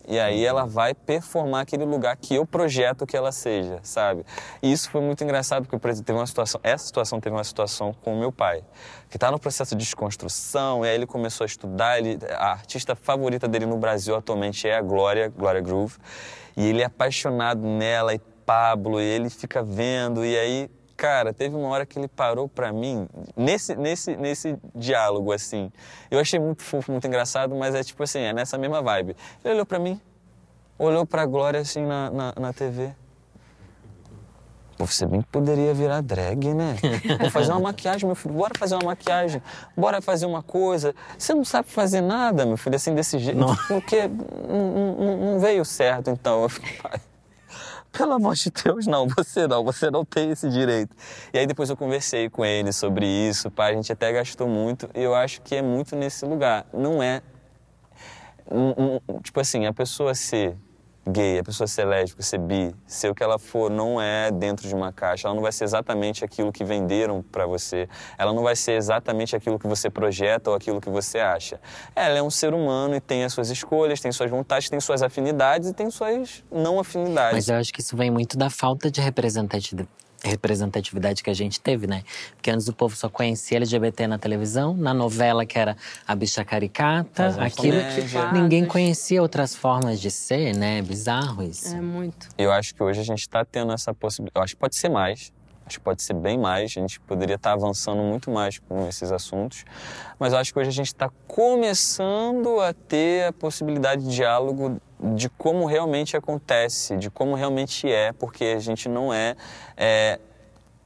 e 0.08 0.18
aí 0.18 0.44
ela 0.44 0.64
vai 0.64 0.94
performar 0.94 1.60
aquele 1.60 1.84
lugar 1.84 2.16
que 2.16 2.34
eu 2.34 2.46
projeto 2.46 3.06
que 3.06 3.16
ela 3.16 3.30
seja, 3.30 3.78
sabe? 3.82 4.24
E 4.62 4.72
isso 4.72 4.90
foi 4.90 5.02
muito 5.02 5.22
engraçado, 5.22 5.64
porque, 5.64 5.78
por 5.78 5.90
exemplo, 5.90 6.06
teve 6.06 6.18
uma 6.18 6.26
situação, 6.26 6.60
essa 6.64 6.86
situação 6.86 7.20
teve 7.20 7.36
uma 7.36 7.44
situação 7.44 7.92
com 8.02 8.14
o 8.14 8.18
meu 8.18 8.32
pai, 8.32 8.64
que 9.10 9.18
está 9.18 9.30
no 9.30 9.38
processo 9.38 9.76
de 9.76 9.84
desconstrução, 9.84 10.84
e 10.84 10.88
aí 10.88 10.94
ele 10.94 11.06
começou 11.06 11.44
a 11.44 11.46
estudar, 11.46 11.98
ele, 11.98 12.18
a 12.30 12.52
artista 12.52 12.96
favorita 12.96 13.46
dele 13.46 13.66
no 13.66 13.76
Brasil 13.76 14.16
atualmente 14.16 14.66
é 14.66 14.76
a 14.76 14.80
Glória, 14.80 15.28
Glória 15.28 15.60
Groove, 15.60 15.98
e 16.56 16.66
ele 16.66 16.80
é 16.80 16.86
apaixonado 16.86 17.60
nela, 17.60 18.14
e 18.14 18.18
Pablo, 18.46 18.98
e 18.98 19.04
ele 19.04 19.28
fica 19.28 19.62
vendo, 19.62 20.24
e 20.24 20.38
aí 20.38 20.70
cara, 20.98 21.32
teve 21.32 21.54
uma 21.54 21.68
hora 21.68 21.86
que 21.86 21.96
ele 21.96 22.08
parou 22.08 22.48
para 22.48 22.72
mim, 22.72 23.08
nesse, 23.36 23.76
nesse, 23.76 24.16
nesse 24.16 24.58
diálogo, 24.74 25.32
assim. 25.32 25.70
Eu 26.10 26.18
achei 26.18 26.40
muito 26.40 26.64
fofo, 26.64 26.90
muito 26.90 27.06
engraçado, 27.06 27.54
mas 27.54 27.72
é 27.72 27.84
tipo 27.84 28.02
assim, 28.02 28.18
é 28.18 28.32
nessa 28.32 28.58
mesma 28.58 28.82
vibe. 28.82 29.16
Ele 29.44 29.54
olhou 29.54 29.64
para 29.64 29.78
mim, 29.78 30.00
olhou 30.76 31.06
pra 31.06 31.24
Glória 31.24 31.60
assim 31.60 31.86
na, 31.86 32.10
na, 32.10 32.34
na 32.38 32.52
TV. 32.52 32.92
Pô, 34.76 34.86
você 34.86 35.06
bem 35.06 35.22
que 35.22 35.28
poderia 35.28 35.72
virar 35.72 36.00
drag, 36.00 36.52
né? 36.52 36.76
Vou 37.18 37.30
fazer 37.30 37.52
uma 37.52 37.60
maquiagem, 37.60 38.04
meu 38.06 38.16
filho. 38.16 38.34
Bora 38.34 38.52
fazer 38.58 38.74
uma 38.74 38.84
maquiagem. 38.84 39.42
Bora 39.76 40.00
fazer 40.02 40.26
uma 40.26 40.42
coisa. 40.42 40.94
Você 41.16 41.32
não 41.32 41.44
sabe 41.44 41.68
fazer 41.68 42.00
nada, 42.00 42.44
meu 42.44 42.56
filho, 42.56 42.76
assim, 42.76 42.94
desse 42.94 43.18
jeito. 43.18 43.38
Não. 43.38 43.56
Porque 43.66 44.08
não, 44.48 44.94
não, 44.96 45.16
não 45.16 45.38
veio 45.40 45.64
certo, 45.64 46.10
então. 46.10 46.44
Eu 46.44 46.48
fiquei, 46.48 46.78
pelo 47.98 48.12
amor 48.12 48.36
de 48.36 48.48
Deus, 48.50 48.86
não, 48.86 49.08
você 49.08 49.48
não, 49.48 49.64
você 49.64 49.90
não 49.90 50.04
tem 50.04 50.30
esse 50.30 50.48
direito. 50.48 50.94
E 51.34 51.38
aí 51.38 51.46
depois 51.48 51.68
eu 51.68 51.76
conversei 51.76 52.30
com 52.30 52.44
ele 52.44 52.72
sobre 52.72 53.04
isso, 53.04 53.50
pai, 53.50 53.72
a 53.72 53.74
gente 53.74 53.90
até 53.92 54.12
gastou 54.12 54.46
muito, 54.46 54.88
e 54.94 55.02
eu 55.02 55.16
acho 55.16 55.42
que 55.42 55.56
é 55.56 55.62
muito 55.62 55.96
nesse 55.96 56.24
lugar. 56.24 56.64
Não 56.72 57.02
é. 57.02 57.20
Tipo 59.24 59.40
assim, 59.40 59.66
a 59.66 59.72
pessoa 59.72 60.14
ser 60.14 60.56
gay, 61.08 61.38
a 61.38 61.44
pessoa 61.44 61.66
ser 61.66 61.84
lésbica, 61.84 62.22
ser 62.22 62.38
bi, 62.38 62.74
ser 62.86 63.10
o 63.10 63.14
que 63.14 63.22
ela 63.22 63.38
for, 63.38 63.70
não 63.70 64.00
é 64.00 64.30
dentro 64.30 64.68
de 64.68 64.74
uma 64.74 64.92
caixa. 64.92 65.28
Ela 65.28 65.34
não 65.34 65.42
vai 65.42 65.52
ser 65.52 65.64
exatamente 65.64 66.24
aquilo 66.24 66.52
que 66.52 66.64
venderam 66.64 67.22
para 67.22 67.46
você. 67.46 67.88
Ela 68.16 68.32
não 68.32 68.42
vai 68.42 68.54
ser 68.54 68.72
exatamente 68.72 69.34
aquilo 69.34 69.58
que 69.58 69.66
você 69.66 69.90
projeta 69.90 70.50
ou 70.50 70.56
aquilo 70.56 70.80
que 70.80 70.90
você 70.90 71.18
acha. 71.18 71.60
Ela 71.94 72.18
é 72.18 72.22
um 72.22 72.30
ser 72.30 72.54
humano 72.54 72.94
e 72.94 73.00
tem 73.00 73.24
as 73.24 73.32
suas 73.32 73.50
escolhas, 73.50 74.00
tem 74.00 74.12
suas 74.12 74.30
vontades, 74.30 74.68
tem 74.68 74.80
suas 74.80 75.02
afinidades 75.02 75.70
e 75.70 75.72
tem 75.72 75.90
suas 75.90 76.44
não 76.50 76.78
afinidades. 76.78 77.34
Mas 77.34 77.48
eu 77.48 77.56
acho 77.56 77.72
que 77.72 77.80
isso 77.80 77.96
vem 77.96 78.10
muito 78.10 78.36
da 78.36 78.50
falta 78.50 78.90
de 78.90 79.00
representatividade 80.24 81.22
que 81.22 81.30
a 81.30 81.34
gente 81.34 81.60
teve, 81.60 81.86
né? 81.86 82.02
Porque 82.34 82.50
antes 82.50 82.68
o 82.68 82.72
povo 82.72 82.96
só 82.96 83.08
conhecia 83.08 83.58
LGBT 83.58 84.06
na 84.06 84.18
televisão, 84.18 84.74
na 84.74 84.92
novela 84.92 85.46
que 85.46 85.58
era 85.58 85.76
a 86.06 86.14
bicha 86.14 86.44
caricata, 86.44 87.36
aquilo 87.42 87.78
que 87.78 88.32
ninguém 88.32 88.64
conhecia 88.64 89.22
outras 89.22 89.54
formas 89.54 90.00
de 90.00 90.10
ser, 90.10 90.56
né? 90.56 90.82
Bizarro 90.82 91.42
isso. 91.42 91.74
É 91.74 91.80
muito. 91.80 92.28
Eu 92.36 92.52
acho 92.52 92.74
que 92.74 92.82
hoje 92.82 93.00
a 93.00 93.04
gente 93.04 93.20
está 93.20 93.44
tendo 93.44 93.72
essa 93.72 93.94
possibilidade. 93.94 94.38
Eu 94.38 94.42
acho 94.42 94.54
que 94.54 94.60
pode 94.60 94.76
ser 94.76 94.88
mais. 94.88 95.32
Acho 95.66 95.78
que 95.78 95.84
pode 95.84 96.02
ser 96.02 96.14
bem 96.14 96.38
mais. 96.38 96.64
A 96.64 96.80
gente 96.80 96.98
poderia 97.00 97.36
estar 97.36 97.50
tá 97.50 97.54
avançando 97.54 98.02
muito 98.02 98.30
mais 98.30 98.58
com 98.58 98.88
esses 98.88 99.12
assuntos. 99.12 99.64
Mas 100.18 100.32
eu 100.32 100.38
acho 100.38 100.52
que 100.52 100.58
hoje 100.58 100.70
a 100.70 100.72
gente 100.72 100.86
está 100.86 101.10
começando 101.26 102.58
a 102.60 102.72
ter 102.72 103.26
a 103.26 103.32
possibilidade 103.32 104.02
de 104.02 104.14
diálogo 104.14 104.80
de 105.00 105.28
como 105.28 105.66
realmente 105.66 106.16
acontece, 106.16 106.96
de 106.96 107.10
como 107.10 107.34
realmente 107.34 107.90
é, 107.90 108.12
porque 108.12 108.44
a 108.56 108.58
gente 108.58 108.88
não 108.88 109.12
é, 109.12 109.36
é 109.76 110.18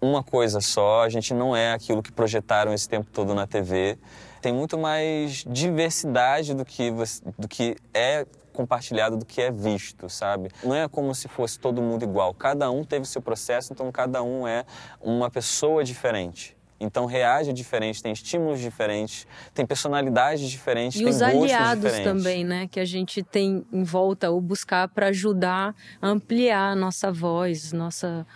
uma 0.01 0.23
coisa 0.23 0.61
só, 0.61 1.03
a 1.03 1.09
gente 1.09 1.33
não 1.33 1.55
é 1.57 1.73
aquilo 1.73 2.03
que 2.03 2.13
projetaram 2.13 2.73
esse 2.75 2.89
tempo 2.89 3.11
todo 3.11 3.35
na 3.35 3.47
TV. 3.47 3.99
Tem 4.41 4.53
muito 4.53 4.77
mais 4.77 5.45
diversidade 5.47 6.55
do 6.55 6.65
que, 6.65 6.91
do 7.39 7.47
que 7.47 7.77
é 7.95 8.27
compartilhado 8.53 9.17
do 9.17 9.25
que 9.25 9.41
é 9.41 9.51
visto, 9.51 10.09
sabe? 10.09 10.51
Não 10.63 10.75
é 10.75 10.89
como 10.89 11.15
se 11.15 11.29
fosse 11.29 11.59
todo 11.59 11.81
mundo 11.81 12.03
igual. 12.03 12.35
Cada 12.35 12.71
um 12.71 12.85
teve 12.85 13.07
seu 13.07 13.23
processo, 13.23 13.73
então 13.73 13.91
cada 13.91 14.23
um 14.23 14.47
é 14.47 14.65
uma 15.01 15.31
pessoa 15.31 15.83
diferente. 15.83 16.57
Então 16.83 17.07
reage 17.07 17.53
diferente, 17.53 18.03
tem 18.03 18.12
estímulos 18.12 18.61
diferentes, 18.61 19.26
tem 19.55 19.64
personalidades 19.64 20.49
diferentes, 20.49 21.01
e 21.01 21.05
tem 21.05 21.12
os 21.12 21.22
aliados 21.22 21.93
também, 22.01 22.45
né, 22.45 22.68
que 22.70 22.80
a 22.80 22.85
gente 22.85 23.22
tem 23.22 23.64
em 23.72 23.85
volta 23.85 24.30
ou 24.30 24.41
buscar 24.41 24.89
para 24.89 25.09
ajudar 25.09 25.74
a 26.01 26.09
ampliar 26.09 26.72
a 26.72 26.76
nossa 26.76 27.12
voz, 27.12 27.72
nossa 27.72 28.26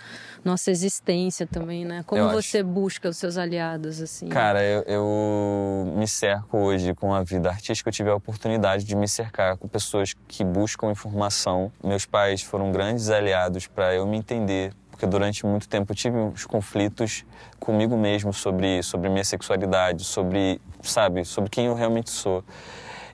nossa 0.46 0.70
existência 0.70 1.44
também, 1.44 1.84
né? 1.84 2.04
Como 2.06 2.22
eu 2.22 2.30
você 2.30 2.58
acho. 2.58 2.68
busca 2.68 3.08
os 3.08 3.16
seus 3.16 3.36
aliados 3.36 4.00
assim? 4.00 4.28
Cara, 4.28 4.62
eu, 4.62 4.82
eu 4.82 5.92
me 5.96 6.06
cerco 6.06 6.56
hoje 6.56 6.94
com 6.94 7.12
a 7.12 7.24
vida 7.24 7.48
artística, 7.48 7.88
eu 7.88 7.92
tive 7.92 8.10
a 8.10 8.14
oportunidade 8.14 8.84
de 8.84 8.94
me 8.94 9.08
cercar 9.08 9.56
com 9.56 9.66
pessoas 9.66 10.14
que 10.28 10.44
buscam 10.44 10.90
informação. 10.90 11.72
Meus 11.82 12.06
pais 12.06 12.42
foram 12.42 12.70
grandes 12.70 13.10
aliados 13.10 13.66
para 13.66 13.92
eu 13.94 14.06
me 14.06 14.16
entender 14.16 14.72
porque 14.96 15.06
durante 15.06 15.44
muito 15.44 15.68
tempo 15.68 15.92
eu 15.92 15.96
tive 15.96 16.16
uns 16.16 16.46
conflitos 16.46 17.26
comigo 17.60 17.98
mesmo 17.98 18.32
sobre 18.32 18.82
sobre 18.82 19.10
minha 19.10 19.24
sexualidade, 19.24 20.02
sobre, 20.04 20.58
sabe, 20.82 21.22
sobre 21.22 21.50
quem 21.50 21.66
eu 21.66 21.74
realmente 21.74 22.08
sou. 22.08 22.42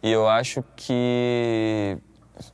E 0.01 0.11
eu 0.11 0.28
acho 0.28 0.62
que 0.76 1.99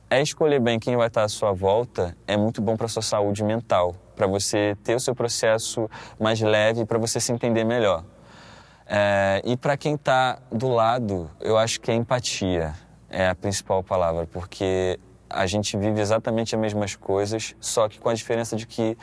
é 0.09 0.19
escolher 0.19 0.59
bem 0.59 0.79
quem 0.79 0.97
vai 0.97 1.07
estar 1.07 1.23
à 1.23 1.29
sua 1.29 1.51
volta 1.51 2.17
é 2.25 2.35
muito 2.35 2.59
bom 2.59 2.75
para 2.75 2.87
sua 2.87 3.03
saúde 3.03 3.43
mental, 3.43 3.95
para 4.15 4.25
você 4.25 4.75
ter 4.83 4.95
o 4.95 4.99
seu 4.99 5.13
processo 5.13 5.87
mais 6.19 6.41
leve, 6.41 6.83
para 6.83 6.97
você 6.97 7.19
se 7.19 7.31
entender 7.31 7.63
melhor. 7.63 8.03
É, 8.87 9.43
e 9.45 9.55
para 9.55 9.77
quem 9.77 9.93
está 9.93 10.39
do 10.51 10.69
lado, 10.69 11.29
eu 11.39 11.55
acho 11.55 11.79
que 11.79 11.91
é 11.91 11.93
empatia 11.93 12.73
é 13.09 13.27
a 13.27 13.35
principal 13.35 13.83
palavra, 13.83 14.27
porque 14.27 14.99
a 15.29 15.45
gente 15.45 15.77
vive 15.77 15.99
exatamente 15.99 16.55
as 16.55 16.61
mesmas 16.61 16.95
coisas, 16.95 17.55
só 17.59 17.87
que 17.87 17.99
com 17.99 18.09
a 18.09 18.13
diferença 18.13 18.55
de 18.55 18.65
que 18.65 18.97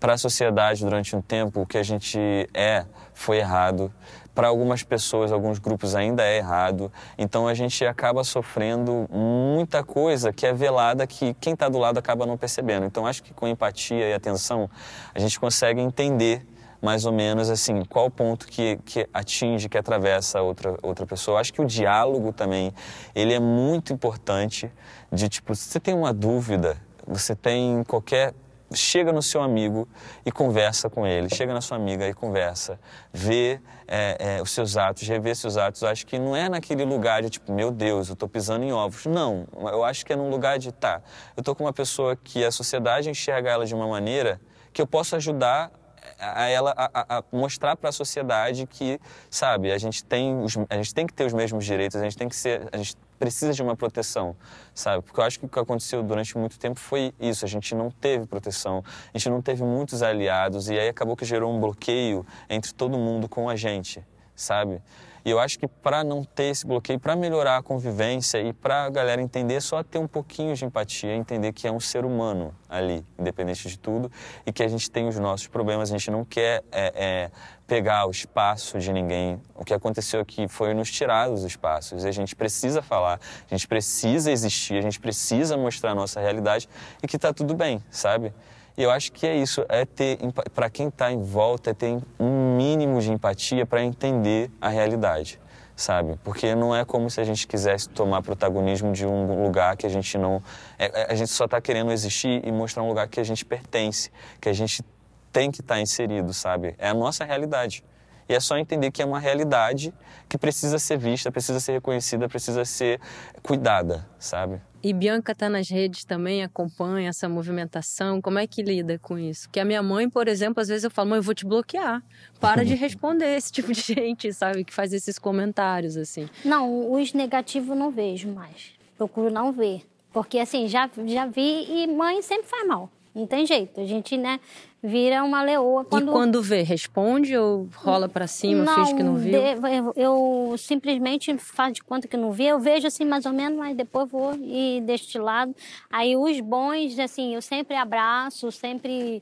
para 0.00 0.14
a 0.14 0.18
sociedade 0.18 0.84
durante 0.84 1.14
um 1.16 1.20
tempo 1.20 1.62
o 1.62 1.66
que 1.66 1.76
a 1.76 1.82
gente 1.82 2.18
é 2.54 2.84
foi 3.12 3.38
errado, 3.38 3.92
para 4.38 4.46
algumas 4.46 4.84
pessoas, 4.84 5.32
alguns 5.32 5.58
grupos 5.58 5.96
ainda 5.96 6.22
é 6.22 6.36
errado. 6.36 6.92
Então 7.18 7.48
a 7.48 7.54
gente 7.54 7.84
acaba 7.84 8.22
sofrendo 8.22 9.08
muita 9.10 9.82
coisa 9.82 10.32
que 10.32 10.46
é 10.46 10.52
velada 10.52 11.08
que 11.08 11.34
quem 11.40 11.54
está 11.54 11.68
do 11.68 11.76
lado 11.76 11.98
acaba 11.98 12.24
não 12.24 12.36
percebendo. 12.36 12.86
Então 12.86 13.04
acho 13.04 13.20
que 13.20 13.34
com 13.34 13.48
empatia 13.48 14.08
e 14.08 14.14
atenção 14.14 14.70
a 15.12 15.18
gente 15.18 15.40
consegue 15.40 15.80
entender 15.80 16.46
mais 16.80 17.04
ou 17.04 17.12
menos 17.12 17.50
assim, 17.50 17.82
qual 17.84 18.08
ponto 18.08 18.46
que, 18.46 18.78
que 18.84 19.08
atinge, 19.12 19.68
que 19.68 19.76
atravessa 19.76 20.40
outra, 20.40 20.76
outra 20.82 21.04
pessoa. 21.04 21.40
Acho 21.40 21.52
que 21.52 21.60
o 21.60 21.66
diálogo 21.66 22.32
também, 22.32 22.72
ele 23.16 23.34
é 23.34 23.40
muito 23.40 23.92
importante 23.92 24.70
de 25.12 25.28
tipo, 25.28 25.54
se 25.54 25.64
você 25.64 25.80
tem 25.80 25.94
uma 25.94 26.12
dúvida, 26.12 26.76
você 27.06 27.34
tem 27.34 27.82
qualquer 27.84 28.34
chega 28.74 29.12
no 29.12 29.22
seu 29.22 29.40
amigo 29.42 29.88
e 30.24 30.32
conversa 30.32 30.90
com 30.90 31.06
ele, 31.06 31.28
chega 31.34 31.54
na 31.54 31.60
sua 31.60 31.76
amiga 31.76 32.06
e 32.06 32.12
conversa, 32.12 32.78
vê 33.12 33.60
é, 33.86 34.36
é, 34.36 34.42
os 34.42 34.50
seus 34.50 34.76
atos, 34.76 35.06
revê 35.08 35.34
seus 35.34 35.56
atos. 35.56 35.82
Eu 35.82 35.88
acho 35.88 36.06
que 36.06 36.18
não 36.18 36.36
é 36.36 36.48
naquele 36.48 36.84
lugar 36.84 37.22
de 37.22 37.30
tipo, 37.30 37.52
meu 37.52 37.70
Deus, 37.70 38.08
eu 38.08 38.12
estou 38.12 38.28
pisando 38.28 38.64
em 38.64 38.72
ovos. 38.72 39.06
Não, 39.06 39.46
eu 39.56 39.84
acho 39.84 40.04
que 40.04 40.12
é 40.12 40.16
num 40.16 40.28
lugar 40.28 40.58
de, 40.58 40.72
tá, 40.72 41.00
eu 41.36 41.40
estou 41.40 41.54
com 41.54 41.64
uma 41.64 41.72
pessoa 41.72 42.16
que 42.16 42.44
a 42.44 42.50
sociedade 42.50 43.08
enxerga 43.08 43.50
ela 43.50 43.64
de 43.64 43.74
uma 43.74 43.86
maneira 43.86 44.40
que 44.72 44.82
eu 44.82 44.86
posso 44.86 45.16
ajudar 45.16 45.70
a 46.18 46.46
ela 46.48 46.74
a, 46.76 47.18
a 47.18 47.24
mostrar 47.32 47.76
para 47.76 47.90
a 47.90 47.92
sociedade 47.92 48.66
que, 48.66 49.00
sabe, 49.30 49.72
a 49.72 49.78
gente 49.78 50.04
tem 50.04 50.40
os, 50.42 50.56
a 50.68 50.76
gente 50.76 50.94
tem 50.94 51.06
que 51.06 51.12
ter 51.12 51.24
os 51.24 51.32
mesmos 51.32 51.64
direitos, 51.64 52.00
a 52.00 52.04
gente 52.04 52.16
tem 52.16 52.28
que 52.28 52.36
ser, 52.36 52.68
a 52.72 52.76
gente 52.76 52.96
precisa 53.18 53.52
de 53.52 53.62
uma 53.62 53.76
proteção, 53.76 54.36
sabe? 54.74 55.02
Porque 55.02 55.20
eu 55.20 55.24
acho 55.24 55.38
que 55.38 55.46
o 55.46 55.48
que 55.48 55.58
aconteceu 55.58 56.02
durante 56.02 56.36
muito 56.38 56.58
tempo 56.58 56.78
foi 56.78 57.12
isso, 57.20 57.44
a 57.44 57.48
gente 57.48 57.74
não 57.74 57.90
teve 57.90 58.26
proteção, 58.26 58.82
a 59.12 59.18
gente 59.18 59.28
não 59.28 59.42
teve 59.42 59.62
muitos 59.64 60.02
aliados 60.02 60.68
e 60.68 60.78
aí 60.78 60.88
acabou 60.88 61.16
que 61.16 61.24
gerou 61.24 61.52
um 61.52 61.60
bloqueio 61.60 62.24
entre 62.48 62.72
todo 62.72 62.96
mundo 62.96 63.28
com 63.28 63.48
a 63.48 63.56
gente, 63.56 64.04
sabe? 64.34 64.80
E 65.28 65.30
eu 65.30 65.38
acho 65.38 65.58
que 65.58 65.68
para 65.68 66.02
não 66.02 66.24
ter 66.24 66.44
esse 66.44 66.66
bloqueio, 66.66 66.98
para 66.98 67.14
melhorar 67.14 67.58
a 67.58 67.62
convivência 67.62 68.40
e 68.40 68.50
para 68.50 68.84
a 68.84 68.88
galera 68.88 69.20
entender, 69.20 69.60
só 69.60 69.82
ter 69.82 69.98
um 69.98 70.06
pouquinho 70.06 70.54
de 70.54 70.64
empatia, 70.64 71.14
entender 71.14 71.52
que 71.52 71.68
é 71.68 71.70
um 71.70 71.78
ser 71.78 72.06
humano 72.06 72.54
ali, 72.66 73.04
independente 73.18 73.68
de 73.68 73.78
tudo, 73.78 74.10
e 74.46 74.50
que 74.50 74.62
a 74.62 74.68
gente 74.68 74.90
tem 74.90 75.06
os 75.06 75.18
nossos 75.18 75.46
problemas, 75.46 75.90
a 75.90 75.92
gente 75.92 76.10
não 76.10 76.24
quer 76.24 76.64
é, 76.72 76.92
é, 76.94 77.30
pegar 77.66 78.06
o 78.06 78.10
espaço 78.10 78.78
de 78.78 78.90
ninguém. 78.90 79.38
O 79.54 79.66
que 79.66 79.74
aconteceu 79.74 80.18
aqui 80.18 80.48
foi 80.48 80.72
nos 80.72 80.90
tirar 80.90 81.30
os 81.30 81.44
espaços. 81.44 82.06
A 82.06 82.10
gente 82.10 82.34
precisa 82.34 82.80
falar, 82.80 83.20
a 83.50 83.54
gente 83.54 83.68
precisa 83.68 84.32
existir, 84.32 84.78
a 84.78 84.80
gente 84.80 84.98
precisa 84.98 85.58
mostrar 85.58 85.90
a 85.90 85.94
nossa 85.94 86.22
realidade 86.22 86.66
e 87.02 87.06
que 87.06 87.16
está 87.16 87.34
tudo 87.34 87.54
bem, 87.54 87.84
sabe? 87.90 88.32
E 88.78 88.82
eu 88.84 88.92
acho 88.92 89.10
que 89.10 89.26
é 89.26 89.36
isso, 89.36 89.66
é 89.68 89.84
ter, 89.84 90.18
para 90.54 90.70
quem 90.70 90.86
está 90.86 91.10
em 91.10 91.20
volta, 91.20 91.70
é 91.70 91.74
ter 91.74 91.98
um 92.16 92.56
mínimo 92.56 93.00
de 93.00 93.10
empatia 93.10 93.66
para 93.66 93.82
entender 93.82 94.52
a 94.60 94.68
realidade, 94.68 95.40
sabe? 95.74 96.16
Porque 96.22 96.54
não 96.54 96.76
é 96.76 96.84
como 96.84 97.10
se 97.10 97.20
a 97.20 97.24
gente 97.24 97.44
quisesse 97.48 97.88
tomar 97.88 98.22
protagonismo 98.22 98.92
de 98.92 99.04
um 99.04 99.42
lugar 99.42 99.76
que 99.76 99.84
a 99.84 99.88
gente 99.88 100.16
não. 100.16 100.40
É, 100.78 101.02
é 101.02 101.12
a 101.12 101.14
gente 101.16 101.32
só 101.32 101.46
está 101.46 101.60
querendo 101.60 101.90
existir 101.90 102.40
e 102.46 102.52
mostrar 102.52 102.84
um 102.84 102.88
lugar 102.88 103.08
que 103.08 103.18
a 103.18 103.24
gente 103.24 103.44
pertence, 103.44 104.12
que 104.40 104.48
a 104.48 104.52
gente 104.52 104.84
tem 105.32 105.50
que 105.50 105.60
estar 105.60 105.74
tá 105.74 105.80
inserido, 105.80 106.32
sabe? 106.32 106.76
É 106.78 106.88
a 106.88 106.94
nossa 106.94 107.24
realidade. 107.24 107.82
E 108.28 108.34
é 108.34 108.38
só 108.38 108.56
entender 108.56 108.92
que 108.92 109.02
é 109.02 109.04
uma 109.04 109.18
realidade 109.18 109.92
que 110.28 110.38
precisa 110.38 110.78
ser 110.78 110.98
vista, 110.98 111.32
precisa 111.32 111.58
ser 111.58 111.72
reconhecida, 111.72 112.28
precisa 112.28 112.64
ser 112.64 113.00
cuidada, 113.42 114.06
sabe? 114.20 114.60
E 114.82 114.92
Bianca 114.92 115.32
está 115.32 115.48
nas 115.48 115.68
redes 115.68 116.04
também, 116.04 116.44
acompanha 116.44 117.08
essa 117.08 117.28
movimentação. 117.28 118.22
Como 118.22 118.38
é 118.38 118.46
que 118.46 118.62
lida 118.62 118.96
com 118.98 119.18
isso? 119.18 119.48
Que 119.50 119.58
a 119.58 119.64
minha 119.64 119.82
mãe, 119.82 120.08
por 120.08 120.28
exemplo, 120.28 120.60
às 120.60 120.68
vezes 120.68 120.84
eu 120.84 120.90
falo, 120.90 121.10
mãe, 121.10 121.18
eu 121.18 121.22
vou 121.22 121.34
te 121.34 121.44
bloquear. 121.44 122.00
Para 122.40 122.64
de 122.64 122.74
responder 122.76 123.36
esse 123.36 123.50
tipo 123.50 123.72
de 123.72 123.80
gente, 123.80 124.32
sabe? 124.32 124.62
Que 124.62 124.72
faz 124.72 124.92
esses 124.92 125.18
comentários, 125.18 125.96
assim. 125.96 126.28
Não, 126.44 126.92
os 126.92 127.12
negativos 127.12 127.76
não 127.76 127.90
vejo 127.90 128.28
mais. 128.28 128.72
Procuro 128.96 129.30
não 129.30 129.50
ver. 129.52 129.82
Porque, 130.12 130.38
assim, 130.38 130.68
já, 130.68 130.88
já 131.06 131.26
vi 131.26 131.66
e 131.68 131.86
mãe 131.88 132.22
sempre 132.22 132.46
faz 132.46 132.66
mal. 132.66 132.88
Não 133.18 133.26
tem 133.26 133.44
jeito. 133.44 133.80
A 133.80 133.84
gente, 133.84 134.16
né, 134.16 134.38
vira 134.82 135.24
uma 135.24 135.42
leoa. 135.42 135.84
Quando... 135.84 136.08
E 136.08 136.12
quando 136.12 136.42
vê, 136.42 136.62
responde 136.62 137.36
ou 137.36 137.68
rola 137.74 138.08
para 138.08 138.28
cima, 138.28 138.64
não, 138.64 138.74
finge 138.76 138.94
que 138.94 139.02
não 139.02 139.16
viu? 139.16 139.34
Eu, 139.34 139.92
eu, 139.96 140.54
simplesmente 140.56 141.36
faço 141.38 141.72
de 141.72 141.82
conta 141.82 142.06
que 142.06 142.16
não 142.16 142.30
vi. 142.30 142.46
Eu 142.46 142.60
vejo 142.60 142.86
assim 142.86 143.04
mais 143.04 143.26
ou 143.26 143.32
menos, 143.32 143.58
mas 143.58 143.76
depois 143.76 144.08
vou 144.08 144.34
e 144.34 144.80
deixo 144.86 145.10
de 145.10 145.18
lado. 145.18 145.54
Aí 145.90 146.16
os 146.16 146.40
bons, 146.40 146.96
assim, 146.98 147.34
eu 147.34 147.42
sempre 147.42 147.74
abraço, 147.74 148.52
sempre 148.52 149.20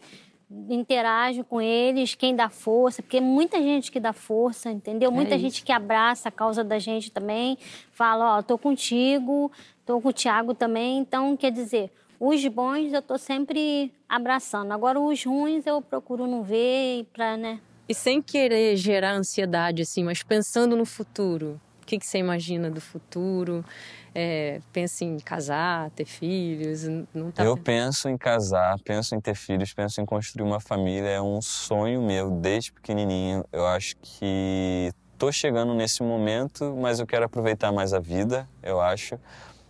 interajo 0.70 1.42
com 1.42 1.61
eles, 1.61 2.14
quem 2.14 2.36
dá 2.36 2.49
força, 2.49 3.03
porque 3.03 3.20
muita 3.20 3.61
gente 3.61 3.90
que 3.90 3.99
dá 3.99 4.12
força, 4.12 4.70
entendeu? 4.70 5.11
É 5.11 5.12
muita 5.12 5.34
isso. 5.34 5.42
gente 5.42 5.64
que 5.64 5.72
abraça 5.72 6.28
a 6.28 6.32
causa 6.32 6.62
da 6.62 6.78
gente 6.78 7.11
também, 7.11 7.59
fala, 7.90 8.36
ó, 8.36 8.38
oh, 8.38 8.42
tô 8.44 8.57
contigo, 8.57 9.51
tô 9.84 10.01
com 10.01 10.11
o 10.11 10.12
Thiago 10.12 10.55
também, 10.55 10.99
então 10.99 11.36
quer 11.36 11.51
dizer, 11.51 11.90
os 12.18 12.46
bons 12.46 12.92
eu 12.92 13.02
tô 13.02 13.18
sempre 13.18 13.92
abraçando. 14.08 14.72
Agora 14.72 15.00
os 15.00 15.24
ruins 15.24 15.66
eu 15.66 15.80
procuro 15.82 16.26
não 16.26 16.42
ver 16.42 17.06
para, 17.12 17.36
né? 17.36 17.60
E 17.88 17.94
sem 17.94 18.20
querer 18.20 18.76
gerar 18.76 19.12
ansiedade 19.12 19.82
assim, 19.82 20.02
mas 20.02 20.22
pensando 20.22 20.76
no 20.76 20.84
futuro. 20.84 21.60
O 21.82 21.86
que, 21.86 21.98
que 22.00 22.06
você 22.06 22.18
imagina 22.18 22.68
do 22.68 22.80
futuro? 22.80 23.64
É, 24.12 24.60
pensa 24.72 25.04
em 25.04 25.18
casar, 25.18 25.88
ter 25.90 26.04
filhos? 26.04 26.82
Não 27.14 27.30
tá... 27.30 27.44
Eu 27.44 27.56
penso 27.56 28.08
em 28.08 28.16
casar, 28.16 28.76
penso 28.82 29.14
em 29.14 29.20
ter 29.20 29.36
filhos, 29.36 29.72
penso 29.72 30.00
em 30.00 30.04
construir 30.04 30.44
uma 30.44 30.58
família. 30.58 31.08
É 31.08 31.22
um 31.22 31.40
sonho 31.40 32.02
meu 32.02 32.30
desde 32.30 32.72
pequenininho. 32.72 33.44
Eu 33.52 33.64
acho 33.66 33.94
que 34.02 34.90
tô 35.16 35.30
chegando 35.30 35.74
nesse 35.74 36.02
momento, 36.02 36.76
mas 36.76 36.98
eu 36.98 37.06
quero 37.06 37.24
aproveitar 37.24 37.70
mais 37.70 37.92
a 37.92 38.00
vida, 38.00 38.48
eu 38.62 38.80
acho. 38.80 39.18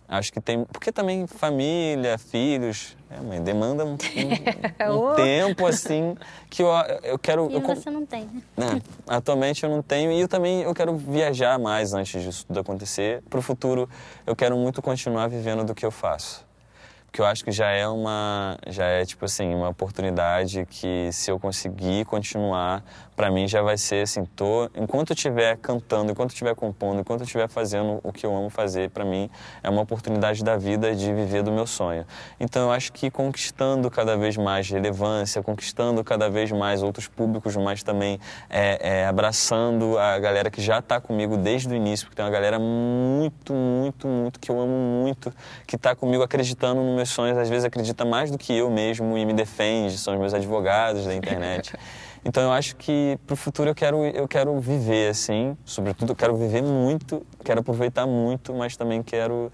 Acho 0.07 0.31
que 0.31 0.39
tem. 0.39 0.63
Porque 0.65 0.91
também 0.91 1.27
família, 1.27 2.17
filhos, 2.17 2.95
é, 3.09 3.19
mãe, 3.19 3.43
demanda 3.43 3.83
um, 3.83 3.97
um, 4.89 5.11
um 5.11 5.15
tempo 5.15 5.65
assim 5.65 6.15
que 6.49 6.63
eu, 6.63 6.69
eu 7.03 7.19
quero. 7.19 7.49
E 7.51 7.55
eu, 7.55 7.61
você 7.61 7.89
não 7.89 8.05
tem, 8.05 8.23
né? 8.23 8.41
É, 8.57 8.81
atualmente 9.15 9.63
eu 9.63 9.69
não 9.69 9.81
tenho 9.81 10.11
e 10.11 10.21
eu 10.21 10.27
também 10.27 10.61
eu 10.61 10.73
quero 10.73 10.95
viajar 10.95 11.59
mais 11.59 11.93
antes 11.93 12.21
disso 12.21 12.45
tudo 12.45 12.59
acontecer. 12.59 13.21
Para 13.29 13.39
o 13.39 13.41
futuro 13.41 13.89
eu 14.25 14.35
quero 14.35 14.55
muito 14.55 14.81
continuar 14.81 15.27
vivendo 15.27 15.65
do 15.65 15.75
que 15.75 15.85
eu 15.85 15.91
faço 15.91 16.47
que 17.11 17.21
eu 17.21 17.25
acho 17.25 17.43
que 17.43 17.51
já 17.51 17.69
é 17.69 17.87
uma 17.87 18.57
já 18.67 18.85
é 18.85 19.03
tipo 19.03 19.25
assim 19.25 19.55
uma 19.55 19.69
oportunidade 19.69 20.67
que 20.69 21.09
se 21.11 21.31
eu 21.31 21.39
conseguir 21.39 22.05
continuar 22.05 22.83
para 23.17 23.31
mim 23.31 23.47
já 23.47 23.61
vai 23.61 23.77
ser 23.77 24.03
assim 24.03 24.23
tô 24.23 24.69
enquanto 24.75 25.09
eu 25.09 25.15
estiver 25.15 25.57
cantando 25.57 26.11
enquanto 26.11 26.29
eu 26.29 26.33
estiver 26.33 26.55
compondo 26.55 27.01
enquanto 27.01 27.21
eu 27.21 27.25
estiver 27.25 27.49
fazendo 27.49 27.99
o 28.03 28.13
que 28.13 28.25
eu 28.25 28.35
amo 28.35 28.51
fazer 28.51 28.91
para 28.91 29.03
mim 29.03 29.29
é 29.63 29.69
uma 29.69 29.81
oportunidade 29.81 30.43
da 30.43 30.55
vida 30.55 30.95
de 30.95 31.11
viver 31.11 31.41
do 31.41 31.51
meu 31.51 31.65
sonho 31.65 32.05
então 32.39 32.61
eu 32.67 32.71
acho 32.71 32.93
que 32.93 33.09
conquistando 33.09 33.89
cada 33.89 34.15
vez 34.15 34.37
mais 34.37 34.69
relevância 34.69 35.41
conquistando 35.41 36.03
cada 36.03 36.29
vez 36.29 36.51
mais 36.51 36.83
outros 36.83 37.07
públicos 37.07 37.55
mas 37.55 37.81
também 37.81 38.19
é, 38.49 38.99
é, 38.99 39.07
abraçando 39.07 39.97
a 39.97 40.19
galera 40.19 40.51
que 40.51 40.61
já 40.61 40.77
está 40.77 41.01
comigo 41.01 41.35
desde 41.35 41.69
o 41.69 41.75
início 41.75 42.05
porque 42.05 42.17
tem 42.17 42.23
uma 42.23 42.31
galera 42.31 42.59
muito 42.59 43.53
muito 43.53 44.07
muito 44.07 44.39
que 44.39 44.51
eu 44.51 44.59
amo 44.61 45.01
muito 45.01 45.33
que 45.65 45.75
está 45.75 45.95
comigo 45.95 46.21
acreditando 46.21 46.83
no 46.83 46.95
meu 46.95 47.07
meus 47.07 47.09
sonhos, 47.09 47.37
às 47.37 47.49
vezes 47.49 47.63
acredita 47.63 48.03
mais 48.03 48.29
do 48.29 48.37
que 48.37 48.53
eu 48.53 48.69
mesmo 48.69 49.17
e 49.17 49.25
me 49.25 49.33
defende, 49.33 49.97
são 49.97 50.13
os 50.13 50.19
meus 50.19 50.33
advogados 50.33 51.05
da 51.05 51.15
internet. 51.15 51.73
Então 52.27 52.43
eu 52.43 52.51
acho 52.51 52.75
que 52.75 53.17
para 53.25 53.35
o 53.35 53.37
futuro 53.37 53.69
eu 53.69 53.73
quero, 53.73 54.03
eu 54.03 54.27
quero 54.27 54.59
viver 54.59 55.11
assim, 55.11 55.55
sobretudo 55.63 56.11
eu 56.11 56.15
quero 56.15 56.35
viver 56.35 56.61
muito, 56.61 57.25
quero 57.41 57.61
aproveitar 57.61 58.05
muito, 58.05 58.53
mas 58.53 58.75
também 58.75 59.01
quero 59.01 59.49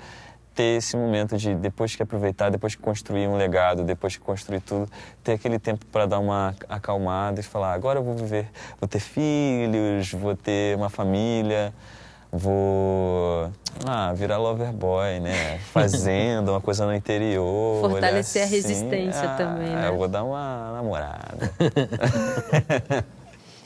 ter 0.55 0.77
esse 0.77 0.97
momento 0.97 1.37
de 1.37 1.53
depois 1.53 1.95
que 1.95 2.01
aproveitar, 2.01 2.49
depois 2.49 2.73
que 2.73 2.81
construir 2.81 3.27
um 3.27 3.37
legado, 3.37 3.83
depois 3.83 4.17
que 4.17 4.23
construir 4.23 4.59
tudo, 4.61 4.89
ter 5.23 5.33
aquele 5.33 5.59
tempo 5.59 5.85
para 5.85 6.07
dar 6.07 6.17
uma 6.17 6.55
acalmada 6.67 7.39
e 7.39 7.43
falar, 7.43 7.73
agora 7.73 7.99
eu 7.99 8.03
vou 8.03 8.15
viver, 8.15 8.49
vou 8.81 8.87
ter 8.87 8.99
filhos, 8.99 10.11
vou 10.11 10.35
ter 10.35 10.75
uma 10.75 10.89
família, 10.89 11.71
vou 12.33 13.51
ah, 13.85 14.11
virar 14.13 14.37
lover 14.37 14.73
boy, 14.73 15.19
né? 15.19 15.59
Fazenda, 15.71 16.51
uma 16.51 16.61
coisa 16.61 16.85
no 16.85 16.93
interior. 16.93 17.79
Fortalecer 17.81 18.43
assim, 18.43 18.53
a 18.53 18.55
resistência 18.55 19.29
ah, 19.29 19.35
também, 19.37 19.69
né? 19.69 19.87
Eu 19.87 19.97
vou 19.97 20.07
dar 20.07 20.23
uma 20.23 20.71
namorada. 20.73 21.53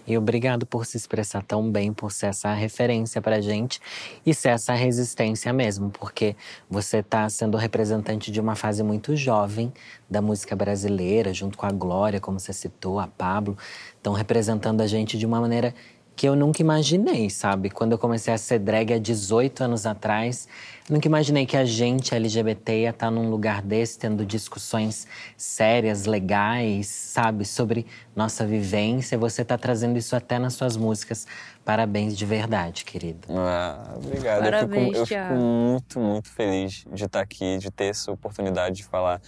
E 0.08 0.18
obrigado 0.18 0.66
por 0.66 0.86
se 0.86 0.96
expressar 0.96 1.44
tão 1.44 1.70
bem, 1.70 1.92
por 1.92 2.14
ser 2.14 2.28
essa 2.28 2.54
referência 2.54 3.22
pra 3.22 3.42
gente 3.42 3.82
e 4.26 4.34
ser 4.34 4.50
essa 4.50 4.74
resistência 4.74 5.52
mesmo, 5.52 5.90
porque 5.90 6.34
você 6.70 7.04
tá 7.04 7.28
sendo 7.28 7.58
representante 7.58 8.32
de 8.32 8.40
uma 8.40 8.56
fase 8.56 8.82
muito 8.84 9.18
jovem 9.18 9.70
da 10.10 10.22
música 10.22 10.56
brasileira, 10.56 11.34
junto 11.34 11.58
com 11.58 11.66
a 11.66 11.72
Glória, 11.74 12.22
como 12.22 12.40
você 12.40 12.54
citou, 12.54 13.02
a 13.02 13.08
Pablo, 13.08 13.58
estão 13.98 14.14
representando 14.14 14.80
a 14.80 14.88
gente 14.88 15.18
de 15.18 15.26
uma 15.26 15.42
maneira 15.42 15.76
que 16.18 16.28
eu 16.28 16.36
nunca 16.36 16.64
imaginei, 16.64 17.30
sabe? 17.30 17.70
Quando 17.70 17.92
eu 17.92 17.98
comecei 18.00 18.34
a 18.34 18.40
ser 18.40 18.58
drag 18.58 18.92
há 18.92 18.98
18 18.98 19.64
anos 19.64 19.86
atrás, 19.86 20.48
nunca 20.90 21.08
imaginei 21.08 21.46
que 21.46 21.56
a 21.56 21.64
gente 21.64 22.16
LGBT 22.16 22.76
ia 22.76 22.90
estar 22.90 23.06
tá 23.06 23.12
num 23.12 23.30
lugar 23.30 23.62
desse, 23.62 24.00
tendo 24.00 24.26
discussões 24.26 25.08
sérias, 25.38 26.08
legais, 26.08 26.88
sabe? 26.88 27.46
Sobre 27.46 27.86
nossa 28.16 28.48
vivência. 28.48 29.16
Você 29.16 29.44
está 29.44 29.60
trazendo 29.60 29.96
isso 29.96 30.16
até 30.16 30.40
nas 30.40 30.56
suas 30.56 30.76
músicas. 30.76 31.28
Parabéns 31.64 32.18
de 32.18 32.26
verdade, 32.26 32.84
querido. 32.84 33.28
Ah, 33.30 33.94
obrigado. 33.96 34.42
Parabéns, 34.42 34.98
eu, 34.98 35.06
fico, 35.06 35.20
eu 35.20 35.24
fico 35.24 35.36
muito, 35.36 36.00
muito 36.00 36.30
feliz 36.30 36.84
de 36.92 37.06
estar 37.06 37.22
aqui, 37.22 37.60
de 37.60 37.70
ter 37.70 37.86
essa 37.86 38.12
oportunidade 38.12 38.78
de 38.78 38.84
falar 38.84 39.22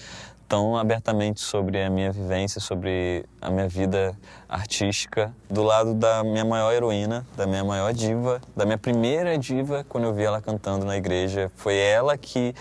tão 0.50 0.76
abertamente 0.76 1.40
sobre 1.40 1.82
a 1.82 1.92
minha 1.92 2.12
vivência, 2.12 2.60
sobre 2.60 3.24
a 3.40 3.52
minha 3.52 3.68
vida 3.68 4.18
artística, 4.50 5.32
do 5.48 5.62
lado 5.62 5.94
da 5.94 6.24
minha 6.24 6.44
maior 6.44 6.74
heroína, 6.74 7.26
da 7.38 7.46
minha 7.46 7.64
maior 7.64 7.94
diva, 7.94 8.42
da 8.58 8.66
minha 8.66 8.78
primeira 8.78 9.38
diva, 9.38 9.86
quando 9.88 10.06
eu 10.06 10.14
vi 10.14 10.24
ela 10.24 10.42
cantando 10.42 10.84
na 10.86 10.98
igreja. 10.98 11.52
Foi 11.56 11.78
ela 11.78 12.18
que, 12.18 12.56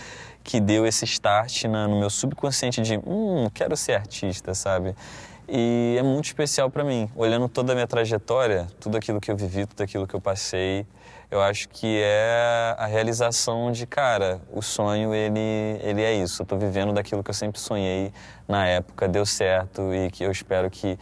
que 0.44 0.60
deu 0.60 0.86
esse 0.86 1.06
start 1.06 1.64
na, 1.64 1.88
no 1.88 1.98
meu 1.98 2.10
subconsciente 2.10 2.82
de, 2.82 2.98
hum, 2.98 3.48
quero 3.54 3.74
ser 3.74 3.94
artista, 3.94 4.54
sabe? 4.54 4.94
E 5.48 5.96
é 5.98 6.02
muito 6.02 6.26
especial 6.26 6.68
para 6.68 6.84
mim. 6.84 7.08
Olhando 7.16 7.48
toda 7.48 7.72
a 7.72 7.74
minha 7.74 7.86
trajetória, 7.86 8.66
tudo 8.78 8.98
aquilo 8.98 9.18
que 9.18 9.30
eu 9.30 9.36
vivi, 9.36 9.64
tudo 9.64 9.80
aquilo 9.80 10.06
que 10.06 10.14
eu 10.14 10.20
passei, 10.20 10.86
eu 11.30 11.40
acho 11.42 11.68
que 11.68 12.00
é 12.02 12.74
a 12.78 12.86
realização 12.86 13.70
de, 13.70 13.86
cara, 13.86 14.40
o 14.50 14.62
sonho, 14.62 15.14
ele, 15.14 15.78
ele 15.82 16.02
é 16.02 16.14
isso. 16.14 16.42
Eu 16.42 16.46
tô 16.46 16.56
vivendo 16.56 16.92
daquilo 16.92 17.22
que 17.22 17.30
eu 17.30 17.34
sempre 17.34 17.60
sonhei 17.60 18.12
na 18.46 18.66
época, 18.66 19.06
deu 19.06 19.26
certo 19.26 19.94
e 19.94 20.10
que 20.10 20.24
eu 20.24 20.30
espero 20.30 20.70
que 20.70 20.98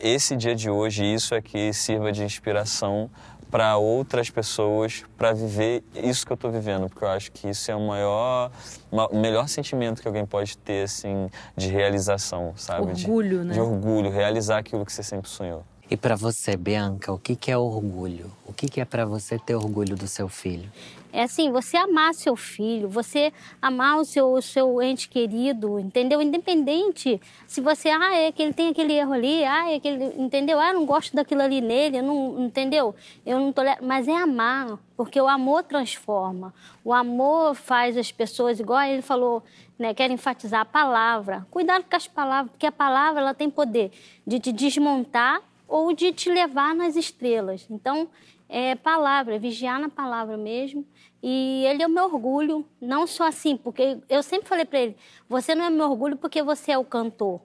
esse 0.00 0.34
dia 0.34 0.54
de 0.54 0.70
hoje, 0.70 1.04
isso 1.04 1.34
aqui 1.34 1.74
sirva 1.74 2.10
de 2.10 2.24
inspiração 2.24 3.10
para 3.50 3.76
outras 3.76 4.30
pessoas 4.30 5.04
para 5.18 5.32
viver 5.32 5.82
isso 5.94 6.24
que 6.24 6.32
eu 6.32 6.36
estou 6.36 6.50
vivendo, 6.50 6.88
porque 6.88 7.04
eu 7.04 7.08
acho 7.08 7.32
que 7.32 7.48
isso 7.48 7.70
é 7.70 7.74
o 7.74 7.80
maior, 7.80 8.50
o 8.90 9.18
melhor 9.18 9.48
sentimento 9.48 10.00
que 10.00 10.08
alguém 10.08 10.24
pode 10.24 10.56
ter 10.56 10.84
assim 10.84 11.28
de 11.56 11.68
realização, 11.68 12.54
sabe? 12.56 12.92
Orgulho, 12.92 13.40
de, 13.40 13.44
né? 13.44 13.54
De 13.54 13.60
orgulho, 13.60 14.10
realizar 14.10 14.58
aquilo 14.58 14.86
que 14.86 14.92
você 14.92 15.02
sempre 15.02 15.28
sonhou. 15.28 15.64
E 15.90 15.96
para 15.96 16.14
você, 16.14 16.56
Bianca, 16.56 17.12
o 17.12 17.18
que, 17.18 17.34
que 17.34 17.50
é 17.50 17.58
orgulho? 17.58 18.30
O 18.46 18.52
que, 18.52 18.68
que 18.68 18.80
é 18.80 18.84
para 18.84 19.04
você 19.04 19.36
ter 19.36 19.56
orgulho 19.56 19.96
do 19.96 20.06
seu 20.06 20.28
filho? 20.28 20.70
É 21.12 21.24
assim, 21.24 21.50
você 21.50 21.76
amar 21.76 22.14
seu 22.14 22.36
filho, 22.36 22.88
você 22.88 23.32
amar 23.60 23.98
o 23.98 24.04
seu, 24.04 24.32
o 24.32 24.40
seu 24.40 24.80
ente 24.80 25.08
querido, 25.08 25.80
entendeu? 25.80 26.22
Independente 26.22 27.20
se 27.44 27.60
você, 27.60 27.88
ah, 27.88 28.14
é 28.14 28.30
que 28.30 28.40
ele 28.40 28.52
tem 28.52 28.68
aquele 28.68 28.92
erro 28.92 29.12
ali, 29.12 29.44
ah, 29.44 29.72
é 29.72 29.80
que 29.80 29.88
ele, 29.88 30.14
entendeu? 30.16 30.60
Ah, 30.60 30.68
eu 30.68 30.74
não 30.74 30.86
gosto 30.86 31.16
daquilo 31.16 31.42
ali 31.42 31.60
nele, 31.60 31.98
eu 31.98 32.04
não, 32.04 32.44
entendeu? 32.44 32.94
Eu 33.26 33.40
não 33.40 33.52
tolero, 33.52 33.84
mas 33.84 34.06
é 34.06 34.16
amar, 34.16 34.78
porque 34.96 35.20
o 35.20 35.26
amor 35.26 35.64
transforma. 35.64 36.54
O 36.84 36.94
amor 36.94 37.56
faz 37.56 37.96
as 37.96 38.12
pessoas, 38.12 38.60
igual 38.60 38.80
ele 38.82 39.02
falou, 39.02 39.42
né, 39.76 39.92
quer 39.92 40.08
enfatizar 40.12 40.60
a 40.60 40.64
palavra. 40.64 41.44
Cuidado 41.50 41.84
com 41.90 41.96
as 41.96 42.06
palavras, 42.06 42.52
porque 42.52 42.66
a 42.66 42.72
palavra 42.72 43.20
ela 43.20 43.34
tem 43.34 43.50
poder 43.50 43.90
de 44.24 44.38
te 44.38 44.52
desmontar 44.52 45.42
ou 45.70 45.94
de 45.94 46.12
te 46.12 46.28
levar 46.28 46.74
nas 46.74 46.96
estrelas. 46.96 47.64
Então, 47.70 48.08
é 48.48 48.74
palavra, 48.74 49.38
vigiar 49.38 49.80
na 49.80 49.88
palavra 49.88 50.36
mesmo. 50.36 50.84
E 51.22 51.64
ele 51.66 51.82
é 51.82 51.86
o 51.86 51.90
meu 51.90 52.04
orgulho, 52.04 52.66
não 52.80 53.06
só 53.06 53.28
assim, 53.28 53.56
porque 53.56 53.98
eu 54.08 54.22
sempre 54.22 54.48
falei 54.48 54.64
para 54.64 54.80
ele: 54.80 54.96
você 55.28 55.54
não 55.54 55.64
é 55.64 55.70
meu 55.70 55.88
orgulho 55.88 56.16
porque 56.16 56.42
você 56.42 56.72
é 56.72 56.78
o 56.78 56.84
cantor. 56.84 57.40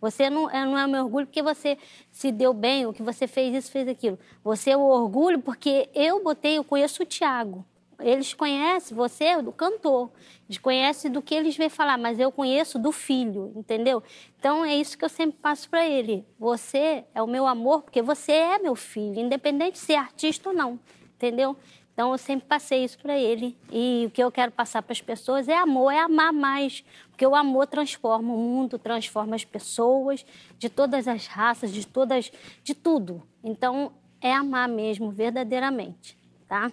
Você 0.00 0.30
não 0.30 0.48
é, 0.50 0.64
não 0.64 0.78
é 0.78 0.86
meu 0.86 1.04
orgulho 1.04 1.26
porque 1.26 1.42
você 1.42 1.76
se 2.10 2.30
deu 2.32 2.54
bem, 2.54 2.86
ou 2.86 2.92
que 2.92 3.02
você 3.02 3.26
fez 3.26 3.54
isso, 3.54 3.70
fez 3.70 3.88
aquilo. 3.88 4.18
Você 4.44 4.70
é 4.70 4.76
o 4.76 4.80
orgulho 4.80 5.40
porque 5.40 5.88
eu 5.94 6.22
botei, 6.22 6.58
eu 6.58 6.64
conheço 6.64 7.02
o 7.02 7.06
Tiago. 7.06 7.64
Eles 8.02 8.34
conhecem 8.34 8.96
você 8.96 9.40
do 9.42 9.52
cantor, 9.52 10.10
eles 10.48 10.58
conhecem 10.58 11.10
do 11.10 11.22
que 11.22 11.34
eles 11.34 11.56
vêm 11.56 11.68
falar, 11.68 11.98
mas 11.98 12.18
eu 12.18 12.32
conheço 12.32 12.78
do 12.78 12.92
filho, 12.92 13.52
entendeu? 13.54 14.02
Então 14.38 14.64
é 14.64 14.74
isso 14.74 14.96
que 14.96 15.04
eu 15.04 15.08
sempre 15.08 15.38
passo 15.40 15.68
para 15.68 15.86
ele. 15.86 16.26
Você 16.38 17.04
é 17.14 17.22
o 17.22 17.26
meu 17.26 17.46
amor 17.46 17.82
porque 17.82 18.02
você 18.02 18.32
é 18.32 18.58
meu 18.58 18.74
filho, 18.74 19.20
independente 19.20 19.72
de 19.72 19.78
ser 19.78 19.94
artista 19.94 20.48
ou 20.48 20.54
não, 20.54 20.78
entendeu? 21.14 21.56
Então 21.92 22.12
eu 22.12 22.18
sempre 22.18 22.46
passei 22.48 22.82
isso 22.84 22.98
para 22.98 23.18
ele. 23.18 23.58
E 23.70 24.04
o 24.06 24.10
que 24.10 24.22
eu 24.22 24.32
quero 24.32 24.50
passar 24.50 24.82
para 24.82 24.92
as 24.92 25.02
pessoas 25.02 25.48
é 25.48 25.56
amor, 25.56 25.92
é 25.92 25.98
amar 25.98 26.32
mais, 26.32 26.82
porque 27.10 27.26
o 27.26 27.34
amor 27.34 27.66
transforma 27.66 28.32
o 28.32 28.38
mundo, 28.38 28.78
transforma 28.78 29.36
as 29.36 29.44
pessoas 29.44 30.24
de 30.58 30.70
todas 30.70 31.06
as 31.06 31.26
raças, 31.26 31.70
de 31.70 31.86
todas, 31.86 32.32
de 32.62 32.74
tudo. 32.74 33.22
Então 33.44 33.92
é 34.20 34.32
amar 34.32 34.68
mesmo, 34.68 35.10
verdadeiramente, 35.10 36.16
tá? 36.48 36.72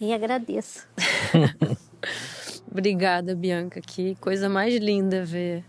E 0.00 0.12
agradeço. 0.12 0.86
Obrigada, 2.70 3.34
Bianca. 3.34 3.80
Que 3.80 4.14
coisa 4.16 4.48
mais 4.48 4.74
linda 4.74 5.24
ver. 5.24 5.64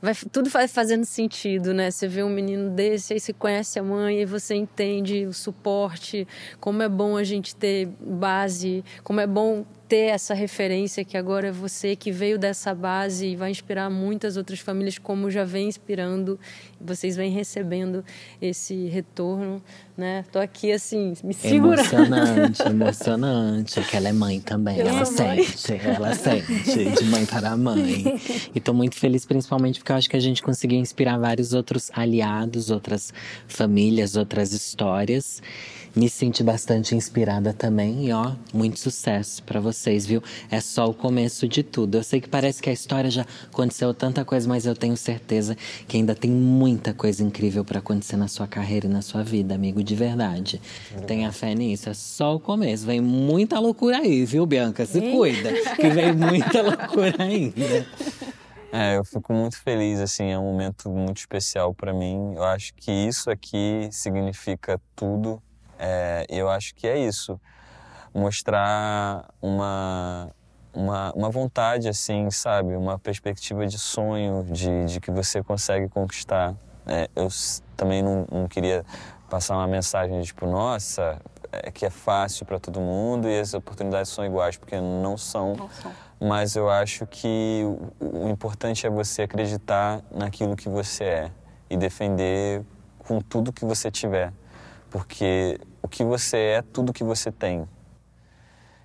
Vai, 0.00 0.14
tudo 0.14 0.48
vai 0.48 0.68
fazendo 0.68 1.04
sentido, 1.04 1.74
né? 1.74 1.90
Você 1.90 2.06
vê 2.06 2.22
um 2.22 2.30
menino 2.30 2.70
desse, 2.70 3.12
aí 3.12 3.20
você 3.20 3.32
conhece 3.32 3.78
a 3.80 3.82
mãe, 3.82 4.22
e 4.22 4.24
você 4.24 4.54
entende 4.54 5.26
o 5.26 5.32
suporte, 5.32 6.26
como 6.60 6.82
é 6.82 6.88
bom 6.88 7.16
a 7.16 7.24
gente 7.24 7.54
ter 7.56 7.86
base, 8.00 8.84
como 9.02 9.18
é 9.20 9.26
bom 9.26 9.64
ter 9.88 10.10
essa 10.10 10.34
referência 10.34 11.04
que 11.04 11.16
agora 11.16 11.48
é 11.48 11.52
você 11.52 11.96
que 11.96 12.12
veio 12.12 12.38
dessa 12.38 12.74
base 12.74 13.28
e 13.28 13.36
vai 13.36 13.50
inspirar 13.50 13.88
muitas 13.88 14.36
outras 14.36 14.60
famílias 14.60 14.98
como 14.98 15.30
já 15.30 15.44
vem 15.44 15.68
inspirando 15.68 16.38
vocês 16.80 17.16
vêm 17.16 17.30
recebendo 17.32 18.04
esse 18.40 18.86
retorno 18.88 19.62
né? 19.98 20.24
Tô 20.30 20.38
aqui 20.38 20.70
assim 20.70 21.12
me 21.24 21.34
segurando. 21.34 21.92
Emocionante 21.92 22.62
emocionante 22.70 23.80
que 23.82 23.96
ela 23.96 24.08
é 24.08 24.12
mãe 24.12 24.38
também 24.38 24.78
eu 24.78 24.86
ela 24.86 25.04
sente 25.04 25.72
mãe. 25.72 25.80
ela 25.82 26.14
sente 26.14 26.84
de 26.94 27.04
mãe 27.06 27.26
para 27.26 27.56
mãe. 27.56 28.04
E 28.54 28.60
tô 28.60 28.72
muito 28.72 28.94
feliz 28.94 29.26
principalmente 29.26 29.80
porque 29.80 29.90
eu 29.90 29.96
acho 29.96 30.08
que 30.08 30.16
a 30.16 30.20
gente 30.20 30.40
conseguiu 30.40 30.78
inspirar 30.78 31.18
vários 31.18 31.52
outros 31.52 31.90
aliados 31.92 32.70
outras 32.70 33.12
famílias 33.48 34.14
outras 34.14 34.52
histórias 34.52 35.42
me 35.98 36.08
senti 36.08 36.44
bastante 36.44 36.94
inspirada 36.94 37.52
também 37.52 38.06
e 38.06 38.12
ó, 38.12 38.32
muito 38.54 38.78
sucesso 38.78 39.42
para 39.42 39.60
vocês, 39.60 40.06
viu? 40.06 40.22
É 40.48 40.60
só 40.60 40.86
o 40.86 40.94
começo 40.94 41.48
de 41.48 41.64
tudo. 41.64 41.96
Eu 41.96 42.04
sei 42.04 42.20
que 42.20 42.28
parece 42.28 42.62
que 42.62 42.70
a 42.70 42.72
história 42.72 43.10
já 43.10 43.26
aconteceu 43.52 43.92
tanta 43.92 44.24
coisa, 44.24 44.48
mas 44.48 44.64
eu 44.64 44.76
tenho 44.76 44.96
certeza 44.96 45.56
que 45.88 45.96
ainda 45.96 46.14
tem 46.14 46.30
muita 46.30 46.94
coisa 46.94 47.24
incrível 47.24 47.64
para 47.64 47.80
acontecer 47.80 48.16
na 48.16 48.28
sua 48.28 48.46
carreira 48.46 48.86
e 48.86 48.88
na 48.88 49.02
sua 49.02 49.24
vida, 49.24 49.56
amigo, 49.56 49.82
de 49.82 49.96
verdade. 49.96 50.60
Tenha 51.04 51.32
fé 51.32 51.52
nisso, 51.52 51.88
é 51.88 51.94
só 51.94 52.36
o 52.36 52.40
começo. 52.40 52.86
Vem 52.86 53.00
muita 53.00 53.58
loucura 53.58 53.98
aí, 53.98 54.24
viu, 54.24 54.46
Bianca? 54.46 54.86
Se 54.86 55.00
cuida, 55.00 55.50
que 55.74 55.88
vem 55.90 56.12
muita 56.12 56.62
loucura 56.62 57.24
ainda. 57.24 57.86
É, 58.70 58.98
eu 58.98 59.04
fico 59.04 59.32
muito 59.32 59.60
feliz, 59.60 59.98
assim, 59.98 60.30
é 60.30 60.38
um 60.38 60.44
momento 60.44 60.90
muito 60.90 61.16
especial 61.16 61.74
para 61.74 61.92
mim. 61.92 62.34
Eu 62.36 62.44
acho 62.44 62.72
que 62.74 62.92
isso 62.92 63.30
aqui 63.30 63.88
significa 63.90 64.80
tudo 64.94 65.42
é, 65.78 66.26
eu 66.28 66.50
acho 66.50 66.74
que 66.74 66.86
é 66.86 66.98
isso. 66.98 67.40
Mostrar 68.12 69.28
uma, 69.40 70.30
uma, 70.74 71.12
uma 71.12 71.30
vontade, 71.30 71.88
assim, 71.88 72.30
sabe? 72.30 72.74
Uma 72.74 72.98
perspectiva 72.98 73.66
de 73.66 73.78
sonho, 73.78 74.44
de, 74.44 74.86
de 74.86 75.00
que 75.00 75.10
você 75.10 75.42
consegue 75.42 75.88
conquistar. 75.88 76.54
É, 76.86 77.08
eu 77.14 77.28
também 77.76 78.02
não, 78.02 78.26
não 78.30 78.48
queria 78.48 78.84
passar 79.30 79.56
uma 79.56 79.66
mensagem 79.66 80.20
de 80.20 80.26
tipo, 80.26 80.46
nossa, 80.46 81.20
é 81.52 81.70
que 81.70 81.84
é 81.84 81.90
fácil 81.90 82.46
para 82.46 82.58
todo 82.58 82.80
mundo 82.80 83.28
e 83.28 83.38
as 83.38 83.54
oportunidades 83.54 84.10
são 84.10 84.24
iguais, 84.24 84.56
porque 84.56 84.80
não 84.80 85.16
são. 85.16 85.54
Não 85.54 85.70
são. 85.70 85.92
Mas 86.20 86.56
eu 86.56 86.68
acho 86.68 87.06
que 87.06 87.62
o, 88.00 88.24
o 88.24 88.28
importante 88.28 88.84
é 88.84 88.90
você 88.90 89.22
acreditar 89.22 90.02
naquilo 90.10 90.56
que 90.56 90.68
você 90.68 91.04
é 91.04 91.30
e 91.70 91.76
defender 91.76 92.64
com 92.98 93.20
tudo 93.20 93.52
que 93.52 93.64
você 93.64 93.88
tiver 93.88 94.32
porque 94.90 95.58
o 95.82 95.88
que 95.88 96.04
você 96.04 96.36
é 96.36 96.62
tudo 96.62 96.92
que 96.92 97.04
você 97.04 97.30
tem. 97.30 97.68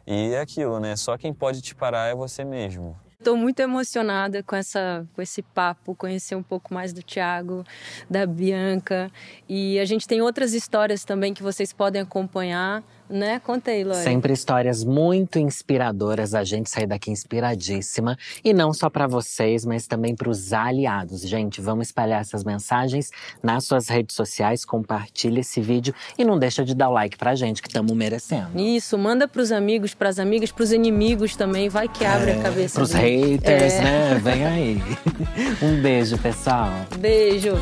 E 0.05 0.33
é 0.33 0.41
aquilo, 0.41 0.79
né? 0.79 0.95
Só 0.95 1.17
quem 1.17 1.33
pode 1.33 1.61
te 1.61 1.73
parar 1.73 2.07
é 2.09 2.15
você 2.15 2.43
mesmo. 2.43 2.97
Estou 3.23 3.37
muito 3.37 3.61
emocionada 3.61 4.43
com, 4.43 4.53
essa, 4.53 5.07
com 5.13 5.21
esse 5.21 5.41
papo, 5.41 5.95
conhecer 5.95 6.35
um 6.35 6.43
pouco 6.43 6.73
mais 6.73 6.91
do 6.91 7.01
Tiago, 7.01 7.63
da 8.09 8.25
Bianca. 8.25 9.09
E 9.47 9.79
a 9.79 9.85
gente 9.85 10.05
tem 10.05 10.21
outras 10.21 10.53
histórias 10.53 11.05
também 11.05 11.33
que 11.33 11.41
vocês 11.41 11.71
podem 11.71 12.01
acompanhar 12.01 12.83
né? 13.13 13.39
Conta 13.39 13.71
aí, 13.71 13.83
Lore. 13.83 14.03
Sempre 14.03 14.33
histórias 14.33 14.83
muito 14.83 15.37
inspiradoras, 15.37 16.33
a 16.33 16.43
gente 16.43 16.69
sai 16.69 16.85
daqui 16.85 17.11
inspiradíssima. 17.11 18.17
E 18.43 18.53
não 18.53 18.73
só 18.73 18.89
para 18.89 19.07
vocês, 19.07 19.65
mas 19.65 19.87
também 19.87 20.15
para 20.15 20.29
os 20.29 20.51
aliados. 20.51 21.21
Gente, 21.21 21.61
vamos 21.61 21.87
espalhar 21.87 22.21
essas 22.21 22.43
mensagens 22.43 23.11
nas 23.41 23.65
suas 23.65 23.87
redes 23.87 24.15
sociais, 24.15 24.65
compartilha 24.65 25.39
esse 25.41 25.61
vídeo 25.61 25.93
e 26.17 26.25
não 26.25 26.37
deixa 26.39 26.65
de 26.65 26.73
dar 26.73 26.89
o 26.89 26.93
like 26.93 27.17
pra 27.17 27.35
gente, 27.35 27.61
que 27.61 27.67
estamos 27.67 27.91
merecendo. 27.95 28.59
Isso, 28.59 28.97
manda 28.97 29.27
pros 29.27 29.51
amigos, 29.51 29.93
pras 29.93 30.17
amigas, 30.17 30.51
pros 30.51 30.71
inimigos 30.71 31.35
também, 31.35 31.69
vai 31.69 31.87
que 31.87 32.03
abre 32.03 32.31
é, 32.31 32.39
a 32.39 32.41
cabeça. 32.41 32.75
Pros 32.75 32.91
haters, 32.93 33.73
é. 33.73 33.83
né? 33.83 34.21
Vem 34.23 34.45
aí. 34.45 34.81
um 35.61 35.81
beijo, 35.81 36.17
pessoal. 36.17 36.71
Beijo. 36.97 37.53